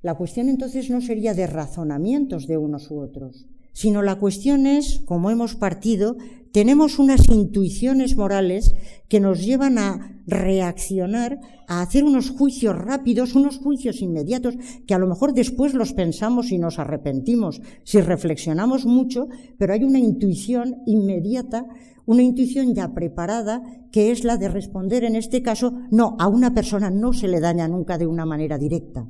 La 0.00 0.14
cuestión 0.14 0.48
entonces 0.48 0.88
no 0.88 1.02
sería 1.02 1.34
de 1.34 1.46
razonamientos 1.46 2.46
de 2.46 2.56
unos 2.56 2.90
u 2.90 3.00
otros, 3.00 3.50
sino 3.76 4.00
la 4.00 4.14
cuestión 4.14 4.66
es, 4.66 5.02
como 5.04 5.30
hemos 5.30 5.54
partido, 5.54 6.16
tenemos 6.50 6.98
unas 6.98 7.28
intuiciones 7.28 8.16
morales 8.16 8.74
que 9.06 9.20
nos 9.20 9.44
llevan 9.44 9.76
a 9.76 10.22
reaccionar, 10.26 11.38
a 11.68 11.82
hacer 11.82 12.02
unos 12.02 12.30
juicios 12.30 12.74
rápidos, 12.74 13.34
unos 13.34 13.58
juicios 13.58 14.00
inmediatos, 14.00 14.54
que 14.86 14.94
a 14.94 14.98
lo 14.98 15.06
mejor 15.06 15.34
después 15.34 15.74
los 15.74 15.92
pensamos 15.92 16.52
y 16.52 16.56
nos 16.56 16.78
arrepentimos 16.78 17.60
si 17.84 18.00
reflexionamos 18.00 18.86
mucho, 18.86 19.28
pero 19.58 19.74
hay 19.74 19.84
una 19.84 19.98
intuición 19.98 20.76
inmediata, 20.86 21.66
una 22.06 22.22
intuición 22.22 22.74
ya 22.74 22.94
preparada, 22.94 23.62
que 23.92 24.10
es 24.10 24.24
la 24.24 24.38
de 24.38 24.48
responder 24.48 25.04
en 25.04 25.16
este 25.16 25.42
caso, 25.42 25.74
no, 25.90 26.16
a 26.18 26.28
una 26.28 26.54
persona 26.54 26.88
no 26.88 27.12
se 27.12 27.28
le 27.28 27.40
daña 27.40 27.68
nunca 27.68 27.98
de 27.98 28.06
una 28.06 28.24
manera 28.24 28.56
directa 28.56 29.06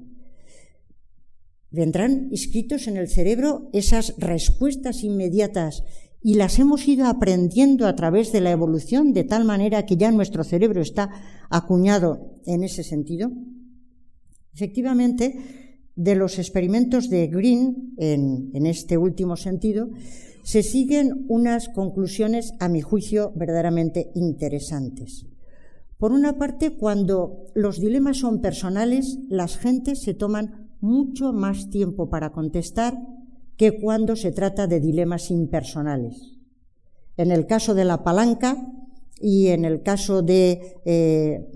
vendrán 1.76 2.28
inscritos 2.30 2.88
en 2.88 2.96
el 2.96 3.08
cerebro 3.08 3.68
esas 3.72 4.14
respuestas 4.18 5.04
inmediatas 5.04 5.84
y 6.22 6.34
las 6.34 6.58
hemos 6.58 6.88
ido 6.88 7.06
aprendiendo 7.06 7.86
a 7.86 7.94
través 7.94 8.32
de 8.32 8.40
la 8.40 8.50
evolución 8.50 9.12
de 9.12 9.24
tal 9.24 9.44
manera 9.44 9.86
que 9.86 9.96
ya 9.96 10.10
nuestro 10.10 10.42
cerebro 10.42 10.80
está 10.80 11.10
acuñado 11.50 12.34
en 12.46 12.64
ese 12.64 12.82
sentido. 12.82 13.30
Efectivamente, 14.54 15.84
de 15.94 16.14
los 16.16 16.38
experimentos 16.38 17.10
de 17.10 17.28
Green 17.28 17.94
en, 17.98 18.50
en 18.54 18.66
este 18.66 18.96
último 18.96 19.36
sentido, 19.36 19.90
se 20.42 20.62
siguen 20.62 21.26
unas 21.28 21.68
conclusiones, 21.68 22.54
a 22.58 22.68
mi 22.68 22.80
juicio, 22.80 23.32
verdaderamente 23.36 24.10
interesantes. 24.14 25.26
Por 25.98 26.12
una 26.12 26.38
parte, 26.38 26.76
cuando 26.76 27.46
los 27.54 27.80
dilemas 27.80 28.18
son 28.18 28.40
personales, 28.40 29.18
las 29.28 29.58
gentes 29.58 30.02
se 30.02 30.14
toman 30.14 30.65
mucho 30.86 31.32
más 31.32 31.68
tiempo 31.70 32.08
para 32.08 32.30
contestar 32.30 32.96
que 33.56 33.80
cuando 33.80 34.16
se 34.16 34.32
trata 34.32 34.66
de 34.66 34.80
dilemas 34.80 35.30
impersonales. 35.30 36.36
En 37.16 37.30
el 37.30 37.46
caso 37.46 37.74
de 37.74 37.84
la 37.84 38.04
palanca 38.04 38.56
y 39.20 39.48
en 39.48 39.64
el 39.64 39.82
caso 39.82 40.22
de, 40.22 40.76
eh, 40.84 41.46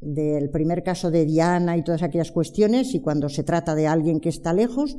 del 0.00 0.50
primer 0.50 0.82
caso 0.82 1.10
de 1.10 1.24
Diana 1.24 1.76
y 1.76 1.84
todas 1.84 2.02
aquellas 2.02 2.32
cuestiones, 2.32 2.94
y 2.94 3.00
cuando 3.00 3.28
se 3.28 3.44
trata 3.44 3.74
de 3.74 3.86
alguien 3.86 4.20
que 4.20 4.28
está 4.28 4.52
lejos, 4.52 4.98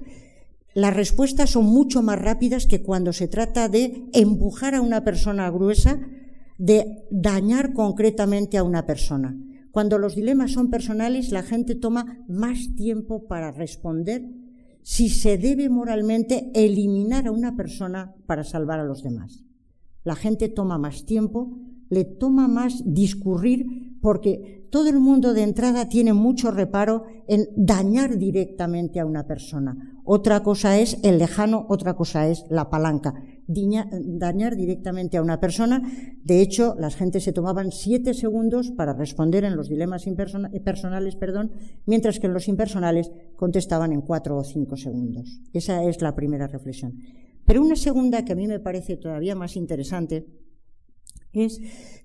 las 0.74 0.96
respuestas 0.96 1.50
son 1.50 1.66
mucho 1.66 2.02
más 2.02 2.20
rápidas 2.20 2.66
que 2.66 2.82
cuando 2.82 3.12
se 3.12 3.28
trata 3.28 3.68
de 3.68 4.06
empujar 4.14 4.76
a 4.76 4.82
una 4.82 5.04
persona 5.04 5.50
gruesa, 5.50 6.00
de 6.58 7.04
dañar 7.12 7.74
concretamente 7.74 8.58
a 8.58 8.64
una 8.64 8.86
persona. 8.86 9.36
Cuando 9.78 10.00
los 10.00 10.16
dilemas 10.16 10.54
son 10.54 10.72
personales, 10.72 11.32
la 11.32 11.44
gente 11.44 11.76
toma 11.76 12.26
más 12.28 12.74
tiempo 12.76 13.28
para 13.28 13.52
responder 13.52 14.24
si 14.82 15.08
se 15.08 15.38
debe 15.38 15.70
moralmente 15.70 16.50
eliminar 16.56 17.28
a 17.28 17.32
una 17.32 17.56
persona 17.56 18.16
para 18.26 18.44
salvar 18.44 18.80
a 18.80 18.86
los 18.86 19.04
demás. 19.04 19.46
La 20.04 20.16
gente 20.16 20.50
toma 20.50 20.80
más 20.80 21.06
tiempo, 21.06 21.60
le 21.90 22.06
toma 22.06 22.48
más 22.48 22.92
discurrir, 22.92 24.00
porque 24.02 24.68
todo 24.72 24.90
el 24.90 25.00
mundo 25.00 25.36
de 25.36 25.44
entrada 25.44 25.88
tiene 25.88 26.12
mucho 26.12 26.50
reparo 26.50 27.04
en 27.28 27.48
dañar 27.56 28.18
directamente 28.18 29.00
a 29.00 29.06
una 29.06 29.28
persona. 29.28 30.02
Otra 30.06 30.42
cosa 30.42 30.80
es 30.80 30.98
el 31.04 31.20
lejano, 31.20 31.68
otra 31.70 31.96
cosa 31.96 32.28
es 32.28 32.46
la 32.50 32.72
palanca 32.72 33.14
dañar 33.48 34.56
directamente 34.56 35.18
a 35.18 35.22
una 35.22 35.40
persona. 35.40 35.82
De 36.24 36.42
hecho, 36.42 36.76
las 36.78 36.96
gentes 36.96 37.24
se 37.24 37.34
tomaban 37.34 37.72
siete 37.72 38.14
segundos 38.14 38.72
para 38.72 38.94
responder 38.94 39.46
en 39.46 39.56
los 39.56 39.70
dilemas 39.70 40.06
personales, 40.64 41.16
perdón, 41.16 41.52
mientras 41.86 42.20
que 42.20 42.28
en 42.28 42.34
los 42.34 42.48
impersonales 42.48 43.12
contestaban 43.36 43.94
en 43.94 44.02
cuatro 44.02 44.38
o 44.38 44.44
cinco 44.44 44.76
segundos. 44.76 45.42
Esa 45.54 45.84
es 45.84 46.02
la 46.02 46.16
primera 46.16 46.48
reflexión. 46.48 47.00
Pero 47.46 47.62
una 47.62 47.78
segunda 47.78 48.26
que 48.26 48.34
a 48.34 48.36
mí 48.36 48.48
me 48.48 48.60
parece 48.60 48.98
todavía 48.98 49.36
más 49.36 49.56
interesante 49.56 50.28
es 51.32 51.62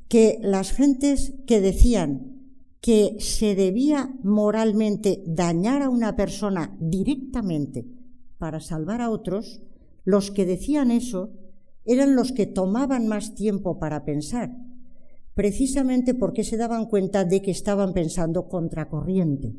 que 0.09 0.39
las 0.41 0.73
gentes 0.73 1.35
que 1.47 1.61
decían 1.61 2.43
que 2.81 3.17
se 3.19 3.55
debía 3.55 4.11
moralmente 4.23 5.23
dañar 5.27 5.83
a 5.83 5.89
una 5.89 6.17
persona 6.17 6.77
directamente 6.81 7.87
para 8.39 8.61
salvar 8.61 9.01
a 9.01 9.11
otros, 9.11 9.63
los 10.05 10.31
que 10.31 10.47
decían 10.47 10.91
eso 10.91 11.31
eran 11.85 12.15
los 12.15 12.33
que 12.33 12.47
tomaban 12.47 13.09
más 13.09 13.35
tiempo 13.35 13.79
para 13.79 14.05
pensar, 14.05 14.57
precisamente 15.35 16.15
porque 16.15 16.45
se 16.45 16.57
daban 16.57 16.87
cuenta 16.87 17.25
de 17.25 17.43
que 17.43 17.51
estaban 17.51 17.93
pensando 17.93 18.49
contracorriente. 18.49 19.55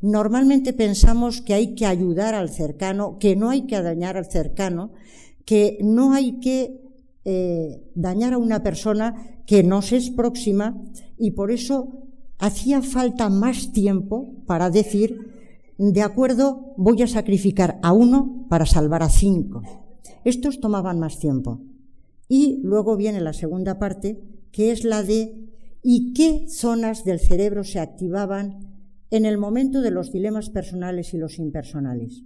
Normalmente 0.00 0.74
pensamos 0.74 1.40
que 1.40 1.54
hay 1.54 1.74
que 1.74 1.86
ayudar 1.86 2.34
al 2.34 2.50
cercano, 2.50 3.18
que 3.18 3.36
no 3.36 3.48
hay 3.48 3.62
que 3.66 3.80
dañar 3.80 4.18
al 4.18 4.30
cercano, 4.30 4.92
que 5.46 5.78
no 5.80 6.12
hay 6.12 6.40
que 6.40 6.80
eh, 7.24 7.90
dañar 7.94 8.34
a 8.34 8.38
una 8.38 8.62
persona 8.62 9.40
que 9.46 9.62
nos 9.62 9.92
es 9.92 10.10
próxima 10.10 10.78
y 11.16 11.30
por 11.30 11.50
eso 11.50 12.02
hacía 12.38 12.82
falta 12.82 13.30
más 13.30 13.72
tiempo 13.72 14.34
para 14.46 14.68
decir, 14.68 15.33
de 15.78 16.02
acuerdo, 16.02 16.74
voy 16.76 17.02
a 17.02 17.06
sacrificar 17.06 17.78
a 17.82 17.92
uno 17.92 18.46
para 18.48 18.66
salvar 18.66 19.02
a 19.02 19.08
cinco. 19.08 19.62
Estos 20.24 20.60
tomaban 20.60 21.00
más 21.00 21.18
tiempo. 21.18 21.60
Y 22.28 22.60
luego 22.62 22.96
viene 22.96 23.20
la 23.20 23.32
segunda 23.32 23.78
parte, 23.78 24.20
que 24.52 24.70
es 24.70 24.84
la 24.84 25.02
de 25.02 25.48
¿y 25.82 26.14
qué 26.14 26.46
zonas 26.48 27.04
del 27.04 27.20
cerebro 27.20 27.64
se 27.64 27.80
activaban 27.80 28.58
en 29.10 29.26
el 29.26 29.36
momento 29.36 29.82
de 29.82 29.90
los 29.90 30.12
dilemas 30.12 30.48
personales 30.50 31.12
y 31.12 31.18
los 31.18 31.38
impersonales? 31.38 32.22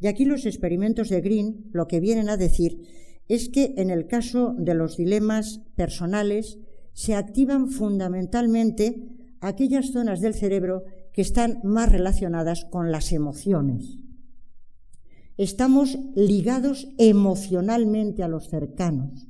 Y 0.00 0.06
aquí 0.06 0.24
los 0.24 0.44
experimentos 0.44 1.08
de 1.08 1.20
Green 1.20 1.70
lo 1.72 1.86
que 1.86 2.00
vienen 2.00 2.28
a 2.28 2.36
decir 2.36 2.82
es 3.28 3.48
que 3.48 3.74
en 3.78 3.90
el 3.90 4.06
caso 4.06 4.54
de 4.58 4.74
los 4.74 4.96
dilemas 4.96 5.62
personales 5.76 6.58
se 6.92 7.14
activan 7.14 7.70
fundamentalmente 7.70 9.08
aquellas 9.40 9.92
zonas 9.92 10.20
del 10.20 10.34
cerebro 10.34 10.84
que 11.14 11.22
están 11.22 11.60
más 11.62 11.90
relacionadas 11.90 12.66
con 12.66 12.90
las 12.90 13.12
emociones. 13.12 13.98
Estamos 15.38 15.96
ligados 16.14 16.88
emocionalmente 16.98 18.22
a 18.22 18.28
los 18.28 18.48
cercanos. 18.48 19.28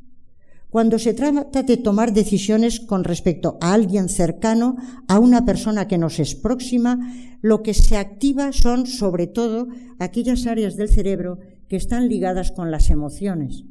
Cuando 0.70 0.98
se 0.98 1.14
trata 1.14 1.62
de 1.62 1.76
tomar 1.76 2.12
decisiones 2.12 2.80
con 2.80 3.04
respecto 3.04 3.58
a 3.60 3.74
alguien 3.74 4.08
cercano, 4.08 4.76
a 5.06 5.18
una 5.18 5.44
persona 5.44 5.86
que 5.86 5.98
nos 5.98 6.18
es 6.18 6.34
próxima, 6.34 6.98
lo 7.42 7.62
que 7.62 7.74
se 7.74 7.96
activa 7.96 8.52
son 8.52 8.86
sobre 8.86 9.26
todo 9.26 9.68
aquellas 9.98 10.46
áreas 10.46 10.76
del 10.76 10.88
cerebro 10.88 11.38
que 11.68 11.76
están 11.76 12.08
ligadas 12.08 12.50
con 12.50 12.70
las 12.70 12.90
emociones. 12.90 13.64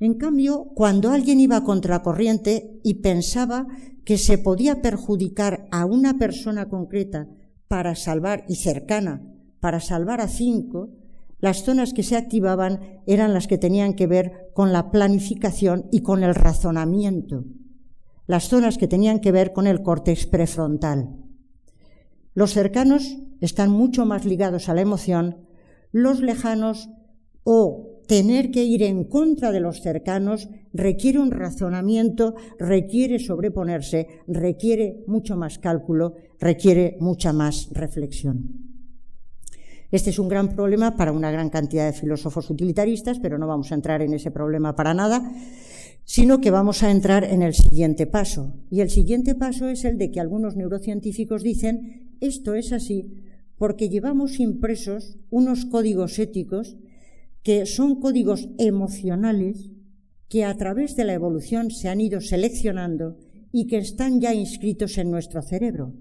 En 0.00 0.14
cambio, 0.14 0.70
cuando 0.74 1.10
alguien 1.10 1.40
iba 1.40 1.64
contracorriente 1.64 2.80
y 2.82 2.94
pensaba 2.94 3.66
que 4.04 4.18
se 4.18 4.38
podía 4.38 4.82
perjudicar 4.82 5.66
a 5.70 5.86
una 5.86 6.18
persona 6.18 6.68
concreta 6.68 7.28
para 7.68 7.94
salvar 7.94 8.44
y 8.48 8.56
cercana, 8.56 9.22
para 9.60 9.80
salvar 9.80 10.20
a 10.20 10.28
cinco, 10.28 10.90
las 11.38 11.64
zonas 11.64 11.92
que 11.92 12.02
se 12.02 12.16
activaban 12.16 13.02
eran 13.06 13.32
las 13.32 13.46
que 13.46 13.58
tenían 13.58 13.94
que 13.94 14.06
ver 14.06 14.50
con 14.54 14.72
la 14.72 14.90
planificación 14.90 15.86
y 15.90 16.00
con 16.00 16.22
el 16.22 16.34
razonamiento, 16.34 17.44
las 18.26 18.48
zonas 18.48 18.78
que 18.78 18.88
tenían 18.88 19.20
que 19.20 19.32
ver 19.32 19.52
con 19.52 19.66
el 19.66 19.82
córtex 19.82 20.26
prefrontal. 20.26 21.16
Los 22.34 22.52
cercanos 22.52 23.18
están 23.40 23.70
mucho 23.70 24.06
más 24.06 24.24
ligados 24.24 24.68
a 24.68 24.74
la 24.74 24.80
emoción, 24.80 25.46
los 25.92 26.20
lejanos 26.20 26.90
o 27.44 27.93
tener 28.06 28.50
que 28.50 28.64
ir 28.64 28.82
en 28.82 29.04
contra 29.04 29.52
de 29.52 29.60
los 29.60 29.80
cercanos 29.80 30.48
requiere 30.72 31.18
un 31.18 31.30
razonamiento, 31.30 32.34
requiere 32.58 33.18
sobreponerse, 33.18 34.08
requiere 34.26 35.04
mucho 35.06 35.36
más 35.36 35.58
cálculo, 35.58 36.14
requiere 36.38 36.96
mucha 37.00 37.32
más 37.32 37.68
reflexión. 37.72 38.64
Este 39.90 40.10
es 40.10 40.18
un 40.18 40.28
gran 40.28 40.48
problema 40.54 40.96
para 40.96 41.12
una 41.12 41.30
gran 41.30 41.50
cantidad 41.50 41.86
de 41.86 41.92
filósofos 41.92 42.50
utilitaristas, 42.50 43.20
pero 43.20 43.38
no 43.38 43.46
vamos 43.46 43.70
a 43.70 43.76
entrar 43.76 44.02
en 44.02 44.12
ese 44.12 44.30
problema 44.30 44.74
para 44.74 44.92
nada, 44.92 45.22
sino 46.04 46.40
que 46.40 46.50
vamos 46.50 46.82
a 46.82 46.90
entrar 46.90 47.24
en 47.24 47.42
el 47.42 47.54
siguiente 47.54 48.06
paso. 48.06 48.54
Y 48.70 48.80
el 48.80 48.90
siguiente 48.90 49.34
paso 49.36 49.68
es 49.68 49.84
el 49.84 49.96
de 49.96 50.10
que 50.10 50.20
algunos 50.20 50.56
neurocientíficos 50.56 51.42
dicen, 51.42 52.16
esto 52.20 52.54
es 52.54 52.72
así 52.72 53.24
porque 53.56 53.88
llevamos 53.88 54.40
impresos 54.40 55.16
unos 55.30 55.64
códigos 55.64 56.18
éticos 56.18 56.76
que 57.44 57.66
son 57.66 58.00
códigos 58.00 58.48
emocionales 58.58 59.70
que 60.28 60.44
a 60.44 60.56
través 60.56 60.96
de 60.96 61.04
la 61.04 61.12
evolución 61.12 61.70
se 61.70 61.88
han 61.88 62.00
ido 62.00 62.20
seleccionando 62.20 63.18
y 63.52 63.66
que 63.68 63.76
están 63.76 64.20
ya 64.20 64.34
inscritos 64.34 64.98
en 64.98 65.10
nuestro 65.10 65.42
cerebro. 65.42 65.92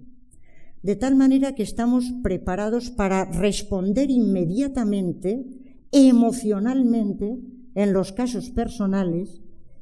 De 0.82 0.96
tal 0.96 1.16
manera 1.16 1.54
que 1.54 1.62
estamos 1.62 2.12
preparados 2.24 2.90
para 2.90 3.26
responder 3.26 4.10
inmediatamente, 4.10 5.46
emocionalmente, 5.92 7.38
en 7.76 7.94
los 7.94 8.14
casos 8.14 8.50
personales, 8.50 9.42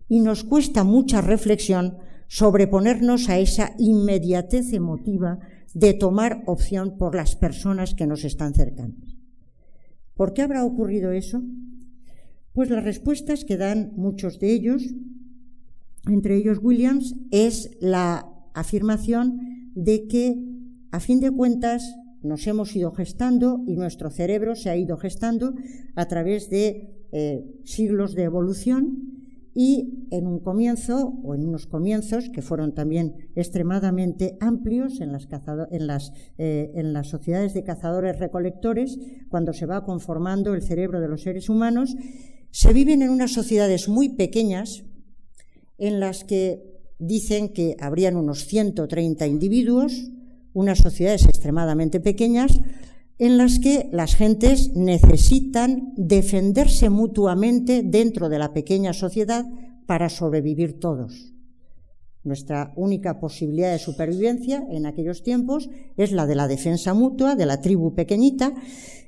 y 0.09 0.20
nos 0.20 0.43
cuesta 0.43 0.84
mucha 0.84 1.22
reflexión 1.22 1.97
sobreponernos 2.28 3.30
a 3.30 3.39
esa 3.39 3.74
inmediatez 3.78 4.74
emotiva 4.74 5.39
de 5.74 5.93
tomar 5.93 6.43
opción 6.47 6.97
por 6.97 7.16
las 7.16 7.36
personas 7.36 7.93
que 7.93 8.07
nos 8.07 8.24
están 8.26 8.53
cercanas. 8.53 9.20
¿Por 10.16 10.34
qué 10.34 10.41
habrá 10.41 10.64
ocurrido 10.66 11.12
eso? 11.12 11.41
Pues 12.53 12.70
las 12.70 12.84
respuestas 12.84 13.45
que 13.45 13.57
dan 13.57 13.93
muchos 13.95 14.39
de 14.39 14.51
ellos, 14.51 14.84
entre 16.07 16.36
ellos 16.36 16.59
Williams, 16.62 17.16
es 17.32 17.72
la 17.80 18.28
afirmación 18.53 19.72
de 19.74 20.07
que, 20.07 20.36
a 20.91 20.99
fin 20.99 21.20
de 21.20 21.32
cuentas, 21.32 21.95
nos 22.22 22.45
hemos 22.47 22.76
ido 22.76 22.91
gestando 22.91 23.64
y 23.66 23.76
nuestro 23.76 24.12
cerebro 24.12 24.55
se 24.55 24.70
ha 24.70 24.76
ido 24.76 24.97
gestando 24.97 25.55
a 25.95 26.07
través 26.07 26.49
de 26.49 27.07
eh, 27.12 27.62
siglos 27.64 28.14
de 28.14 28.24
evolución 28.24 29.20
y 29.53 30.07
en 30.11 30.27
un 30.27 30.39
comienzo, 30.39 31.19
o 31.23 31.35
en 31.35 31.45
unos 31.45 31.67
comienzos 31.67 32.29
que 32.29 32.41
fueron 32.41 32.73
también 32.73 33.29
extremadamente 33.35 34.37
amplios 34.39 35.01
eh, 35.01 36.71
en 36.75 36.93
las 36.93 37.07
sociedades 37.07 37.53
de 37.53 37.63
cazadores-recolectores, 37.63 38.97
cuando 39.29 39.53
se 39.53 39.65
va 39.65 39.83
conformando 39.83 40.53
el 40.53 40.61
cerebro 40.61 41.01
de 41.01 41.09
los 41.09 41.23
seres 41.23 41.49
humanos, 41.49 41.95
se 42.51 42.73
viven 42.73 43.01
en 43.01 43.09
unas 43.09 43.31
sociedades 43.31 43.89
muy 43.89 44.09
pequeñas 44.09 44.83
en 45.77 45.99
las 45.99 46.23
que 46.23 46.61
dicen 46.99 47.49
que 47.49 47.75
habrían 47.79 48.15
unos 48.15 48.45
130 48.45 49.25
individuos, 49.27 50.11
unas 50.53 50.77
sociedades 50.77 51.25
extremadamente 51.25 51.99
pequeñas, 51.99 52.59
en 53.22 53.38
las 53.38 53.59
que 53.59 53.88
las 53.91 54.15
gentes 54.15 54.72
necesitan 54.74 55.93
defenderse 55.95 56.89
mutuamente 56.89 57.84
dentro 57.86 58.30
de 58.30 58.39
la 58.39 58.51
pequeña 58.51 58.93
sociedad 58.93 59.45
para 59.86 60.09
sobrevivir 60.09 60.80
todos. 60.80 61.32
Nuestra 62.24 62.74
única 62.76 63.19
posibilidad 63.19 63.72
de 63.72 63.78
supervivencia 63.78 64.65
en 64.72 64.88
aquellos 64.88 65.22
tiempos 65.22 65.69
es 65.97 66.11
la 66.13 66.26
de 66.26 66.34
la 66.34 66.47
defensa 66.47 66.95
mutua, 66.95 67.36
de 67.36 67.45
la 67.45 67.61
tribu 67.61 67.93
pequeñita, 67.93 68.55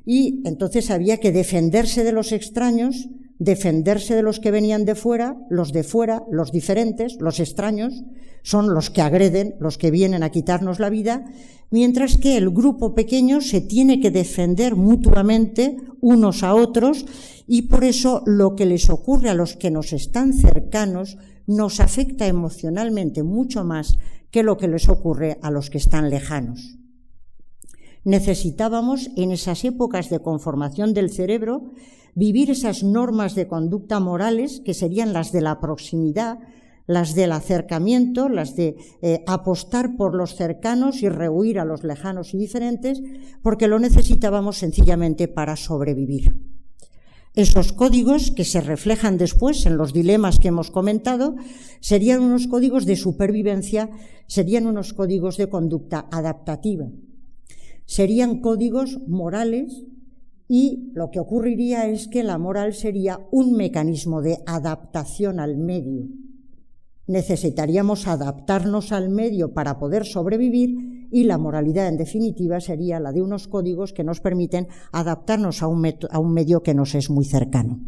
y 0.05 0.43
entonces 0.45 0.91
había 0.91 1.17
que 1.17 1.31
defenderse 1.31 2.03
de 2.03 2.11
los 2.11 2.33
extraños, 2.33 3.09
defenderse 3.43 4.15
de 4.15 4.23
los 4.23 4.39
que 4.39 4.51
venían 4.51 4.85
de 4.85 4.95
fuera, 4.95 5.37
los 5.49 5.71
de 5.71 5.83
fuera, 5.83 6.23
los 6.31 6.51
diferentes, 6.51 7.17
los 7.19 7.39
extraños, 7.39 8.03
son 8.41 8.73
los 8.73 8.89
que 8.89 9.01
agreden, 9.01 9.55
los 9.59 9.77
que 9.77 9.91
vienen 9.91 10.23
a 10.23 10.29
quitarnos 10.29 10.79
la 10.79 10.89
vida, 10.89 11.25
mientras 11.71 12.17
que 12.17 12.37
el 12.37 12.49
grupo 12.49 12.93
pequeño 12.93 13.41
se 13.41 13.61
tiene 13.61 13.99
que 13.99 14.11
defender 14.11 14.75
mutuamente 14.75 15.77
unos 16.01 16.43
a 16.43 16.53
otros 16.53 17.05
y 17.47 17.63
por 17.63 17.83
eso 17.83 18.23
lo 18.25 18.55
que 18.55 18.65
les 18.65 18.89
ocurre 18.89 19.29
a 19.29 19.33
los 19.33 19.55
que 19.55 19.71
nos 19.71 19.93
están 19.93 20.33
cercanos 20.33 21.17
nos 21.47 21.79
afecta 21.79 22.27
emocionalmente 22.27 23.23
mucho 23.23 23.63
más 23.63 23.97
que 24.31 24.43
lo 24.43 24.57
que 24.57 24.67
les 24.67 24.89
ocurre 24.89 25.37
a 25.41 25.51
los 25.51 25.69
que 25.69 25.77
están 25.77 26.09
lejanos. 26.09 26.82
Necesitábamos 28.03 29.09
en 29.15 29.31
esas 29.31 29.63
épocas 29.63 30.09
de 30.09 30.19
conformación 30.19 30.93
del 30.93 31.09
cerebro 31.09 31.71
vivir 32.15 32.51
esas 32.51 32.83
normas 32.83 33.33
de 33.33 33.47
conducta 33.47 33.99
morales 33.99 34.61
que 34.63 34.73
serían 34.73 35.13
las 35.13 35.31
de 35.31 35.41
la 35.41 35.59
proximidad, 35.59 36.39
las 36.85 37.15
del 37.15 37.31
acercamiento, 37.31 38.27
las 38.27 38.55
de 38.55 38.75
eh, 39.01 39.23
apostar 39.25 39.95
por 39.95 40.15
los 40.15 40.35
cercanos 40.35 41.01
y 41.01 41.09
rehuir 41.09 41.59
a 41.59 41.65
los 41.65 41.83
lejanos 41.83 42.33
y 42.33 42.37
diferentes, 42.37 43.01
porque 43.41 43.67
lo 43.67 43.79
necesitábamos 43.79 44.57
sencillamente 44.57 45.27
para 45.27 45.55
sobrevivir. 45.55 46.35
Esos 47.35 47.73
códigos 47.73 48.29
que 48.29 48.45
se 48.45 48.61
reflejan 48.61 49.17
después 49.17 49.65
en 49.65 49.77
los 49.77 49.91
dilemas 49.91 50.37
que 50.37 50.49
hemos 50.49 50.69
comentado 50.69 51.35
serían 51.79 52.21
unos 52.21 52.47
códigos 52.47 52.85
de 52.85 52.95
supervivencia, 52.95 53.89
serían 54.27 54.67
unos 54.67 54.93
códigos 54.93 55.37
de 55.37 55.49
conducta 55.49 56.07
adaptativa, 56.11 56.85
serían 57.93 58.41
códigos 58.41 58.99
morales 59.07 59.83
y 60.47 60.89
lo 60.95 61.11
que 61.11 61.19
ocurriría 61.19 61.87
es 61.87 62.07
que 62.07 62.23
la 62.23 62.39
moral 62.39 62.73
sería 62.73 63.19
un 63.31 63.53
mecanismo 63.53 64.23
de 64.23 64.39
adaptación 64.47 65.39
al 65.39 65.57
medio, 65.57 66.07
necesitaríamos 67.05 68.07
adaptarnos 68.07 68.91
al 68.91 69.09
medio 69.09 69.53
para 69.53 69.77
poder 69.77 70.05
sobrevivir 70.05 71.07
y 71.11 71.25
la 71.25 71.37
moralidad 71.37 71.87
en 71.87 71.97
definitiva 71.97 72.59
sería 72.61 72.99
la 72.99 73.11
de 73.11 73.21
unos 73.21 73.47
códigos 73.47 73.93
que 73.93 74.03
nos 74.03 74.21
permiten 74.21 74.69
adaptarnos 74.91 75.61
a 75.61 75.67
un, 75.67 76.33
medio 76.33 76.63
que 76.63 76.73
nos 76.73 76.95
es 76.95 77.11
muy 77.11 77.25
cercano. 77.25 77.79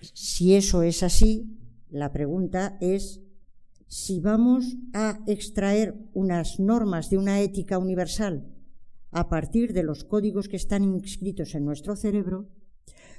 Si 0.00 0.54
eso 0.54 0.80
es 0.82 1.02
así, 1.02 1.54
La 1.90 2.12
pregunta 2.12 2.78
es 2.80 3.22
si 3.88 4.20
vamos 4.20 4.76
a 4.92 5.18
extraer 5.26 5.94
unas 6.12 6.60
normas 6.60 7.10
de 7.10 7.18
una 7.18 7.40
ética 7.40 7.78
universal 7.78 8.46
a 9.10 9.28
partir 9.28 9.72
de 9.72 9.82
los 9.82 10.04
códigos 10.04 10.48
que 10.48 10.56
están 10.56 10.84
inscritos 10.84 11.54
en 11.54 11.64
nuestro 11.64 11.96
cerebro, 11.96 12.46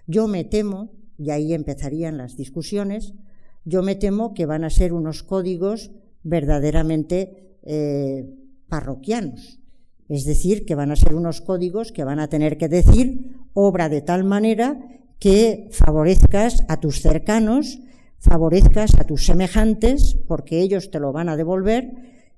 yo 0.06 0.28
me 0.28 0.44
temo, 0.44 0.92
y 1.18 1.32
ahí 1.32 1.54
empezarían 1.54 2.18
las 2.18 2.38
discusiones, 2.38 3.16
yo 3.66 3.84
me 3.84 3.96
temo 3.96 4.34
que 4.34 4.46
van 4.46 4.64
a 4.64 4.70
ser 4.70 4.94
unos 4.94 5.24
códigos 5.24 5.92
verdaderamente 6.24 7.58
eh, 7.64 8.30
parroquianos. 8.68 9.60
Es 10.08 10.26
decir, 10.26 10.66
que 10.66 10.76
van 10.76 10.92
a 10.92 10.96
ser 10.96 11.14
unos 11.14 11.42
códigos 11.42 11.92
que 11.92 12.04
van 12.04 12.20
a 12.20 12.30
tener 12.30 12.58
que 12.58 12.70
decir 12.70 13.36
obra 13.54 13.90
de 13.90 14.02
tal 14.02 14.24
manera 14.24 14.80
que 15.20 15.68
favorezcas 15.72 16.64
a 16.68 16.80
tus 16.80 17.02
cercanos, 17.02 17.80
favorezcas 18.20 19.00
a 19.00 19.06
tus 19.06 19.26
semejantes, 19.26 20.18
porque 20.28 20.62
ellos 20.62 20.92
te 20.92 21.00
lo 21.00 21.12
van 21.12 21.30
a 21.30 21.38
devolver, 21.38 21.92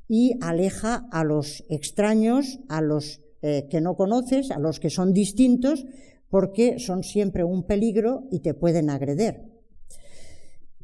y 0.07 0.33
aleja 0.41 1.07
a 1.11 1.23
los 1.23 1.63
extraños, 1.69 2.59
a 2.69 2.81
los 2.81 3.21
eh, 3.41 3.67
que 3.69 3.81
no 3.81 3.95
conoces, 3.95 4.51
a 4.51 4.59
los 4.59 4.79
que 4.79 4.89
son 4.89 5.13
distintos, 5.13 5.85
porque 6.29 6.79
son 6.79 7.03
siempre 7.03 7.43
un 7.43 7.65
peligro 7.65 8.27
y 8.31 8.39
te 8.39 8.53
pueden 8.53 8.89
agreder. 8.89 9.51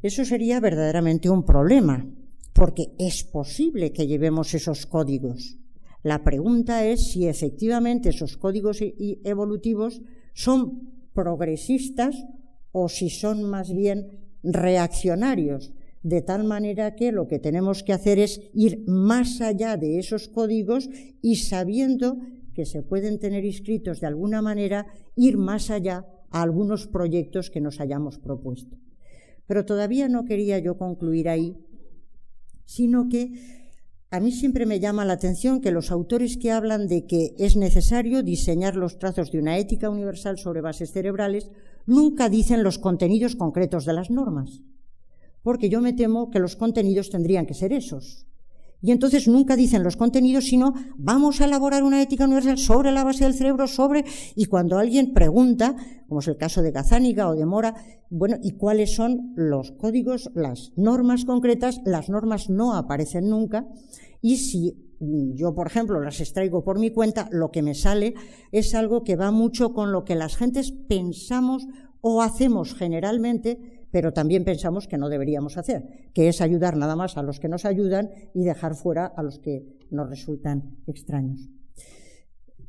Eso 0.02 0.26
sería 0.26 0.60
verdaderamente 0.60 1.30
un 1.30 1.44
problema, 1.44 2.06
porque 2.54 2.94
es 2.98 3.24
posible 3.24 3.92
que 3.94 4.08
llevemos 4.08 4.54
esos 4.54 4.86
códigos. 4.86 5.58
La 6.04 6.24
pregunta 6.24 6.86
es 6.86 7.12
si 7.12 7.28
efectivamente 7.28 8.10
esos 8.10 8.38
códigos 8.38 8.80
evolutivos 9.24 10.02
son 10.34 10.94
progresistas 11.14 12.16
o 12.72 12.88
si 12.90 13.10
son 13.10 13.44
más 13.44 13.74
bien 13.74 14.27
reaccionarios, 14.44 15.74
de 16.04 16.22
tal 16.22 16.44
manera 16.44 16.96
que 16.96 17.12
lo 17.12 17.28
que 17.28 17.40
tenemos 17.40 17.84
que 17.84 17.94
hacer 17.94 18.20
es 18.20 18.42
ir 18.54 18.84
más 18.88 19.42
allá 19.42 19.78
de 19.78 20.00
esos 20.00 20.28
códigos 20.30 20.90
y 21.22 21.38
sabiendo 21.38 22.18
que 22.54 22.66
se 22.66 22.82
pueden 22.82 23.20
tener 23.20 23.46
inscritos 23.46 24.00
de 24.00 24.08
alguna 24.08 24.42
manera, 24.42 24.88
ir 25.16 25.38
más 25.38 25.70
allá 25.70 26.06
a 26.32 26.42
algunos 26.42 26.88
proyectos 26.88 27.50
que 27.50 27.62
nos 27.62 27.80
hayamos 27.80 28.18
propuesto. 28.20 28.78
Pero 29.46 29.66
todavía 29.66 30.08
no 30.10 30.26
quería 30.26 30.60
yo 30.60 30.78
concluir 30.78 31.30
ahí, 31.30 31.58
sino 32.66 33.10
que 33.10 33.32
a 34.10 34.20
mí 34.20 34.32
siempre 34.32 34.66
me 34.66 34.80
llama 34.80 35.06
la 35.06 35.14
atención 35.14 35.60
que 35.60 35.72
los 35.72 35.92
autores 35.92 36.38
que 36.38 36.52
hablan 36.52 36.88
de 36.88 37.06
que 37.06 37.36
es 37.38 37.58
necesario 37.58 38.24
diseñar 38.24 38.76
los 38.76 38.98
trazos 39.00 39.32
de 39.32 39.40
una 39.40 39.58
ética 39.58 39.90
universal 39.90 40.38
sobre 40.38 40.62
bases 40.62 40.92
cerebrales 40.92 41.52
nunca 41.88 42.30
dicen 42.30 42.62
los 42.62 42.78
contenidos 42.78 43.36
concretos 43.36 43.86
de 43.86 43.94
las 43.94 44.12
normas, 44.12 44.62
porque 45.42 45.70
yo 45.70 45.82
me 45.82 45.94
temo 45.94 46.30
que 46.30 46.40
los 46.40 46.56
contenidos 46.56 47.10
tendrían 47.10 47.48
que 47.48 47.56
ser 47.56 47.74
esos. 47.74 48.28
Y 48.80 48.92
entonces 48.92 49.28
nunca 49.28 49.56
dicen 49.56 49.84
los 49.84 49.98
contenidos, 49.98 50.46
sino 50.46 50.76
vamos 50.98 51.42
a 51.42 51.46
elaborar 51.46 51.84
una 51.84 52.00
ética 52.00 52.26
universal 52.26 52.60
sobre 52.60 52.92
la 52.92 53.04
base 53.04 53.24
del 53.24 53.34
cerebro, 53.34 53.66
sobre, 53.66 54.06
y 54.36 54.46
cuando 54.46 54.78
alguien 54.78 55.14
pregunta, 55.14 55.76
como 56.08 56.20
es 56.20 56.28
el 56.28 56.38
caso 56.38 56.62
de 56.62 56.72
Gazániga 56.72 57.28
o 57.28 57.36
de 57.36 57.48
Mora, 57.48 57.74
bueno, 58.12 58.38
¿y 58.44 58.52
cuáles 58.52 58.94
son 58.94 59.34
los 59.36 59.72
códigos, 59.72 60.30
las 60.36 60.74
normas 60.76 61.26
concretas? 61.26 61.82
Las 61.86 62.10
normas 62.10 62.52
no 62.52 62.76
aparecen 62.76 63.30
nunca, 63.30 63.66
y 64.22 64.38
si 64.38 64.87
yo, 65.00 65.54
por 65.54 65.68
ejemplo, 65.68 66.00
las 66.00 66.20
extraigo 66.20 66.64
por 66.64 66.80
mi 66.80 66.92
cuenta, 66.92 67.30
lo 67.32 67.52
que 67.52 67.62
me 67.62 67.76
sale 67.76 68.16
es 68.52 68.74
algo 68.74 69.04
que 69.04 69.16
va 69.16 69.32
mucho 69.32 69.74
con 69.74 69.92
lo 69.92 70.04
que 70.04 70.16
las 70.16 70.36
gentes 70.38 70.72
pensamos 70.72 71.68
o 72.02 72.22
hacemos 72.22 72.74
generalmente 72.74 73.78
pero 73.92 74.14
también 74.14 74.44
pensamos 74.44 74.88
que 74.88 74.98
no 74.98 75.10
deberíamos 75.10 75.58
hacer, 75.58 76.10
que 76.14 76.28
es 76.28 76.42
ayudar 76.42 76.78
nada 76.78 76.96
más 76.96 77.18
a 77.18 77.24
los 77.24 77.40
que 77.40 77.48
nos 77.48 77.66
ayudan 77.66 78.10
y 78.34 78.44
dejar 78.44 78.76
fuera 78.76 79.06
a 79.06 79.24
los 79.24 79.40
que 79.40 79.64
nos 79.90 80.10
resultan 80.10 80.78
extraños. 80.88 81.50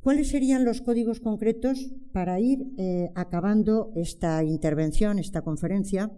¿Cuáles 0.01 0.29
serían 0.29 0.65
los 0.65 0.81
códigos 0.81 1.21
concretos 1.21 1.93
para 2.13 2.41
ir 2.41 2.73
eh, 2.79 3.11
acabando 3.15 3.93
esta 3.97 4.43
intervención, 4.45 5.19
esta 5.19 5.43
conferencia? 5.43 6.11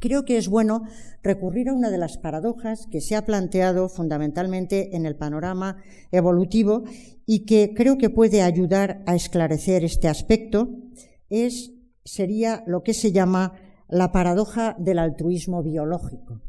Creo 0.00 0.24
que 0.24 0.36
es 0.36 0.48
bueno 0.48 0.82
recurrir 1.22 1.68
a 1.68 1.74
una 1.74 1.90
de 1.90 1.98
las 1.98 2.18
paradojas 2.18 2.86
que 2.90 3.00
se 3.00 3.16
ha 3.16 3.24
planteado 3.24 3.88
fundamentalmente 3.88 4.96
en 4.96 5.06
el 5.06 5.16
panorama 5.16 5.78
evolutivo 6.12 6.84
y 7.26 7.46
que 7.46 7.72
creo 7.74 7.98
que 7.98 8.10
puede 8.10 8.42
ayudar 8.42 9.02
a 9.06 9.14
esclarecer 9.14 9.84
este 9.84 10.08
aspecto, 10.08 10.68
es, 11.30 11.72
sería 12.04 12.62
lo 12.66 12.82
que 12.82 12.94
se 12.94 13.12
llama 13.12 13.54
la 13.88 14.12
paradoja 14.12 14.76
del 14.78 14.98
altruismo 14.98 15.62
biológico. 15.62 16.42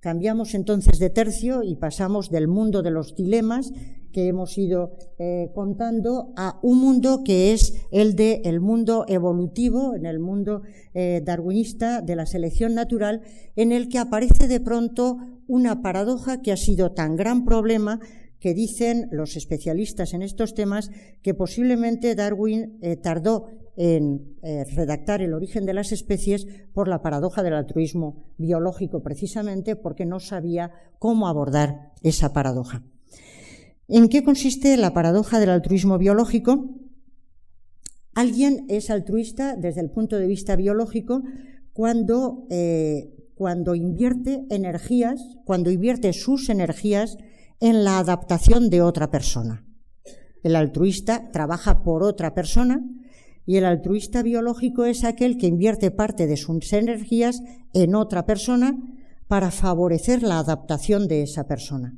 Cambiamos 0.00 0.54
entonces 0.54 0.98
de 0.98 1.10
tercio 1.10 1.62
y 1.62 1.76
pasamos 1.76 2.30
del 2.30 2.48
mundo 2.48 2.82
de 2.82 2.90
los 2.90 3.14
dilemas 3.14 3.72
que 4.12 4.26
hemos 4.26 4.58
ido 4.58 4.96
eh, 5.18 5.50
contando 5.54 6.32
a 6.36 6.58
un 6.62 6.78
mundo 6.78 7.22
que 7.24 7.52
es 7.52 7.74
el 7.90 8.16
de 8.16 8.42
el 8.44 8.60
mundo 8.60 9.04
evolutivo, 9.08 9.94
en 9.94 10.06
el 10.06 10.18
mundo 10.18 10.62
eh, 10.94 11.22
darwinista 11.24 12.00
de 12.00 12.16
la 12.16 12.26
selección 12.26 12.74
natural, 12.74 13.22
en 13.56 13.72
el 13.72 13.88
que 13.88 13.98
aparece 13.98 14.48
de 14.48 14.60
pronto 14.60 15.18
una 15.46 15.82
paradoja 15.82 16.42
que 16.42 16.52
ha 16.52 16.56
sido 16.56 16.92
tan 16.92 17.16
gran 17.16 17.44
problema 17.44 18.00
que 18.38 18.54
dicen 18.54 19.08
los 19.12 19.36
especialistas 19.36 20.14
en 20.14 20.22
estos 20.22 20.54
temas 20.54 20.90
que 21.22 21.34
posiblemente 21.34 22.14
Darwin 22.14 22.78
eh, 22.80 22.96
tardó 22.96 23.48
en 23.76 24.36
redactar 24.42 25.22
el 25.22 25.32
origen 25.32 25.64
de 25.64 25.72
las 25.72 25.90
especies 25.90 26.46
por 26.74 26.86
la 26.86 27.00
paradoja 27.00 27.42
del 27.42 27.54
altruismo 27.54 28.26
biológico, 28.36 29.02
precisamente 29.02 29.74
porque 29.74 30.04
no 30.04 30.20
sabía 30.20 30.70
cómo 30.98 31.28
abordar 31.28 31.92
esa 32.02 32.34
paradoja. 32.34 32.82
¿En 33.92 34.08
qué 34.08 34.22
consiste 34.22 34.76
la 34.76 34.94
paradoja 34.94 35.40
del 35.40 35.50
altruismo 35.50 35.98
biológico? 35.98 36.76
Alguien 38.14 38.64
es 38.68 38.88
altruista 38.88 39.56
desde 39.56 39.80
el 39.80 39.90
punto 39.90 40.16
de 40.16 40.28
vista 40.28 40.54
biológico 40.54 41.24
cuando, 41.72 42.46
eh, 42.50 43.12
cuando 43.34 43.74
invierte 43.74 44.46
energías, 44.48 45.20
cuando 45.44 45.72
invierte 45.72 46.12
sus 46.12 46.50
energías 46.50 47.16
en 47.58 47.82
la 47.82 47.98
adaptación 47.98 48.70
de 48.70 48.80
otra 48.80 49.10
persona. 49.10 49.66
El 50.44 50.54
altruista 50.54 51.32
trabaja 51.32 51.82
por 51.82 52.04
otra 52.04 52.32
persona 52.32 52.84
y 53.44 53.56
el 53.56 53.64
altruista 53.64 54.22
biológico 54.22 54.84
es 54.84 55.02
aquel 55.02 55.36
que 55.36 55.48
invierte 55.48 55.90
parte 55.90 56.28
de 56.28 56.36
sus 56.36 56.72
energías 56.72 57.42
en 57.72 57.96
otra 57.96 58.24
persona 58.24 58.78
para 59.26 59.50
favorecer 59.50 60.22
la 60.22 60.38
adaptación 60.38 61.08
de 61.08 61.22
esa 61.22 61.48
persona. 61.48 61.96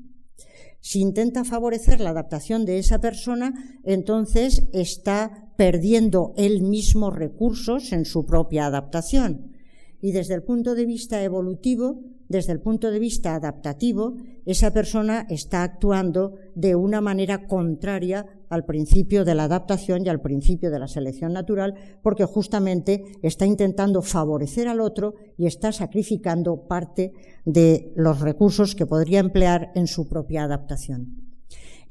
Si 0.83 1.01
intenta 1.01 1.45
favorecer 1.45 2.01
la 2.01 2.11
adaptación 2.11 2.67
de 2.67 2.79
esa 2.79 3.01
persona, 3.01 3.55
entonces 3.85 4.65
está 4.73 5.53
perdiendo 5.57 6.35
él 6.37 6.61
mismo 6.63 7.11
recursos 7.11 7.93
en 7.93 8.05
su 8.05 8.27
propia 8.27 8.67
adaptación. 8.67 9.53
Y 10.01 10.11
desde 10.11 10.35
el 10.35 10.43
punto 10.43 10.75
de 10.75 10.85
vista 10.85 11.23
evolutivo, 11.23 12.01
desde 12.33 12.53
el 12.53 12.61
punto 12.61 12.91
de 12.91 12.99
vista 12.99 13.35
adaptativo, 13.35 14.17
esa 14.47 14.73
persona 14.73 15.27
está 15.29 15.63
actuando 15.63 16.35
de 16.55 16.75
una 16.75 17.03
manera 17.03 17.47
contraria 17.47 18.27
al 18.49 18.65
principio 18.65 19.25
de 19.25 19.35
la 19.35 19.45
adaptación 19.45 20.05
y 20.05 20.09
al 20.09 20.23
principio 20.23 20.71
de 20.71 20.79
la 20.79 20.89
selección 20.89 21.35
natural, 21.35 21.75
porque 22.03 22.25
justamente 22.25 23.05
está 23.23 23.45
intentando 23.45 24.01
favorecer 24.01 24.67
al 24.67 24.81
otro 24.81 25.15
y 25.37 25.47
está 25.47 25.73
sacrificando 25.73 26.67
parte 26.67 27.13
de 27.45 27.93
los 27.97 28.21
recursos 28.21 28.75
que 28.75 28.87
podría 28.87 29.21
emplear 29.21 29.71
en 29.75 29.87
su 29.87 30.09
propia 30.09 30.45
adaptación. 30.45 31.32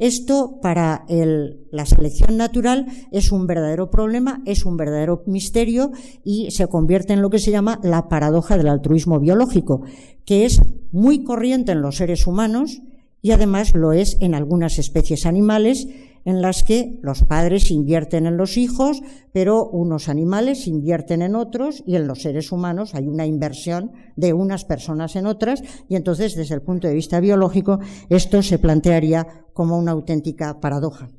Esto 0.02 0.58
para 0.64 1.06
la 1.08 1.86
selección 1.86 2.36
natural 2.36 2.88
es 3.12 3.32
un 3.32 3.46
verdadero 3.46 3.92
problema, 3.92 4.42
es 4.48 4.66
un 4.66 4.76
verdadero 4.76 5.22
misterio 5.28 5.92
y 6.24 6.50
se 6.50 6.66
convierte 6.66 7.14
en 7.14 7.22
lo 7.22 7.30
que 7.30 7.38
se 7.38 7.52
llama 7.52 7.80
la 7.84 8.10
paradoja 8.10 8.58
del 8.58 8.70
altruismo 8.70 9.20
biológico, 9.20 9.84
que 10.26 10.46
es 10.46 10.60
muy 10.92 11.24
corriente 11.24 11.74
en 11.74 11.84
los 11.84 11.98
seres 11.98 12.26
humanos 12.26 12.82
y 13.22 13.30
además 13.30 13.76
lo 13.76 13.94
es 13.94 14.18
en 14.22 14.34
algunas 14.34 14.80
especies 14.80 15.28
animales 15.28 15.88
en 16.26 16.42
las 16.42 16.64
que 16.64 17.00
los 17.02 17.24
padres 17.24 17.72
invierten 17.72 18.26
en 18.26 18.38
los 18.38 18.58
hijos, 18.58 19.02
pero 19.34 19.68
unos 19.68 20.10
animales 20.10 20.68
invierten 20.68 21.22
en 21.22 21.36
otros 21.36 21.84
y 21.86 21.96
en 21.96 22.08
los 22.08 22.22
seres 22.22 22.52
humanos 22.52 22.94
hay 22.94 23.08
una 23.08 23.26
inversión 23.26 23.92
de 24.16 24.34
unas 24.34 24.66
personas 24.66 25.16
en 25.16 25.26
otras 25.26 25.64
y 25.90 25.96
entonces 25.96 26.36
desde 26.36 26.56
el 26.56 26.62
punto 26.62 26.88
de 26.88 26.94
vista 26.94 27.20
biológico 27.20 27.80
esto 28.10 28.44
se 28.44 28.60
plantearía 28.60 29.46
como 29.62 29.78
una 29.78 29.92
auténtica 29.92 30.60
paradoja. 30.60 31.12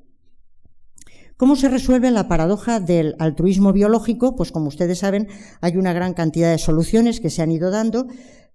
¿Cómo 1.36 1.54
se 1.54 1.68
resuelve 1.68 2.10
la 2.10 2.26
paradoja 2.26 2.80
del 2.80 3.14
altruismo 3.20 3.72
biológico? 3.72 4.34
Pues 4.34 4.50
como 4.50 4.66
ustedes 4.66 4.98
saben, 4.98 5.28
hay 5.60 5.76
una 5.76 5.92
gran 5.92 6.12
cantidad 6.12 6.50
de 6.50 6.58
soluciones 6.58 7.20
que 7.20 7.30
se 7.30 7.40
han 7.40 7.52
ido 7.52 7.70
dando, 7.70 8.08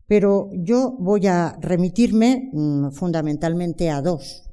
pero 0.05 0.49
yo 0.51 0.93
voy 0.99 1.27
a 1.27 1.57
remitirme 1.61 2.49
mm, 2.51 2.89
fundamentalmente 2.89 3.89
a 3.89 4.01
dos. 4.01 4.43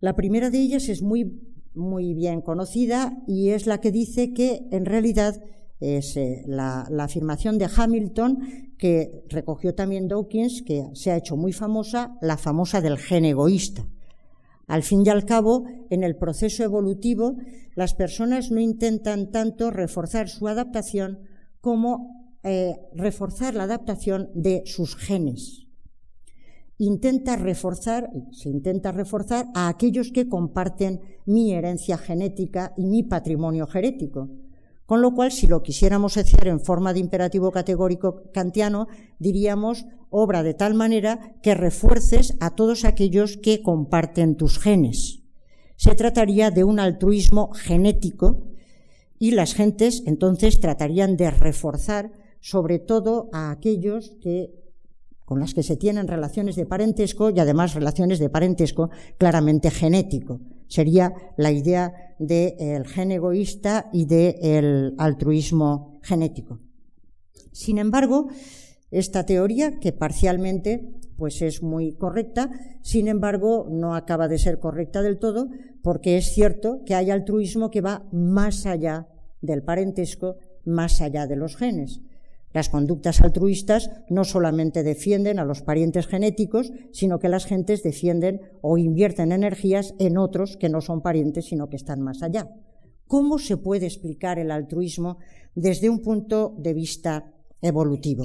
La 0.00 0.14
primera 0.16 0.50
de 0.50 0.58
ellas 0.58 0.90
es 0.90 1.00
muy, 1.00 1.40
muy 1.72 2.12
bien 2.12 2.42
conocida 2.42 3.16
y 3.26 3.48
es 3.48 3.66
la 3.66 3.80
que 3.80 3.90
dice 3.90 4.34
que 4.34 4.68
en 4.70 4.84
realidad 4.84 5.42
es 5.80 6.14
eh, 6.18 6.42
la, 6.46 6.82
afirmación 6.98 7.56
de 7.56 7.70
Hamilton 7.74 8.38
que 8.76 9.24
recogió 9.30 9.74
también 9.74 10.08
Dawkins, 10.08 10.60
que 10.60 10.90
se 10.92 11.10
ha 11.10 11.16
hecho 11.16 11.38
muy 11.38 11.54
famosa, 11.54 12.18
la 12.20 12.36
famosa 12.36 12.82
del 12.82 12.98
gen 12.98 13.24
egoísta. 13.24 13.86
Al 14.70 14.84
fin 14.84 15.02
y 15.04 15.08
al 15.08 15.24
cabo, 15.24 15.64
en 15.90 16.04
el 16.04 16.14
proceso 16.14 16.62
evolutivo, 16.62 17.38
las 17.74 17.92
personas 17.94 18.52
no 18.52 18.60
intentan 18.60 19.32
tanto 19.32 19.72
reforzar 19.72 20.28
su 20.28 20.46
adaptación 20.46 21.18
como 21.60 22.36
eh, 22.44 22.76
reforzar 22.94 23.56
la 23.56 23.64
adaptación 23.64 24.30
de 24.32 24.62
sus 24.66 24.94
genes. 24.94 25.66
Intenta 26.78 27.34
reforzar, 27.34 28.10
se 28.30 28.48
intenta 28.48 28.92
reforzar 28.92 29.46
a 29.56 29.66
aquellos 29.66 30.12
que 30.12 30.28
comparten 30.28 31.00
mi 31.26 31.52
herencia 31.52 31.98
genética 31.98 32.72
y 32.76 32.86
mi 32.86 33.02
patrimonio 33.02 33.66
genético. 33.66 34.30
Con 34.90 35.02
lo 35.02 35.14
cual, 35.14 35.30
si 35.30 35.46
lo 35.46 35.62
quisiéramos 35.62 36.16
hacer 36.16 36.48
en 36.48 36.58
forma 36.58 36.92
de 36.92 36.98
imperativo 36.98 37.52
categórico 37.52 38.24
kantiano, 38.32 38.88
diríamos 39.20 39.86
obra 40.10 40.42
de 40.42 40.52
tal 40.52 40.74
manera 40.74 41.36
que 41.44 41.54
refuerces 41.54 42.36
a 42.40 42.56
todos 42.56 42.84
aquellos 42.84 43.36
que 43.36 43.62
comparten 43.62 44.34
tus 44.34 44.58
genes. 44.58 45.22
Se 45.76 45.94
trataría 45.94 46.50
de 46.50 46.64
un 46.64 46.80
altruismo 46.80 47.52
genético 47.52 48.48
y 49.16 49.30
las 49.30 49.54
gentes 49.54 50.02
entonces 50.06 50.58
tratarían 50.58 51.16
de 51.16 51.30
reforzar 51.30 52.10
sobre 52.40 52.80
todo 52.80 53.30
a 53.32 53.52
aquellos 53.52 54.16
que 54.20 54.59
con 55.30 55.38
las 55.38 55.54
que 55.54 55.62
se 55.62 55.76
tienen 55.76 56.08
relaciones 56.08 56.56
de 56.56 56.66
parentesco 56.66 57.30
y 57.30 57.38
además 57.38 57.74
relaciones 57.74 58.18
de 58.18 58.30
parentesco 58.30 58.90
claramente 59.16 59.70
genético. 59.70 60.40
Sería 60.66 61.14
la 61.36 61.52
idea 61.52 62.16
del 62.18 62.84
gen 62.88 63.12
egoísta 63.12 63.90
y 63.92 64.06
del 64.06 64.96
altruismo 64.98 66.00
genético. 66.02 66.58
Sin 67.52 67.78
embargo, 67.78 68.26
esta 68.90 69.24
teoría, 69.24 69.78
que 69.78 69.92
parcialmente 69.92 70.98
pues 71.16 71.42
es 71.42 71.62
muy 71.62 71.92
correcta, 71.92 72.50
sin 72.82 73.06
embargo, 73.06 73.68
no 73.70 73.94
acaba 73.94 74.26
de 74.26 74.36
ser 74.36 74.58
correcta 74.58 75.00
del 75.00 75.20
todo, 75.20 75.48
porque 75.80 76.16
es 76.16 76.34
cierto 76.34 76.82
que 76.84 76.96
hay 76.96 77.12
altruismo 77.12 77.70
que 77.70 77.82
va 77.82 78.04
más 78.10 78.66
allá 78.66 79.06
del 79.42 79.62
parentesco, 79.62 80.38
más 80.64 81.00
allá 81.00 81.28
de 81.28 81.36
los 81.36 81.56
genes. 81.56 82.00
Las 82.52 82.68
conductas 82.68 83.20
altruistas 83.20 83.90
no 84.08 84.24
solamente 84.24 84.82
defienden 84.82 85.38
a 85.38 85.44
los 85.44 85.62
parientes 85.62 86.06
genéticos, 86.06 86.72
sino 86.92 87.20
que 87.20 87.28
las 87.28 87.46
gentes 87.46 87.82
defienden 87.82 88.40
o 88.60 88.76
invierten 88.76 89.30
energías 89.30 89.94
en 89.98 90.18
otros 90.18 90.56
que 90.56 90.68
no 90.68 90.80
son 90.80 91.00
parientes, 91.00 91.46
sino 91.46 91.68
que 91.68 91.76
están 91.76 92.00
más 92.00 92.22
allá. 92.22 92.50
¿Cómo 93.06 93.38
se 93.38 93.56
puede 93.56 93.86
explicar 93.86 94.38
el 94.38 94.50
altruismo 94.50 95.18
desde 95.54 95.90
un 95.90 96.00
punto 96.00 96.54
de 96.58 96.74
vista 96.74 97.32
evolutivo? 97.60 98.24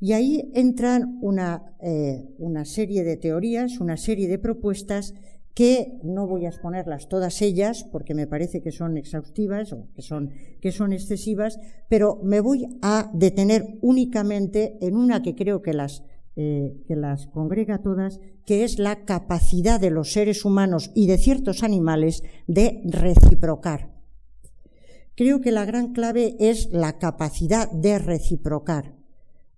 Y 0.00 0.12
ahí 0.12 0.50
entran 0.54 1.18
una, 1.22 1.76
eh, 1.80 2.24
serie 2.64 3.04
de 3.04 3.16
teorías, 3.16 3.78
una 3.78 3.96
serie 3.96 4.26
de 4.26 4.38
propuestas 4.38 5.14
que 5.54 5.98
no 6.02 6.26
voy 6.26 6.46
a 6.46 6.48
exponerlas 6.48 7.08
todas 7.08 7.42
ellas 7.42 7.84
porque 7.84 8.14
me 8.14 8.26
parece 8.26 8.62
que 8.62 8.72
son 8.72 8.96
exhaustivas 8.96 9.72
o 9.72 9.88
que 9.94 10.02
son, 10.02 10.30
que 10.60 10.72
son 10.72 10.92
excesivas, 10.92 11.58
pero 11.88 12.20
me 12.22 12.40
voy 12.40 12.78
a 12.80 13.10
detener 13.12 13.78
únicamente 13.82 14.78
en 14.80 14.96
una 14.96 15.22
que 15.22 15.34
creo 15.34 15.60
que 15.60 15.74
las, 15.74 16.04
eh, 16.36 16.74
que 16.86 16.96
las 16.96 17.26
congrega 17.26 17.82
todas, 17.82 18.18
que 18.46 18.64
es 18.64 18.78
la 18.78 19.04
capacidad 19.04 19.78
de 19.78 19.90
los 19.90 20.12
seres 20.12 20.44
humanos 20.44 20.90
y 20.94 21.06
de 21.06 21.18
ciertos 21.18 21.62
animales 21.62 22.22
de 22.46 22.80
reciprocar. 22.84 23.92
Creo 25.14 25.42
que 25.42 25.52
la 25.52 25.66
gran 25.66 25.92
clave 25.92 26.36
es 26.38 26.70
la 26.72 26.98
capacidad 26.98 27.70
de 27.70 27.98
reciprocar 27.98 29.01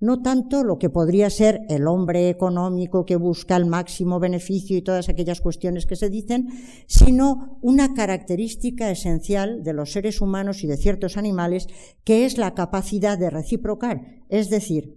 no 0.04 0.20
tanto 0.20 0.64
lo 0.64 0.78
que 0.78 0.90
podría 0.90 1.30
ser 1.30 1.62
el 1.70 1.86
hombre 1.86 2.28
económico 2.28 3.06
que 3.06 3.16
busca 3.16 3.56
el 3.56 3.64
máximo 3.64 4.20
beneficio 4.20 4.76
y 4.76 4.82
todas 4.82 5.08
aquellas 5.08 5.40
cuestiones 5.40 5.86
que 5.86 5.96
se 5.96 6.10
dicen, 6.10 6.48
sino 6.86 7.58
una 7.62 7.94
característica 7.94 8.90
esencial 8.90 9.64
de 9.64 9.72
los 9.72 9.92
seres 9.92 10.20
humanos 10.20 10.62
y 10.62 10.66
de 10.66 10.76
ciertos 10.76 11.16
animales, 11.16 11.68
que 12.04 12.26
es 12.26 12.36
la 12.36 12.52
capacidad 12.52 13.16
de 13.16 13.30
reciprocar, 13.30 14.02
es 14.28 14.50
decir, 14.50 14.94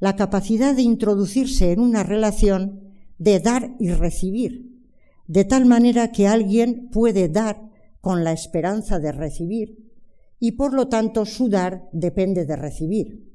la 0.00 0.16
capacidad 0.16 0.74
de 0.74 0.82
introducirse 0.82 1.70
en 1.70 1.78
una 1.78 2.02
relación 2.02 2.80
de 3.18 3.38
dar 3.38 3.76
y 3.78 3.90
recibir, 3.90 4.82
de 5.28 5.44
tal 5.44 5.66
manera 5.66 6.10
que 6.10 6.26
alguien 6.26 6.88
puede 6.90 7.28
dar 7.28 7.70
con 8.00 8.24
la 8.24 8.32
esperanza 8.32 8.98
de 8.98 9.12
recibir 9.12 9.88
y 10.40 10.52
por 10.52 10.72
lo 10.72 10.88
tanto 10.88 11.24
su 11.26 11.48
dar 11.48 11.88
depende 11.92 12.44
de 12.44 12.56
recibir. 12.56 13.27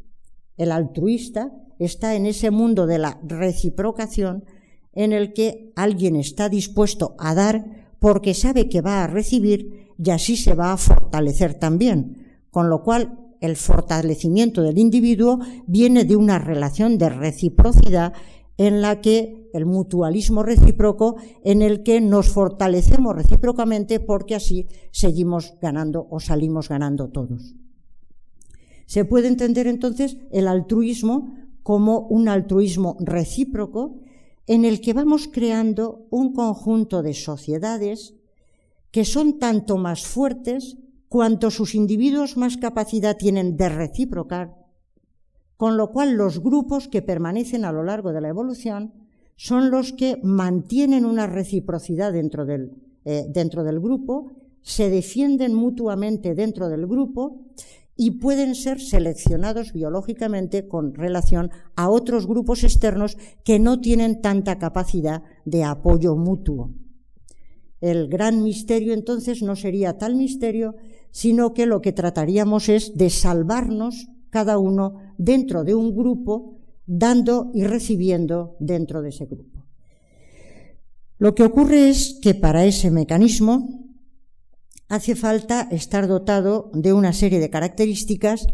El 0.57 0.71
altruista 0.71 1.51
está 1.79 2.15
en 2.15 2.25
ese 2.25 2.51
mundo 2.51 2.85
de 2.87 2.99
la 2.99 3.19
reciprocación 3.23 4.45
en 4.93 5.11
el 5.11 5.33
que 5.33 5.71
alguien 5.75 6.15
está 6.15 6.49
dispuesto 6.49 7.15
a 7.17 7.33
dar 7.33 7.87
porque 7.99 8.33
sabe 8.33 8.69
que 8.69 8.81
va 8.81 9.03
a 9.03 9.07
recibir 9.07 9.93
y 9.97 10.09
así 10.11 10.35
se 10.35 10.53
va 10.53 10.73
a 10.73 10.77
fortalecer 10.77 11.55
también. 11.55 12.37
Con 12.51 12.69
lo 12.69 12.83
cual, 12.83 13.19
el 13.41 13.55
fortalecimiento 13.55 14.61
del 14.61 14.77
individuo 14.77 15.39
viene 15.67 16.05
de 16.05 16.15
una 16.15 16.39
relación 16.39 16.97
de 16.97 17.09
reciprocidad 17.09 18.13
en 18.57 18.81
la 18.81 19.01
que 19.01 19.49
el 19.53 19.65
mutualismo 19.65 20.43
recíproco, 20.43 21.15
en 21.43 21.61
el 21.61 21.83
que 21.83 22.01
nos 22.01 22.29
fortalecemos 22.29 23.15
recíprocamente 23.15 23.99
porque 23.99 24.35
así 24.35 24.67
seguimos 24.91 25.55
ganando 25.61 26.07
o 26.09 26.19
salimos 26.19 26.69
ganando 26.69 27.09
todos. 27.09 27.55
Se 28.93 29.05
puede 29.05 29.27
entender 29.27 29.65
entonces 29.65 30.17
el 30.29 30.47
altruismo 30.47 31.33
como 31.63 32.01
un 32.09 32.29
altruismo 32.29 32.95
recíproco 32.99 33.95
en 34.45 34.65
el 34.65 34.81
que 34.81 34.93
vamos 34.93 35.27
creando 35.27 36.05
un 36.11 36.31
conjunto 36.31 37.01
de 37.01 37.15
sociedades 37.15 38.13
que 38.91 39.03
son 39.03 39.39
tanto 39.39 39.77
más 39.77 40.05
fuertes 40.05 40.77
cuanto 41.09 41.49
sus 41.49 41.73
individuos 41.73 42.37
más 42.37 42.57
capacidad 42.57 43.17
tienen 43.17 43.57
de 43.57 43.69
reciprocar, 43.69 44.53
con 45.57 45.75
lo 45.75 45.89
cual 45.89 46.13
los 46.13 46.39
grupos 46.39 46.87
que 46.87 47.01
permanecen 47.01 47.65
a 47.65 47.71
lo 47.71 47.81
largo 47.81 48.13
de 48.13 48.21
la 48.21 48.29
evolución 48.29 48.93
son 49.35 49.71
los 49.71 49.91
que 49.91 50.19
mantienen 50.21 51.05
una 51.05 51.25
reciprocidad 51.25 52.13
dentro 52.13 52.45
del, 52.45 52.77
eh, 53.05 53.25
dentro 53.27 53.63
del 53.63 53.79
grupo, 53.79 54.33
se 54.61 54.91
defienden 54.91 55.55
mutuamente 55.55 56.35
dentro 56.35 56.69
del 56.69 56.85
grupo 56.85 57.47
y 57.95 58.11
pueden 58.11 58.55
ser 58.55 58.79
seleccionados 58.79 59.73
biológicamente 59.73 60.67
con 60.67 60.93
relación 60.93 61.51
a 61.75 61.89
otros 61.89 62.25
grupos 62.27 62.63
externos 62.63 63.17
que 63.43 63.59
no 63.59 63.79
tienen 63.79 64.21
tanta 64.21 64.57
capacidad 64.57 65.21
de 65.45 65.63
apoyo 65.63 66.15
mutuo. 66.15 66.71
El 67.81 68.07
gran 68.07 68.43
misterio 68.43 68.93
entonces 68.93 69.43
no 69.43 69.55
sería 69.55 69.97
tal 69.97 70.15
misterio, 70.15 70.75
sino 71.11 71.53
que 71.53 71.65
lo 71.65 71.81
que 71.81 71.91
trataríamos 71.91 72.69
es 72.69 72.97
de 72.97 73.09
salvarnos 73.09 74.07
cada 74.29 74.57
uno 74.57 74.95
dentro 75.17 75.63
de 75.63 75.75
un 75.75 75.95
grupo, 75.95 76.57
dando 76.87 77.51
y 77.53 77.65
recibiendo 77.65 78.55
dentro 78.59 79.01
de 79.01 79.09
ese 79.09 79.25
grupo. 79.25 79.65
Lo 81.19 81.35
que 81.35 81.43
ocurre 81.43 81.89
es 81.89 82.19
que 82.21 82.33
para 82.33 82.65
ese 82.65 82.89
mecanismo 82.89 83.82
hace 84.93 85.15
falta 85.15 85.67
estar 85.71 86.07
dotado 86.07 86.69
de 86.71 86.93
una 86.93 87.13
serie 87.13 87.39
de 87.39 87.49
características 87.49 88.45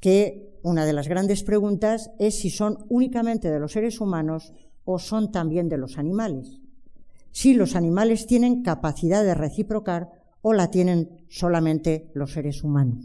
que 0.00 0.58
una 0.62 0.86
de 0.86 0.94
las 0.94 1.08
grandes 1.08 1.42
preguntas 1.42 2.10
es 2.18 2.38
si 2.38 2.48
son 2.48 2.86
únicamente 2.88 3.50
de 3.50 3.60
los 3.60 3.72
seres 3.72 4.00
humanos 4.00 4.54
o 4.86 4.98
son 4.98 5.30
también 5.30 5.68
de 5.68 5.76
los 5.76 5.98
animales. 5.98 6.62
Si 7.32 7.52
los 7.52 7.76
animales 7.76 8.26
tienen 8.26 8.62
capacidad 8.62 9.22
de 9.22 9.34
reciprocar 9.34 10.08
o 10.40 10.54
la 10.54 10.70
tienen 10.70 11.26
solamente 11.28 12.10
los 12.14 12.32
seres 12.32 12.64
humanos. 12.64 13.04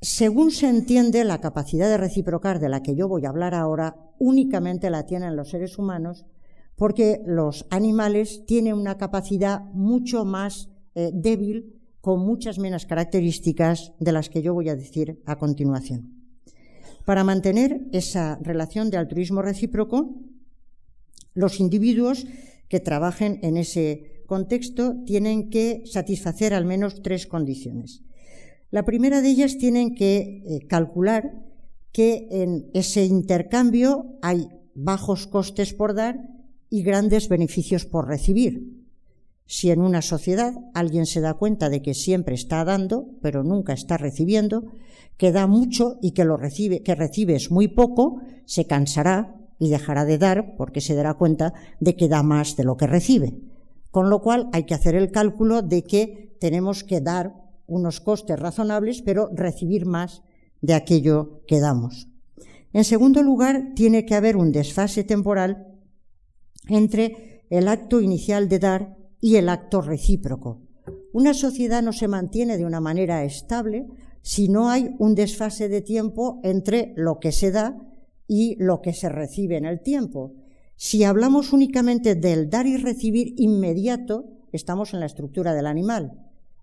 Según 0.00 0.50
se 0.50 0.68
entiende, 0.68 1.22
la 1.22 1.40
capacidad 1.40 1.88
de 1.88 1.98
reciprocar 1.98 2.58
de 2.58 2.68
la 2.68 2.82
que 2.82 2.96
yo 2.96 3.06
voy 3.06 3.26
a 3.26 3.28
hablar 3.28 3.54
ahora 3.54 3.94
únicamente 4.18 4.90
la 4.90 5.06
tienen 5.06 5.36
los 5.36 5.50
seres 5.50 5.78
humanos 5.78 6.26
porque 6.76 7.20
los 7.26 7.66
animales 7.70 8.44
tienen 8.46 8.74
una 8.74 8.96
capacidad 8.98 9.62
mucho 9.72 10.24
más 10.24 10.68
eh, 10.94 11.10
débil, 11.12 11.80
con 12.00 12.20
muchas 12.20 12.58
menos 12.58 12.84
características 12.84 13.92
de 13.98 14.12
las 14.12 14.28
que 14.28 14.42
yo 14.42 14.52
voy 14.52 14.68
a 14.68 14.76
decir 14.76 15.22
a 15.24 15.38
continuación. 15.38 16.12
Para 17.06 17.24
mantener 17.24 17.86
esa 17.92 18.38
relación 18.42 18.90
de 18.90 18.98
altruismo 18.98 19.40
recíproco, 19.40 20.14
los 21.32 21.60
individuos 21.60 22.26
que 22.68 22.80
trabajen 22.80 23.38
en 23.42 23.56
ese 23.56 24.22
contexto 24.26 24.96
tienen 25.06 25.50
que 25.50 25.82
satisfacer 25.86 26.54
al 26.54 26.64
menos 26.64 27.02
tres 27.02 27.26
condiciones. 27.26 28.02
La 28.70 28.84
primera 28.84 29.20
de 29.20 29.28
ellas 29.28 29.56
tienen 29.58 29.94
que 29.94 30.42
eh, 30.44 30.66
calcular 30.66 31.32
que 31.92 32.26
en 32.30 32.70
ese 32.74 33.04
intercambio 33.04 34.18
hay 34.20 34.48
bajos 34.74 35.26
costes 35.26 35.72
por 35.72 35.94
dar 35.94 36.33
y 36.74 36.82
grandes 36.82 37.28
beneficios 37.28 37.86
por 37.86 38.08
recibir. 38.08 38.82
Si 39.46 39.70
en 39.70 39.80
una 39.80 40.02
sociedad 40.02 40.54
alguien 40.74 41.06
se 41.06 41.20
da 41.20 41.34
cuenta 41.34 41.68
de 41.68 41.82
que 41.82 41.94
siempre 41.94 42.34
está 42.34 42.64
dando, 42.64 43.10
pero 43.22 43.44
nunca 43.44 43.72
está 43.74 43.96
recibiendo, 43.96 44.64
que 45.16 45.30
da 45.30 45.46
mucho 45.46 45.98
y 46.02 46.10
que 46.10 46.24
lo 46.24 46.36
recibe, 46.36 46.82
que 46.82 46.96
recibes 46.96 47.52
muy 47.52 47.68
poco, 47.68 48.22
se 48.44 48.66
cansará 48.66 49.36
y 49.60 49.68
dejará 49.70 50.04
de 50.04 50.18
dar 50.18 50.56
porque 50.56 50.80
se 50.80 50.96
dará 50.96 51.14
cuenta 51.14 51.54
de 51.78 51.94
que 51.94 52.08
da 52.08 52.24
más 52.24 52.56
de 52.56 52.64
lo 52.64 52.76
que 52.76 52.88
recibe. 52.88 53.38
Con 53.92 54.10
lo 54.10 54.20
cual 54.20 54.48
hay 54.52 54.64
que 54.64 54.74
hacer 54.74 54.96
el 54.96 55.12
cálculo 55.12 55.62
de 55.62 55.84
que 55.84 56.36
tenemos 56.40 56.82
que 56.82 57.00
dar 57.00 57.34
unos 57.68 58.00
costes 58.00 58.36
razonables, 58.36 59.00
pero 59.00 59.30
recibir 59.32 59.86
más 59.86 60.22
de 60.60 60.74
aquello 60.74 61.44
que 61.46 61.60
damos. 61.60 62.08
En 62.72 62.82
segundo 62.82 63.22
lugar, 63.22 63.74
tiene 63.76 64.04
que 64.04 64.16
haber 64.16 64.36
un 64.36 64.50
desfase 64.50 65.04
temporal 65.04 65.73
entre 66.68 67.44
el 67.50 67.68
acto 67.68 68.00
inicial 68.00 68.48
de 68.48 68.58
dar 68.58 68.96
y 69.20 69.36
el 69.36 69.48
acto 69.48 69.80
recíproco. 69.80 70.62
Una 71.12 71.34
sociedad 71.34 71.82
no 71.82 71.92
se 71.92 72.08
mantiene 72.08 72.58
de 72.58 72.64
una 72.64 72.80
manera 72.80 73.24
estable 73.24 73.86
si 74.22 74.48
no 74.48 74.70
hay 74.70 74.94
un 74.98 75.14
desfase 75.14 75.68
de 75.68 75.80
tiempo 75.80 76.40
entre 76.42 76.92
lo 76.96 77.20
que 77.20 77.30
se 77.30 77.50
da 77.50 77.76
y 78.26 78.56
lo 78.58 78.80
que 78.80 78.92
se 78.92 79.08
recibe 79.08 79.56
en 79.56 79.66
el 79.66 79.80
tiempo. 79.80 80.34
Si 80.76 81.04
hablamos 81.04 81.52
únicamente 81.52 82.14
del 82.14 82.50
dar 82.50 82.66
y 82.66 82.76
recibir 82.76 83.34
inmediato, 83.36 84.24
estamos 84.52 84.92
en 84.92 85.00
la 85.00 85.06
estructura 85.06 85.54
del 85.54 85.66
animal. 85.66 86.12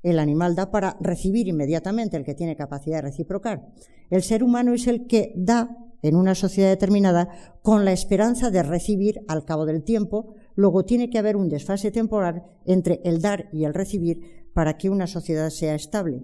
El 0.04 0.20
animal 0.20 0.56
da 0.56 0.72
para 0.72 0.98
recibir 1.00 1.48
inmediatamente, 1.48 2.18
el 2.18 2.26
que 2.26 2.34
tiene 2.34 2.56
capacidad 2.56 2.98
de 2.98 3.10
reciprocar. 3.10 3.68
El 4.10 4.24
ser 4.24 4.44
humano 4.44 4.74
es 4.74 4.88
el 4.88 5.08
que 5.08 5.34
da 5.36 5.78
en 6.02 6.16
una 6.16 6.36
sociedad 6.36 6.70
determinada 6.70 7.30
con 7.62 7.86
la 7.86 7.92
esperanza 7.92 8.52
de 8.52 8.64
recibir 8.64 9.22
al 9.28 9.46
cabo 9.46 9.66
del 9.66 9.84
tiempo 9.84 10.36
Luego 10.56 10.86
tiene 10.86 11.10
que 11.10 11.18
haber 11.18 11.38
un 11.38 11.50
desfase 11.50 11.92
temporal 11.92 12.44
entre 12.66 13.02
el 13.04 13.22
dar 13.22 13.50
y 13.52 13.64
el 13.64 13.74
recibir 13.74 14.50
para 14.54 14.78
que 14.78 14.90
una 14.90 15.08
sociedad 15.08 15.50
sea 15.50 15.76
estable. 15.76 16.24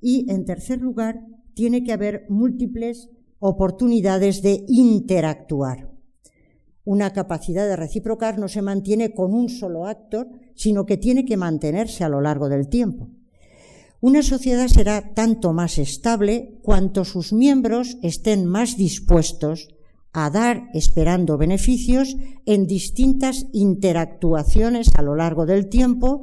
Y, 0.00 0.30
en 0.30 0.44
tercer 0.44 0.80
lugar, 0.80 1.24
tiene 1.54 1.84
que 1.84 1.92
haber 1.92 2.26
múltiples 2.28 3.08
oportunidades 3.38 4.42
de 4.42 4.64
interactuar. 4.68 5.90
Una 6.84 7.12
capacidad 7.12 7.66
de 7.66 7.76
reciprocar 7.76 8.38
no 8.38 8.48
se 8.48 8.62
mantiene 8.62 9.14
con 9.14 9.34
un 9.34 9.48
solo 9.48 9.86
actor, 9.86 10.28
sino 10.54 10.86
que 10.86 10.96
tiene 10.96 11.24
que 11.24 11.36
mantenerse 11.36 12.02
a 12.02 12.08
lo 12.08 12.20
largo 12.20 12.48
del 12.48 12.68
tiempo. 12.68 13.10
Una 14.00 14.22
sociedad 14.22 14.68
será 14.68 15.12
tanto 15.14 15.52
más 15.52 15.76
estable 15.76 16.60
cuanto 16.62 17.04
sus 17.04 17.32
miembros 17.32 17.98
estén 18.00 18.46
más 18.46 18.76
dispuestos 18.76 19.74
a 20.12 20.30
dar 20.30 20.68
esperando 20.72 21.36
beneficios 21.36 22.16
en 22.46 22.68
distintas 22.68 23.46
interactuaciones 23.52 24.94
a 24.94 25.02
lo 25.02 25.16
largo 25.16 25.46
del 25.46 25.68
tiempo 25.68 26.22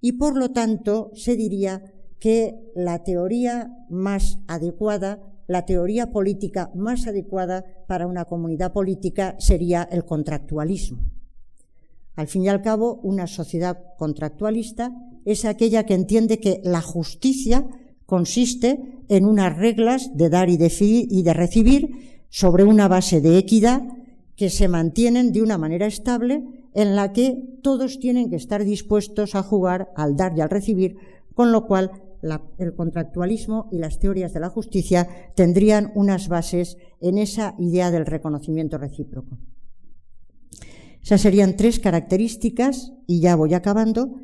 y 0.00 0.12
por 0.12 0.38
lo 0.38 0.52
tanto 0.52 1.10
se 1.14 1.36
diría 1.36 1.92
que 2.18 2.72
la 2.74 3.04
teoría 3.04 3.86
más 3.90 4.38
adecuada, 4.48 5.20
la 5.48 5.66
teoría 5.66 6.12
política 6.12 6.70
más 6.74 7.06
adecuada 7.06 7.84
para 7.86 8.06
una 8.06 8.24
comunidad 8.24 8.72
política 8.72 9.36
sería 9.38 9.82
el 9.82 10.06
contractualismo. 10.06 11.02
Al 12.14 12.26
fin 12.26 12.44
y 12.44 12.48
al 12.48 12.62
cabo, 12.62 13.00
una 13.02 13.26
sociedad 13.26 13.78
contractualista 13.98 14.92
es 15.24 15.44
aquella 15.44 15.84
que 15.86 15.94
entiende 15.94 16.40
que 16.40 16.60
la 16.64 16.82
justicia 16.82 17.66
consiste 18.06 19.02
en 19.08 19.24
unas 19.24 19.56
reglas 19.56 20.10
de 20.14 20.28
dar 20.28 20.50
y 20.50 20.56
de, 20.56 21.34
recibir 21.34 22.24
sobre 22.28 22.64
una 22.64 22.88
base 22.88 23.20
de 23.20 23.38
equidad 23.38 23.82
que 24.36 24.50
se 24.50 24.68
mantienen 24.68 25.32
de 25.32 25.42
una 25.42 25.58
manera 25.58 25.86
estable 25.86 26.44
en 26.74 26.96
la 26.96 27.12
que 27.12 27.42
todos 27.62 27.98
tienen 28.00 28.28
que 28.28 28.36
estar 28.36 28.64
dispuestos 28.64 29.34
a 29.34 29.42
jugar 29.42 29.92
al 29.96 30.16
dar 30.16 30.36
y 30.36 30.40
al 30.40 30.50
recibir, 30.50 30.96
con 31.34 31.52
lo 31.52 31.66
cual 31.66 31.90
el 32.58 32.74
contractualismo 32.74 33.68
y 33.72 33.78
las 33.78 33.98
teorías 33.98 34.32
de 34.32 34.40
la 34.40 34.48
justicia 34.48 35.08
tendrían 35.34 35.92
unas 35.94 36.28
bases 36.28 36.76
en 37.00 37.18
esa 37.18 37.54
idea 37.58 37.90
del 37.90 38.06
reconocimiento 38.06 38.78
recíproco. 38.78 39.38
Esas 41.02 41.20
serían 41.20 41.56
tres 41.56 41.78
características, 41.78 42.92
y 43.06 43.20
ya 43.20 43.36
voy 43.36 43.54
acabando, 43.54 44.20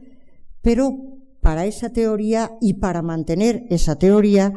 pero 0.63 1.19
para 1.41 1.67
esa 1.67 1.93
teoría 1.93 2.57
y 2.61 2.75
para 2.75 3.03
mantener 3.03 3.67
esa 3.71 3.97
teoría 3.99 4.53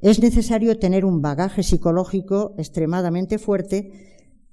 es 0.00 0.20
necesario 0.20 0.78
tener 0.78 1.04
un 1.04 1.22
bagaje 1.22 1.62
psicológico 1.62 2.54
extremadamente 2.58 3.38
fuerte 3.38 3.92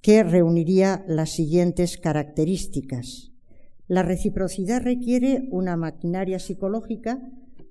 que 0.02 0.24
reuniría 0.24 1.04
las 1.08 1.32
siguientes 1.32 1.98
características. 1.98 3.32
La 3.88 4.04
reciprocidad 4.04 4.82
requiere 4.84 5.48
una 5.52 5.76
maquinaria 5.76 6.40
psicológica 6.40 7.20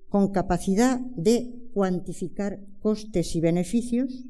con 0.09 0.33
capacidad 0.33 1.01
de 1.17 1.71
cuantificar 1.73 2.61
costes 2.81 3.37
y 3.37 3.41
beneficios, 3.41 4.25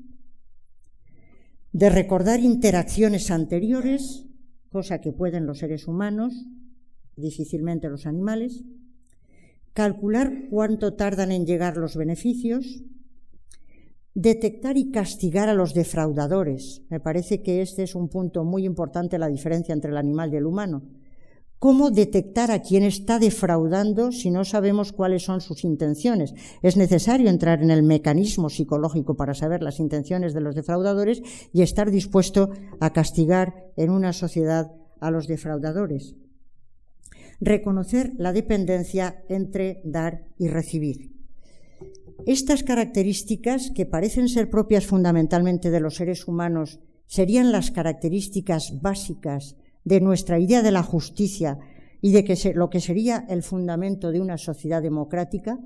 de 1.72 1.88
recordar 1.88 2.40
interacciones 2.40 3.30
anteriores, 3.30 4.27
cosa 4.78 5.00
que 5.00 5.10
pueden 5.10 5.44
los 5.44 5.58
seres 5.58 5.88
humanos, 5.88 6.46
difícilmente 7.16 7.88
los 7.88 8.06
animales, 8.06 8.62
calcular 9.72 10.46
cuánto 10.50 10.94
tardan 10.94 11.32
en 11.32 11.46
llegar 11.46 11.76
los 11.76 11.96
beneficios, 11.96 12.84
detectar 14.14 14.76
y 14.76 14.92
castigar 14.92 15.48
a 15.48 15.54
los 15.54 15.74
defraudadores. 15.74 16.82
Me 16.90 17.00
parece 17.00 17.42
que 17.42 17.60
este 17.60 17.82
es 17.82 17.96
un 17.96 18.08
punto 18.08 18.44
muy 18.44 18.64
importante, 18.64 19.18
la 19.18 19.26
diferencia 19.26 19.72
entre 19.72 19.90
el 19.90 19.96
animal 19.96 20.32
y 20.32 20.36
el 20.36 20.46
humano. 20.46 20.84
¿Cómo 21.58 21.90
detectar 21.90 22.52
a 22.52 22.62
quien 22.62 22.84
está 22.84 23.18
defraudando 23.18 24.12
si 24.12 24.30
no 24.30 24.44
sabemos 24.44 24.92
cuáles 24.92 25.24
son 25.24 25.40
sus 25.40 25.64
intenciones? 25.64 26.32
Es 26.62 26.76
necesario 26.76 27.28
entrar 27.28 27.62
en 27.62 27.72
el 27.72 27.82
mecanismo 27.82 28.48
psicológico 28.48 29.16
para 29.16 29.34
saber 29.34 29.64
las 29.64 29.80
intenciones 29.80 30.34
de 30.34 30.40
los 30.40 30.54
defraudadores 30.54 31.20
y 31.52 31.62
estar 31.62 31.90
dispuesto 31.90 32.50
a 32.78 32.92
castigar 32.92 33.72
en 33.76 33.90
una 33.90 34.12
sociedad 34.12 34.70
a 35.00 35.10
los 35.10 35.26
defraudadores. 35.26 36.14
Reconocer 37.40 38.12
la 38.18 38.32
dependencia 38.32 39.24
entre 39.28 39.80
dar 39.84 40.28
y 40.38 40.46
recibir. 40.46 41.12
Estas 42.24 42.62
características, 42.62 43.72
que 43.74 43.86
parecen 43.86 44.28
ser 44.28 44.48
propias 44.48 44.86
fundamentalmente 44.86 45.70
de 45.70 45.80
los 45.80 45.96
seres 45.96 46.28
humanos, 46.28 46.78
serían 47.06 47.50
las 47.50 47.72
características 47.72 48.80
básicas 48.80 49.56
de 49.88 50.00
nuestra 50.02 50.38
idea 50.38 50.62
de 50.62 50.70
la 50.70 50.82
justicia 50.82 51.58
y 52.02 52.12
de 52.12 52.22
que 52.22 52.36
lo 52.54 52.68
que 52.68 52.80
sería 52.80 53.24
el 53.28 53.42
fundamento 53.42 54.12
de 54.12 54.20
una 54.20 54.36
sociedad 54.36 54.82
democrática, 54.82 55.58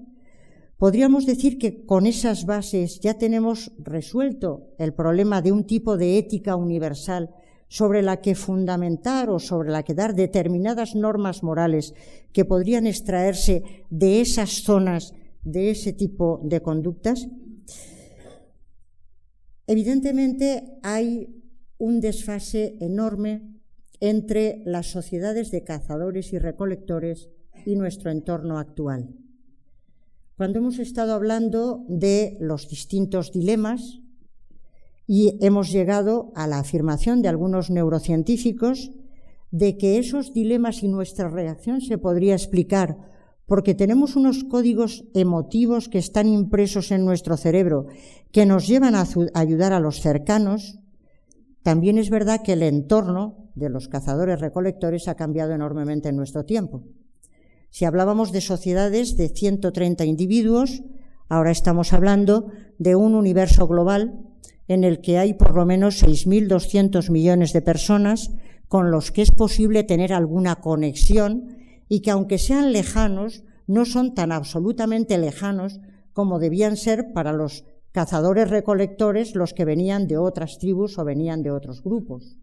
podríamos 0.78 1.26
decir 1.26 1.58
que 1.58 1.84
con 1.84 2.06
esas 2.06 2.46
bases 2.46 3.00
ya 3.00 3.14
tenemos 3.18 3.72
resuelto 3.78 4.68
el 4.78 4.94
problema 4.94 5.42
de 5.42 5.50
un 5.50 5.66
tipo 5.66 5.96
de 5.96 6.18
ética 6.18 6.54
universal 6.54 7.30
sobre 7.66 8.02
la 8.02 8.20
que 8.20 8.36
fundamentar 8.36 9.28
o 9.28 9.40
sobre 9.40 9.70
la 9.70 9.82
que 9.82 9.94
dar 9.94 10.14
determinadas 10.14 10.94
normas 10.94 11.42
morales 11.42 11.92
que 12.32 12.44
podrían 12.44 12.86
extraerse 12.86 13.84
de 13.90 14.20
esas 14.20 14.62
zonas 14.62 15.14
de 15.42 15.70
ese 15.70 15.92
tipo 15.92 16.40
de 16.44 16.62
conductas, 16.62 17.26
evidentemente 19.66 20.78
hay 20.82 21.42
un 21.78 22.00
desfase 22.00 22.76
enorme 22.80 23.51
entre 24.02 24.62
las 24.64 24.90
sociedades 24.90 25.52
de 25.52 25.62
cazadores 25.62 26.32
y 26.32 26.38
recolectores 26.40 27.30
y 27.64 27.76
nuestro 27.76 28.10
entorno 28.10 28.58
actual. 28.58 29.14
Cuando 30.36 30.58
hemos 30.58 30.80
estado 30.80 31.14
hablando 31.14 31.84
de 31.88 32.36
los 32.40 32.68
distintos 32.68 33.30
dilemas 33.30 34.00
y 35.06 35.38
hemos 35.40 35.70
llegado 35.70 36.32
a 36.34 36.48
la 36.48 36.58
afirmación 36.58 37.22
de 37.22 37.28
algunos 37.28 37.70
neurocientíficos 37.70 38.90
de 39.52 39.78
que 39.78 40.00
esos 40.00 40.34
dilemas 40.34 40.82
y 40.82 40.88
nuestra 40.88 41.28
reacción 41.28 41.80
se 41.80 41.96
podría 41.96 42.34
explicar 42.34 42.98
porque 43.46 43.76
tenemos 43.76 44.16
unos 44.16 44.42
códigos 44.42 45.04
emotivos 45.14 45.88
que 45.88 45.98
están 45.98 46.26
impresos 46.26 46.90
en 46.90 47.04
nuestro 47.04 47.36
cerebro 47.36 47.86
que 48.32 48.46
nos 48.46 48.66
llevan 48.66 48.96
a 48.96 49.06
ayudar 49.34 49.72
a 49.72 49.78
los 49.78 50.00
cercanos, 50.00 50.80
también 51.62 51.98
es 51.98 52.10
verdad 52.10 52.42
que 52.42 52.54
el 52.54 52.64
entorno 52.64 53.41
de 53.54 53.68
los 53.68 53.88
cazadores 53.88 54.40
recolectores 54.40 55.08
ha 55.08 55.14
cambiado 55.14 55.52
enormemente 55.52 56.08
en 56.08 56.16
nuestro 56.16 56.44
tiempo. 56.44 56.82
Si 57.70 57.84
hablábamos 57.84 58.32
de 58.32 58.40
sociedades 58.40 59.16
de 59.16 59.28
130 59.28 60.04
individuos, 60.04 60.82
ahora 61.28 61.50
estamos 61.50 61.92
hablando 61.92 62.48
de 62.78 62.96
un 62.96 63.14
universo 63.14 63.66
global 63.66 64.20
en 64.68 64.84
el 64.84 65.00
que 65.00 65.18
hay 65.18 65.34
por 65.34 65.54
lo 65.54 65.66
menos 65.66 66.02
6.200 66.02 67.10
millones 67.10 67.52
de 67.52 67.62
personas 67.62 68.30
con 68.68 68.90
los 68.90 69.10
que 69.10 69.22
es 69.22 69.30
posible 69.30 69.84
tener 69.84 70.12
alguna 70.12 70.56
conexión 70.56 71.56
y 71.88 72.00
que 72.00 72.10
aunque 72.10 72.38
sean 72.38 72.72
lejanos, 72.72 73.44
no 73.66 73.84
son 73.84 74.14
tan 74.14 74.32
absolutamente 74.32 75.18
lejanos 75.18 75.80
como 76.12 76.38
debían 76.38 76.76
ser 76.76 77.12
para 77.12 77.32
los 77.32 77.64
cazadores 77.92 78.50
recolectores 78.50 79.34
los 79.34 79.52
que 79.52 79.64
venían 79.64 80.06
de 80.08 80.16
otras 80.16 80.58
tribus 80.58 80.98
o 80.98 81.04
venían 81.04 81.42
de 81.42 81.50
otros 81.50 81.82
grupos. 81.82 82.38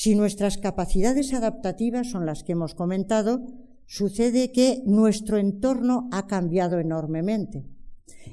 Si 0.00 0.14
nuestras 0.14 0.58
capacidades 0.58 1.34
adaptativas 1.34 2.08
son 2.08 2.24
las 2.24 2.44
que 2.44 2.52
hemos 2.52 2.76
comentado, 2.76 3.40
sucede 3.84 4.52
que 4.52 4.80
nuestro 4.86 5.38
entorno 5.38 6.08
ha 6.12 6.28
cambiado 6.28 6.78
enormemente. 6.78 7.64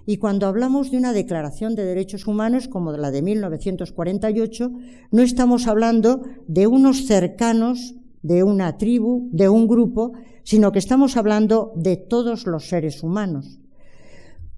Y 0.05 0.17
cuando 0.17 0.45
hablamos 0.45 0.91
de 0.91 0.97
una 0.97 1.11
declaración 1.11 1.73
de 1.73 1.83
derechos 1.83 2.27
humanos 2.27 2.67
como 2.67 2.91
la 2.91 3.09
de 3.09 3.23
1948, 3.23 4.71
no 5.09 5.23
estamos 5.23 5.65
hablando 5.65 6.21
de 6.47 6.67
unos 6.67 7.07
cercanos, 7.07 7.95
de 8.21 8.43
una 8.43 8.77
tribu, 8.77 9.27
de 9.31 9.49
un 9.49 9.67
grupo, 9.67 10.11
sino 10.43 10.71
que 10.71 10.77
estamos 10.77 11.17
hablando 11.17 11.73
de 11.75 11.97
todos 11.97 12.45
los 12.45 12.69
seres 12.69 13.01
humanos. 13.01 13.59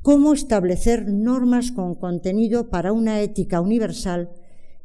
¿Cómo 0.01 0.33
establecer 0.33 1.07
normas 1.07 1.71
con 1.71 1.95
contenido 1.95 2.69
para 2.69 2.91
una 2.91 3.21
ética 3.21 3.61
universal 3.61 4.29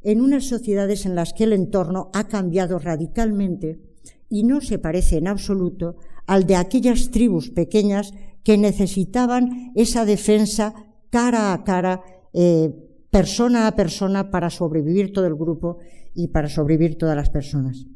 en 0.05 0.20
unas 0.20 0.44
sociedades 0.44 1.07
en 1.07 1.14
las 1.14 1.32
que 1.32 1.44
el 1.44 1.53
entorno 1.53 2.11
ha 2.12 2.28
cambiado 2.28 2.78
radicalmente 2.78 3.80
y 4.28 4.44
no 4.44 4.61
se 4.61 4.78
parece 4.78 5.18
en 5.18 5.28
absoluto 5.28 5.96
al 6.26 6.46
de 6.46 6.57
aquellas 6.57 7.11
tribus 7.11 7.50
pequeñas 7.50 8.12
que 8.44 8.59
necesitaban 8.59 9.72
esa 9.74 10.05
defensa 10.05 10.74
cara 11.11 11.53
a 11.53 11.64
cara, 11.64 12.03
eh, 12.32 12.72
persona 13.11 13.66
a 13.66 13.76
persona, 13.76 14.30
para 14.30 14.50
sobrevivir 14.50 15.12
todo 15.12 15.26
el 15.26 15.34
grupo 15.34 15.78
y 16.14 16.28
para 16.28 16.48
sobrevivir 16.48 16.96
todas 16.96 17.16
las 17.16 17.30
personas. 17.30 17.86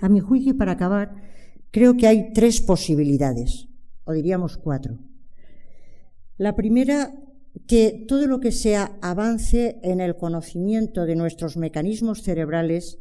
A 0.00 0.08
mi 0.08 0.20
juicio, 0.20 0.52
y 0.52 0.54
para 0.54 0.72
acabar, 0.72 1.14
creo 1.70 1.96
que 1.96 2.06
hay 2.06 2.32
tres 2.32 2.60
posibilidades, 2.60 3.68
o 4.04 4.12
diríamos 4.12 4.56
cuatro. 4.56 4.98
La 6.38 6.56
primera, 6.56 7.12
que 7.66 8.04
todo 8.06 8.26
lo 8.26 8.40
que 8.40 8.52
sea 8.52 8.98
avance 9.00 9.78
en 9.82 10.00
el 10.00 10.16
conocimiento 10.16 11.06
de 11.06 11.16
nuestros 11.16 11.56
mecanismos 11.56 12.22
cerebrales 12.22 12.98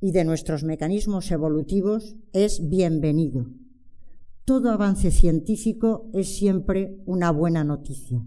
y 0.00 0.12
de 0.12 0.24
nuestros 0.24 0.64
mecanismos 0.64 1.30
evolutivos 1.30 2.16
es 2.32 2.68
bienvenido 2.68 3.46
todo 4.50 4.70
avance 4.70 5.12
científico 5.12 6.10
es 6.12 6.34
siempre 6.36 6.98
una 7.06 7.30
buena 7.30 7.62
noticia. 7.62 8.20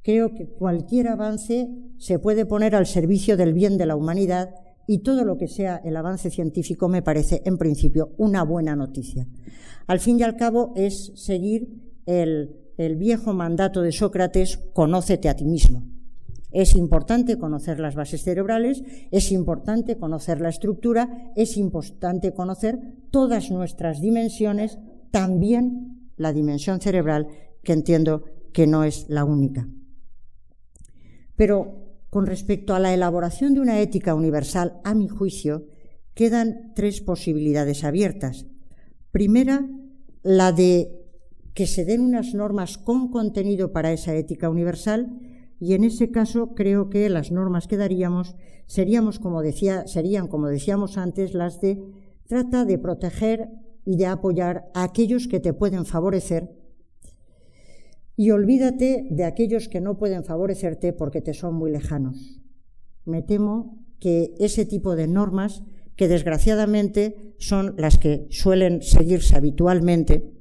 Creo 0.00 0.32
que 0.32 0.48
cualquier 0.48 1.08
avance 1.08 1.68
se 1.98 2.18
puede 2.18 2.46
poner 2.46 2.74
al 2.74 2.86
servicio 2.86 3.36
del 3.36 3.52
bien 3.52 3.76
de 3.76 3.84
la 3.84 3.94
humanidad 3.94 4.54
y 4.86 5.00
todo 5.00 5.26
lo 5.26 5.36
que 5.36 5.46
sea 5.46 5.82
el 5.84 5.98
avance 5.98 6.30
científico 6.30 6.88
me 6.88 7.02
parece, 7.02 7.42
en 7.44 7.58
principio, 7.58 8.14
una 8.16 8.42
buena 8.42 8.74
noticia. 8.74 9.26
Al 9.86 10.00
fin 10.00 10.18
y 10.18 10.22
al 10.22 10.36
cabo 10.36 10.72
es 10.76 11.12
seguir 11.16 11.92
el, 12.06 12.56
el 12.78 12.96
viejo 12.96 13.34
mandato 13.34 13.82
de 13.82 13.92
Sócrates, 13.92 14.58
conócete 14.72 15.28
a 15.28 15.36
ti 15.36 15.44
mismo. 15.44 15.82
Es 16.50 16.74
importante 16.74 17.36
conocer 17.36 17.78
las 17.78 17.94
bases 17.94 18.22
cerebrales, 18.22 18.82
es 19.10 19.32
importante 19.32 19.98
conocer 19.98 20.40
la 20.40 20.48
estructura, 20.48 21.32
es 21.36 21.58
importante 21.58 22.32
conocer 22.32 22.78
todas 23.10 23.50
nuestras 23.50 24.00
dimensiones 24.00 24.78
también 25.10 26.10
la 26.16 26.32
dimensión 26.32 26.80
cerebral, 26.80 27.28
que 27.62 27.72
entiendo 27.72 28.24
que 28.52 28.66
no 28.66 28.84
es 28.84 29.06
la 29.08 29.24
única. 29.24 29.68
Pero 31.36 31.88
con 32.10 32.26
respecto 32.26 32.74
a 32.74 32.80
la 32.80 32.94
elaboración 32.94 33.54
de 33.54 33.60
una 33.60 33.80
ética 33.80 34.14
universal, 34.14 34.80
a 34.84 34.94
mi 34.94 35.08
juicio, 35.08 35.66
quedan 36.14 36.72
tres 36.74 37.00
posibilidades 37.00 37.84
abiertas. 37.84 38.46
Primera, 39.12 39.68
la 40.22 40.52
de 40.52 40.97
que 41.58 41.66
se 41.66 41.84
den 41.84 42.02
unas 42.02 42.34
normas 42.34 42.78
con 42.78 43.10
contenido 43.10 43.72
para 43.72 43.90
esa 43.90 44.14
ética 44.14 44.48
universal 44.48 45.18
y 45.58 45.74
en 45.74 45.82
ese 45.82 46.12
caso 46.12 46.54
creo 46.54 46.88
que 46.88 47.08
las 47.08 47.32
normas 47.32 47.66
que 47.66 47.76
daríamos 47.76 48.36
seríamos 48.68 49.18
como 49.18 49.42
decía, 49.42 49.88
serían 49.88 50.28
como 50.28 50.46
decíamos 50.46 50.96
antes 50.98 51.34
las 51.34 51.60
de 51.60 51.82
trata 52.28 52.64
de 52.64 52.78
proteger 52.78 53.48
y 53.84 53.96
de 53.96 54.06
apoyar 54.06 54.70
a 54.72 54.84
aquellos 54.84 55.26
que 55.26 55.40
te 55.40 55.52
pueden 55.52 55.84
favorecer 55.84 56.48
y 58.14 58.30
olvídate 58.30 59.08
de 59.10 59.24
aquellos 59.24 59.68
que 59.68 59.80
no 59.80 59.98
pueden 59.98 60.22
favorecerte 60.22 60.92
porque 60.92 61.22
te 61.22 61.34
son 61.34 61.56
muy 61.56 61.72
lejanos. 61.72 62.40
Me 63.04 63.22
temo 63.22 63.84
que 63.98 64.32
ese 64.38 64.64
tipo 64.64 64.94
de 64.94 65.08
normas, 65.08 65.64
que 65.96 66.06
desgraciadamente 66.06 67.34
son 67.38 67.74
las 67.78 67.98
que 67.98 68.28
suelen 68.30 68.80
seguirse 68.80 69.36
habitualmente, 69.36 70.37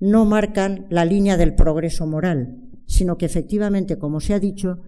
no 0.00 0.24
marcan 0.24 0.86
la 0.88 1.04
línea 1.04 1.36
del 1.36 1.54
progreso 1.54 2.06
moral, 2.06 2.56
sino 2.86 3.18
que 3.18 3.26
efectivamente, 3.26 3.98
como 3.98 4.20
se 4.20 4.34
ha 4.34 4.40
dicho, 4.40 4.80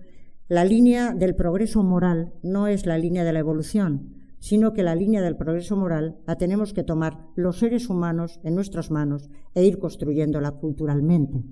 la 0.48 0.64
línea 0.64 1.14
del 1.14 1.36
progreso 1.36 1.82
moral 1.82 2.32
no 2.42 2.66
es 2.66 2.86
la 2.86 2.98
línea 2.98 3.22
de 3.22 3.32
la 3.32 3.38
evolución, 3.38 4.14
sino 4.38 4.72
que 4.72 4.82
la 4.82 4.96
línea 4.96 5.22
del 5.22 5.36
progreso 5.36 5.76
moral 5.76 6.16
la 6.26 6.36
tenemos 6.36 6.72
que 6.72 6.82
tomar 6.82 7.26
los 7.36 7.58
seres 7.58 7.88
humanos 7.88 8.40
en 8.42 8.56
nuestras 8.56 8.90
manos 8.90 9.30
e 9.54 9.64
ir 9.64 9.78
construyéndola 9.78 10.50
culturalmente. 10.50 11.44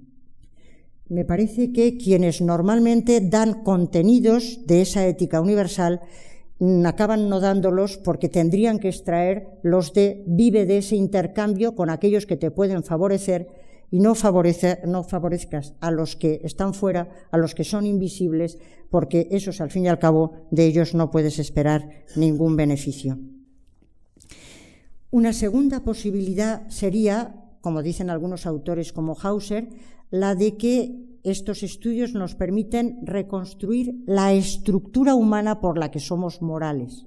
Me 1.08 1.24
parece 1.24 1.72
que 1.72 1.96
quienes 1.96 2.40
normalmente 2.40 3.20
dan 3.20 3.62
contenidos 3.62 4.60
de 4.66 4.82
esa 4.82 5.06
ética 5.06 5.40
universal 5.40 6.00
acaban 6.84 7.28
no 7.28 7.40
dándolos 7.40 7.96
porque 7.96 8.28
tendrían 8.28 8.78
que 8.78 8.88
extraer 8.88 9.48
los 9.62 9.94
de 9.94 10.24
vive 10.26 10.66
de 10.66 10.78
ese 10.78 10.96
intercambio 10.96 11.74
con 11.74 11.88
aquellos 11.88 12.26
que 12.26 12.36
te 12.36 12.50
pueden 12.50 12.82
favorecer 12.82 13.48
y 13.90 13.98
no, 14.00 14.14
no 14.84 15.04
favorezcas 15.04 15.74
a 15.80 15.90
los 15.90 16.16
que 16.16 16.40
están 16.44 16.74
fuera, 16.74 17.08
a 17.30 17.38
los 17.38 17.54
que 17.54 17.64
son 17.64 17.86
invisibles, 17.86 18.58
porque 18.88 19.26
esos, 19.30 19.60
al 19.60 19.70
fin 19.70 19.84
y 19.84 19.88
al 19.88 19.98
cabo, 19.98 20.32
de 20.50 20.66
ellos 20.66 20.94
no 20.94 21.10
puedes 21.10 21.38
esperar 21.38 21.88
ningún 22.14 22.56
beneficio. 22.56 23.18
Una 25.10 25.32
segunda 25.32 25.82
posibilidad 25.82 26.68
sería, 26.68 27.34
como 27.62 27.82
dicen 27.82 28.10
algunos 28.10 28.46
autores 28.46 28.92
como 28.92 29.16
Hauser, 29.20 29.68
la 30.10 30.36
de 30.36 30.56
que 30.56 31.09
estos 31.22 31.62
estudios 31.62 32.14
nos 32.14 32.34
permiten 32.34 32.98
reconstruir 33.02 33.94
la 34.06 34.32
estructura 34.32 35.14
humana 35.14 35.60
por 35.60 35.78
la 35.78 35.90
que 35.90 36.00
somos 36.00 36.42
morales. 36.42 37.06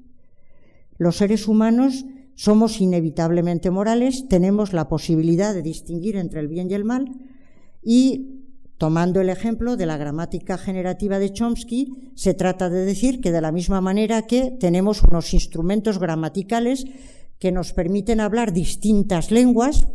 Los 0.97 1.17
seres 1.17 1.47
humanos 1.47 2.05
somos 2.35 2.81
inevitablemente 2.81 3.71
morales, 3.71 4.27
tenemos 4.27 4.73
la 4.73 4.87
posibilidad 4.87 5.53
de 5.53 5.61
distinguir 5.61 6.15
entre 6.15 6.39
el 6.39 6.47
bien 6.47 6.69
y 6.69 6.73
el 6.73 6.85
mal 6.85 7.05
y 7.83 8.43
Tomando 8.83 9.21
el 9.21 9.29
ejemplo 9.29 9.77
de 9.77 9.85
la 9.85 9.95
gramática 9.95 10.57
generativa 10.57 11.17
de 11.17 11.31
Chomsky, 11.31 12.11
se 12.15 12.33
trata 12.33 12.69
de 12.69 12.83
decir 12.83 13.21
que 13.21 13.31
de 13.31 13.39
la 13.39 13.53
misma 13.53 13.79
manera 13.79 14.23
que 14.23 14.51
tenemos 14.59 15.03
unos 15.03 15.33
instrumentos 15.33 15.99
gramaticales 15.99 16.85
que 17.39 17.53
nos 17.53 17.71
permiten 17.71 18.19
hablar 18.19 18.51
distintas 18.51 19.31
lenguas, 19.31 19.87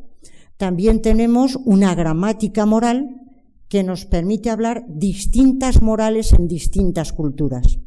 también 0.56 1.02
tenemos 1.02 1.56
una 1.66 1.94
gramática 1.94 2.64
moral 2.64 3.27
que 3.68 3.82
nos 3.82 4.06
permite 4.06 4.50
hablar 4.50 4.84
distintas 4.88 5.82
morales 5.82 6.32
en 6.32 6.48
distintas 6.48 7.12
culturas. 7.12 7.78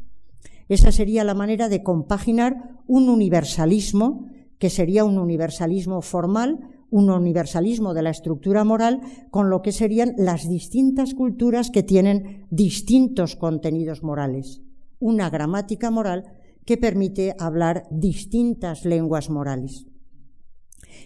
Esa 0.68 0.92
sería 0.92 1.24
la 1.24 1.34
manera 1.34 1.68
de 1.68 1.82
compaginar 1.82 2.80
un 2.86 3.08
universalismo 3.08 4.26
que 4.58 4.70
sería 4.70 5.04
un 5.04 5.18
universalismo 5.18 6.02
formal, 6.02 6.60
un 6.88 7.10
universalismo 7.10 7.94
de 7.94 8.02
la 8.02 8.10
estructura 8.10 8.64
moral, 8.64 9.00
con 9.30 9.50
lo 9.50 9.60
que 9.60 9.72
serían 9.72 10.14
las 10.16 10.48
distintas 10.48 11.14
culturas 11.14 11.70
que 11.70 11.82
tienen 11.82 12.46
distintos 12.50 13.34
contenidos 13.34 14.04
morales. 14.04 14.62
Una 15.00 15.30
gramática 15.30 15.90
moral 15.90 16.24
que 16.64 16.76
permite 16.76 17.34
hablar 17.38 17.88
distintas 17.90 18.84
lenguas 18.84 19.30
morales. 19.30 19.86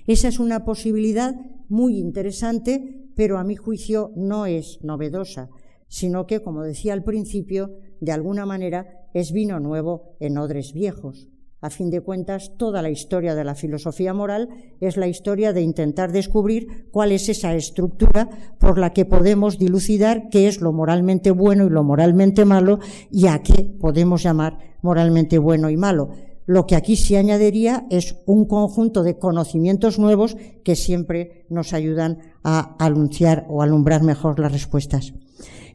Esa 0.06 0.28
es 0.28 0.38
una 0.38 0.64
posibilidad 0.64 1.34
muy 1.68 1.98
interesante, 1.98 3.05
pero 3.16 3.38
a 3.38 3.44
mi 3.44 3.56
juicio 3.56 4.12
no 4.14 4.46
es 4.46 4.78
novedosa, 4.82 5.48
sino 5.88 6.26
que, 6.26 6.42
como 6.42 6.62
decía 6.62 6.92
al 6.92 7.02
principio, 7.02 7.78
de 8.00 8.12
alguna 8.12 8.46
manera 8.46 9.08
es 9.14 9.32
vino 9.32 9.58
nuevo 9.58 10.16
en 10.20 10.38
odres 10.38 10.72
viejos. 10.72 11.28
A 11.62 11.70
fin 11.70 11.90
de 11.90 12.02
cuentas, 12.02 12.52
toda 12.58 12.82
la 12.82 12.90
historia 12.90 13.34
de 13.34 13.42
la 13.42 13.54
filosofía 13.54 14.12
moral 14.12 14.50
es 14.80 14.98
la 14.98 15.08
historia 15.08 15.54
de 15.54 15.62
intentar 15.62 16.12
descubrir 16.12 16.88
cuál 16.92 17.12
es 17.12 17.30
esa 17.30 17.54
estructura 17.54 18.28
por 18.60 18.78
la 18.78 18.92
que 18.92 19.06
podemos 19.06 19.58
dilucidar 19.58 20.28
qué 20.30 20.48
es 20.48 20.60
lo 20.60 20.72
moralmente 20.72 21.30
bueno 21.30 21.66
y 21.66 21.70
lo 21.70 21.82
moralmente 21.82 22.44
malo 22.44 22.78
y 23.10 23.26
a 23.28 23.42
qué 23.42 23.74
podemos 23.80 24.22
llamar 24.22 24.58
moralmente 24.82 25.38
bueno 25.38 25.70
y 25.70 25.78
malo. 25.78 26.10
Lo 26.46 26.66
que 26.66 26.76
aquí 26.76 26.96
se 26.96 27.16
añadiría 27.16 27.86
es 27.90 28.16
un 28.24 28.46
conjunto 28.46 29.02
de 29.02 29.18
conocimientos 29.18 29.98
nuevos 29.98 30.36
que 30.64 30.76
siempre 30.76 31.44
nos 31.50 31.72
ayudan 31.72 32.18
a 32.44 32.76
anunciar 32.78 33.46
o 33.48 33.62
alumbrar 33.62 34.02
mejor 34.02 34.38
las 34.38 34.52
respuestas. 34.52 35.12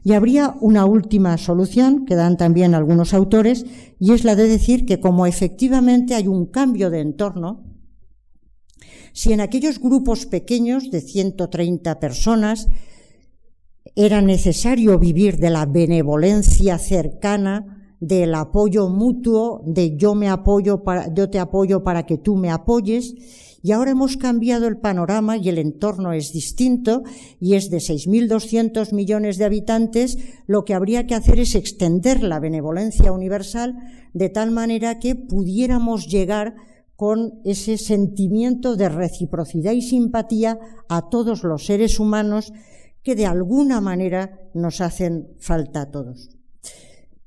Y 0.02 0.14
habría 0.14 0.56
una 0.60 0.86
última 0.86 1.36
solución 1.38 2.06
que 2.06 2.16
dan 2.16 2.36
también 2.36 2.74
algunos 2.74 3.14
autores, 3.14 3.66
y 4.00 4.12
es 4.12 4.24
la 4.24 4.34
de 4.34 4.48
decir 4.48 4.86
que 4.86 4.98
como 4.98 5.26
efectivamente 5.26 6.14
hay 6.14 6.26
un 6.26 6.46
cambio 6.46 6.90
de 6.90 7.00
entorno, 7.00 7.64
si 9.12 9.32
en 9.32 9.40
aquellos 9.40 9.78
grupos 9.78 10.26
pequeños 10.26 10.90
de 10.90 11.02
130 11.02 12.00
personas 12.00 12.68
era 13.94 14.22
necesario 14.22 14.98
vivir 14.98 15.36
de 15.36 15.50
la 15.50 15.66
benevolencia 15.66 16.78
cercana, 16.78 17.81
del 18.02 18.34
apoyo 18.34 18.88
mutuo, 18.88 19.62
de 19.64 19.96
yo 19.96 20.16
me 20.16 20.28
apoyo 20.28 20.82
para, 20.82 21.14
yo 21.14 21.30
te 21.30 21.38
apoyo 21.38 21.84
para 21.84 22.04
que 22.04 22.18
tú 22.18 22.34
me 22.34 22.50
apoyes. 22.50 23.14
Y 23.62 23.70
ahora 23.70 23.92
hemos 23.92 24.16
cambiado 24.16 24.66
el 24.66 24.78
panorama 24.78 25.36
y 25.36 25.48
el 25.48 25.56
entorno 25.56 26.12
es 26.12 26.32
distinto 26.32 27.04
y 27.38 27.54
es 27.54 27.70
de 27.70 27.76
6.200 27.76 28.92
millones 28.92 29.38
de 29.38 29.44
habitantes. 29.44 30.18
Lo 30.48 30.64
que 30.64 30.74
habría 30.74 31.06
que 31.06 31.14
hacer 31.14 31.38
es 31.38 31.54
extender 31.54 32.24
la 32.24 32.40
benevolencia 32.40 33.12
universal 33.12 33.76
de 34.14 34.28
tal 34.30 34.50
manera 34.50 34.98
que 34.98 35.14
pudiéramos 35.14 36.08
llegar 36.08 36.56
con 36.96 37.40
ese 37.44 37.78
sentimiento 37.78 38.74
de 38.74 38.88
reciprocidad 38.88 39.72
y 39.72 39.82
simpatía 39.82 40.58
a 40.88 41.08
todos 41.08 41.44
los 41.44 41.66
seres 41.66 42.00
humanos 42.00 42.52
que 43.04 43.14
de 43.14 43.26
alguna 43.26 43.80
manera 43.80 44.40
nos 44.54 44.80
hacen 44.80 45.28
falta 45.38 45.82
a 45.82 45.90
todos. 45.92 46.31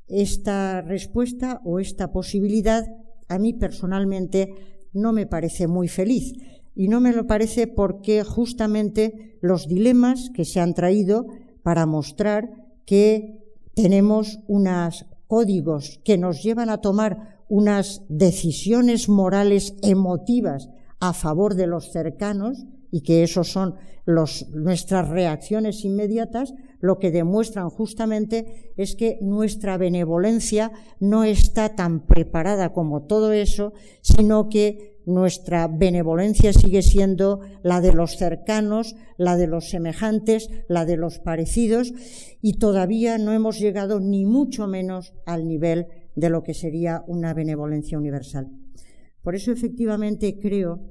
Esta 0.07 0.81
respuesta 0.81 1.61
o 1.65 1.79
esta 1.79 2.11
posibilidad 2.11 2.85
a 3.27 3.39
mí 3.39 3.53
personalmente 3.53 4.53
no 4.93 5.13
me 5.13 5.25
parece 5.25 5.67
muy 5.67 5.87
feliz. 5.87 6.33
Y 6.75 6.87
no 6.87 6.99
me 6.99 7.13
lo 7.13 7.25
parece 7.25 7.67
porque 7.67 8.23
justamente 8.23 9.37
los 9.41 9.67
dilemas 9.67 10.29
que 10.33 10.45
se 10.45 10.59
han 10.59 10.73
traído 10.73 11.27
para 11.63 11.85
mostrar 11.85 12.49
que 12.85 13.41
tenemos 13.73 14.39
unos 14.47 15.05
códigos 15.27 15.99
que 16.03 16.17
nos 16.17 16.43
llevan 16.43 16.69
a 16.69 16.79
tomar 16.79 17.43
unas 17.49 18.01
decisiones 18.09 19.09
morales 19.09 19.75
emotivas 19.81 20.69
a 20.99 21.13
favor 21.13 21.55
de 21.55 21.67
los 21.67 21.91
cercanos 21.91 22.65
y 22.91 23.01
que 23.01 23.23
esos 23.23 23.51
son 23.51 23.75
nuestras 24.05 25.09
reacciones 25.09 25.83
inmediatas, 25.83 26.53
lo 26.86 26.99
que 26.99 27.11
demuestran 27.11 27.69
justamente 27.69 28.73
es 28.77 28.95
que 28.95 29.17
nuestra 29.21 29.77
benevolencia 29.77 30.71
no 30.99 31.23
está 31.23 31.75
tan 31.75 32.05
preparada 32.05 32.71
como 32.71 33.03
todo 33.03 33.33
eso, 33.33 33.73
sino 34.01 34.49
que 34.49 34.95
nuestra 35.05 35.67
benevolencia 35.67 36.53
sigue 36.53 36.81
siendo 36.81 37.41
la 37.63 37.81
de 37.81 37.93
los 37.93 38.17
cercanos, 38.17 38.95
la 39.17 39.36
de 39.36 39.47
los 39.47 39.69
semejantes, 39.69 40.49
la 40.67 40.86
de 40.86 40.97
los 40.97 41.19
parecidos, 41.19 41.93
y 42.41 42.53
todavía 42.53 43.17
no 43.17 43.33
hemos 43.33 43.59
llegado 43.59 43.99
ni 43.99 44.25
mucho 44.25 44.67
menos 44.67 45.13
al 45.25 45.47
nivel 45.47 45.88
de 46.15 46.29
lo 46.29 46.43
que 46.43 46.53
sería 46.53 47.03
una 47.07 47.33
benevolencia 47.33 47.97
universal. 47.97 48.49
Por 49.21 49.36
eso 49.36 49.51
efectivamente 49.51 50.39
creo 50.39 50.81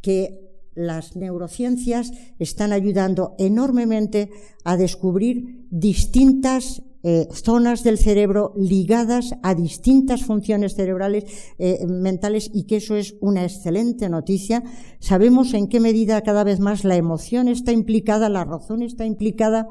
que 0.00 0.43
las 0.74 1.16
neurociencias 1.16 2.12
están 2.38 2.72
ayudando 2.72 3.34
enormemente 3.38 4.30
a 4.64 4.76
descubrir 4.76 5.66
distintas 5.70 6.82
eh, 7.06 7.28
zonas 7.32 7.84
del 7.84 7.98
cerebro 7.98 8.54
ligadas 8.56 9.34
a 9.42 9.54
distintas 9.54 10.24
funciones 10.24 10.74
cerebrales 10.74 11.24
eh, 11.58 11.84
mentales 11.86 12.50
y 12.54 12.64
que 12.64 12.76
eso 12.76 12.96
es 12.96 13.16
una 13.20 13.44
excelente 13.44 14.08
noticia. 14.08 14.62
Sabemos 15.00 15.52
en 15.52 15.68
qué 15.68 15.80
medida 15.80 16.22
cada 16.22 16.44
vez 16.44 16.60
más 16.60 16.82
la 16.82 16.96
emoción 16.96 17.48
está 17.48 17.72
implicada, 17.72 18.30
la 18.30 18.44
razón 18.44 18.82
está 18.82 19.04
implicada, 19.04 19.68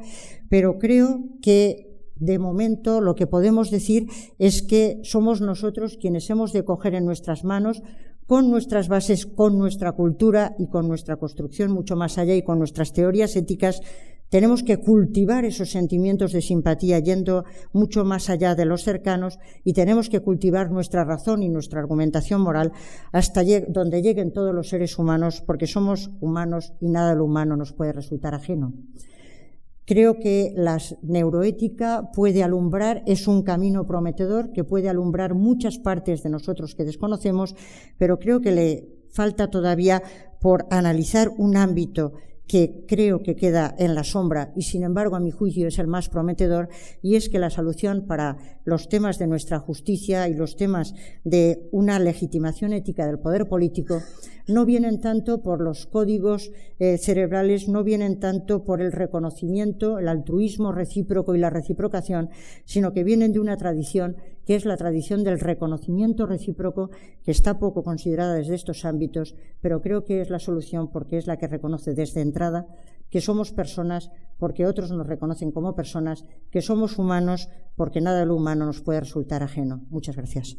pero 0.47 0.77
creo 0.77 1.23
que 1.41 1.89
de 2.17 2.37
momento 2.37 3.01
lo 3.01 3.15
que 3.15 3.25
podemos 3.25 3.71
decir 3.71 4.07
es 4.37 4.61
que 4.61 4.99
somos 5.03 5.41
nosotros 5.41 5.97
quienes 5.99 6.29
hemos 6.29 6.53
de 6.53 6.63
coger 6.63 6.93
en 6.93 7.05
nuestras 7.05 7.43
manos 7.43 7.81
con 8.33 8.49
nuestras 8.49 8.87
bases, 8.87 9.27
con 9.27 9.59
nuestra 9.59 9.91
cultura 9.91 10.55
y 10.57 10.65
con 10.65 10.87
nuestra 10.87 11.17
construcción 11.17 11.71
mucho 11.71 11.95
más 11.95 12.17
allá 12.17 12.33
y 12.33 12.41
con 12.41 12.57
nuestras 12.57 12.91
teorías 12.91 13.35
éticas, 13.35 13.79
tenemos 14.29 14.63
que 14.63 14.77
cultivar 14.77 15.45
esos 15.45 15.69
sentimientos 15.69 16.31
de 16.31 16.41
simpatía 16.41 16.97
yendo 16.97 17.43
mucho 17.73 18.03
más 18.03 18.31
allá 18.31 18.55
de 18.55 18.65
los 18.65 18.81
cercanos 18.81 19.37
y 19.63 19.73
tenemos 19.73 20.09
que 20.09 20.21
cultivar 20.21 20.71
nuestra 20.71 21.03
razón 21.03 21.43
y 21.43 21.49
nuestra 21.49 21.79
argumentación 21.79 22.41
moral 22.41 22.71
hasta 23.11 23.43
donde 23.67 24.01
lleguen 24.01 24.33
todos 24.33 24.51
los 24.51 24.69
seres 24.69 24.97
humanos 24.97 25.43
porque 25.45 25.67
somos 25.67 26.09
humanos 26.19 26.73
y 26.81 26.89
nada 26.89 27.11
de 27.11 27.17
lo 27.17 27.25
humano 27.25 27.55
nos 27.55 27.71
puede 27.71 27.93
resultar 27.93 28.33
ajeno. 28.33 28.73
Creo 29.85 30.19
que 30.19 30.53
la 30.55 30.77
neuroética 31.01 32.11
puede 32.13 32.41
alumbrar, 32.41 33.03
es 33.05 33.27
un 33.27 33.43
camino 33.43 33.85
prometedor 33.85 34.53
que 34.53 34.63
puede 34.63 34.87
alumbrar 34.87 35.33
muchas 35.33 35.77
partes 35.77 36.23
de 36.23 36.29
nosotros 36.29 36.73
que 36.73 36.85
desconocemos, 36.85 37.55
pero 37.97 38.17
creo 38.17 38.39
que 38.39 38.51
le 38.51 38.87
falta 39.11 39.49
todavía 39.49 40.01
por 40.39 40.65
analizar 40.69 41.29
un 41.37 41.57
ámbito 41.57 42.13
que 42.47 42.85
creo 42.87 43.23
que 43.23 43.35
queda 43.35 43.73
en 43.77 43.95
la 43.95 44.03
sombra 44.03 44.51
y 44.55 44.63
sin 44.63 44.83
embargo 44.83 45.15
a 45.15 45.21
mi 45.21 45.31
juicio 45.31 45.67
es 45.67 45.79
el 45.79 45.87
más 45.87 46.09
prometedor 46.09 46.67
y 47.01 47.15
es 47.15 47.29
que 47.29 47.39
la 47.39 47.49
solución 47.49 48.05
para 48.05 48.37
los 48.65 48.89
temas 48.89 49.17
de 49.17 49.27
nuestra 49.27 49.59
justicia 49.59 50.27
y 50.27 50.33
los 50.33 50.57
temas 50.57 50.93
de 51.23 51.69
una 51.71 51.99
legitimación 51.99 52.73
ética 52.73 53.07
del 53.07 53.19
poder 53.19 53.47
político 53.47 54.01
no 54.47 54.65
vienen 54.65 54.99
tanto 54.99 55.41
por 55.41 55.61
los 55.61 55.85
códigos 55.85 56.51
eh, 56.79 56.97
cerebrales, 56.97 57.67
no 57.67 57.83
vienen 57.83 58.19
tanto 58.19 58.63
por 58.63 58.81
el 58.81 58.91
reconocimiento, 58.91 59.99
el 59.99 60.07
altruismo 60.07 60.71
recíproco 60.71 61.35
y 61.35 61.39
la 61.39 61.49
reciprocación, 61.49 62.29
sino 62.65 62.93
que 62.93 63.03
vienen 63.03 63.33
de 63.33 63.39
una 63.39 63.57
tradición 63.57 64.17
que 64.45 64.55
es 64.55 64.65
la 64.65 64.75
tradición 64.75 65.23
del 65.23 65.39
reconocimiento 65.39 66.25
recíproco, 66.25 66.89
que 67.23 67.31
está 67.31 67.59
poco 67.59 67.83
considerada 67.83 68.35
desde 68.35 68.55
estos 68.55 68.83
ámbitos, 68.83 69.35
pero 69.61 69.81
creo 69.81 70.03
que 70.03 70.21
es 70.21 70.29
la 70.29 70.39
solución 70.39 70.91
porque 70.91 71.17
es 71.17 71.27
la 71.27 71.37
que 71.37 71.47
reconoce 71.47 71.93
desde 71.93 72.21
entrada 72.21 72.67
que 73.13 73.21
somos 73.21 73.51
personas 73.51 74.09
porque 74.39 74.65
otros 74.65 74.89
nos 74.89 75.05
reconocen 75.05 75.51
como 75.51 75.75
personas, 75.75 76.25
que 76.49 76.63
somos 76.63 76.97
humanos 76.97 77.47
porque 77.75 78.01
nada 78.01 78.19
de 78.19 78.25
lo 78.25 78.35
humano 78.35 78.65
nos 78.65 78.81
puede 78.81 79.01
resultar 79.01 79.43
ajeno. 79.43 79.85
Muchas 79.91 80.15
gracias. 80.15 80.57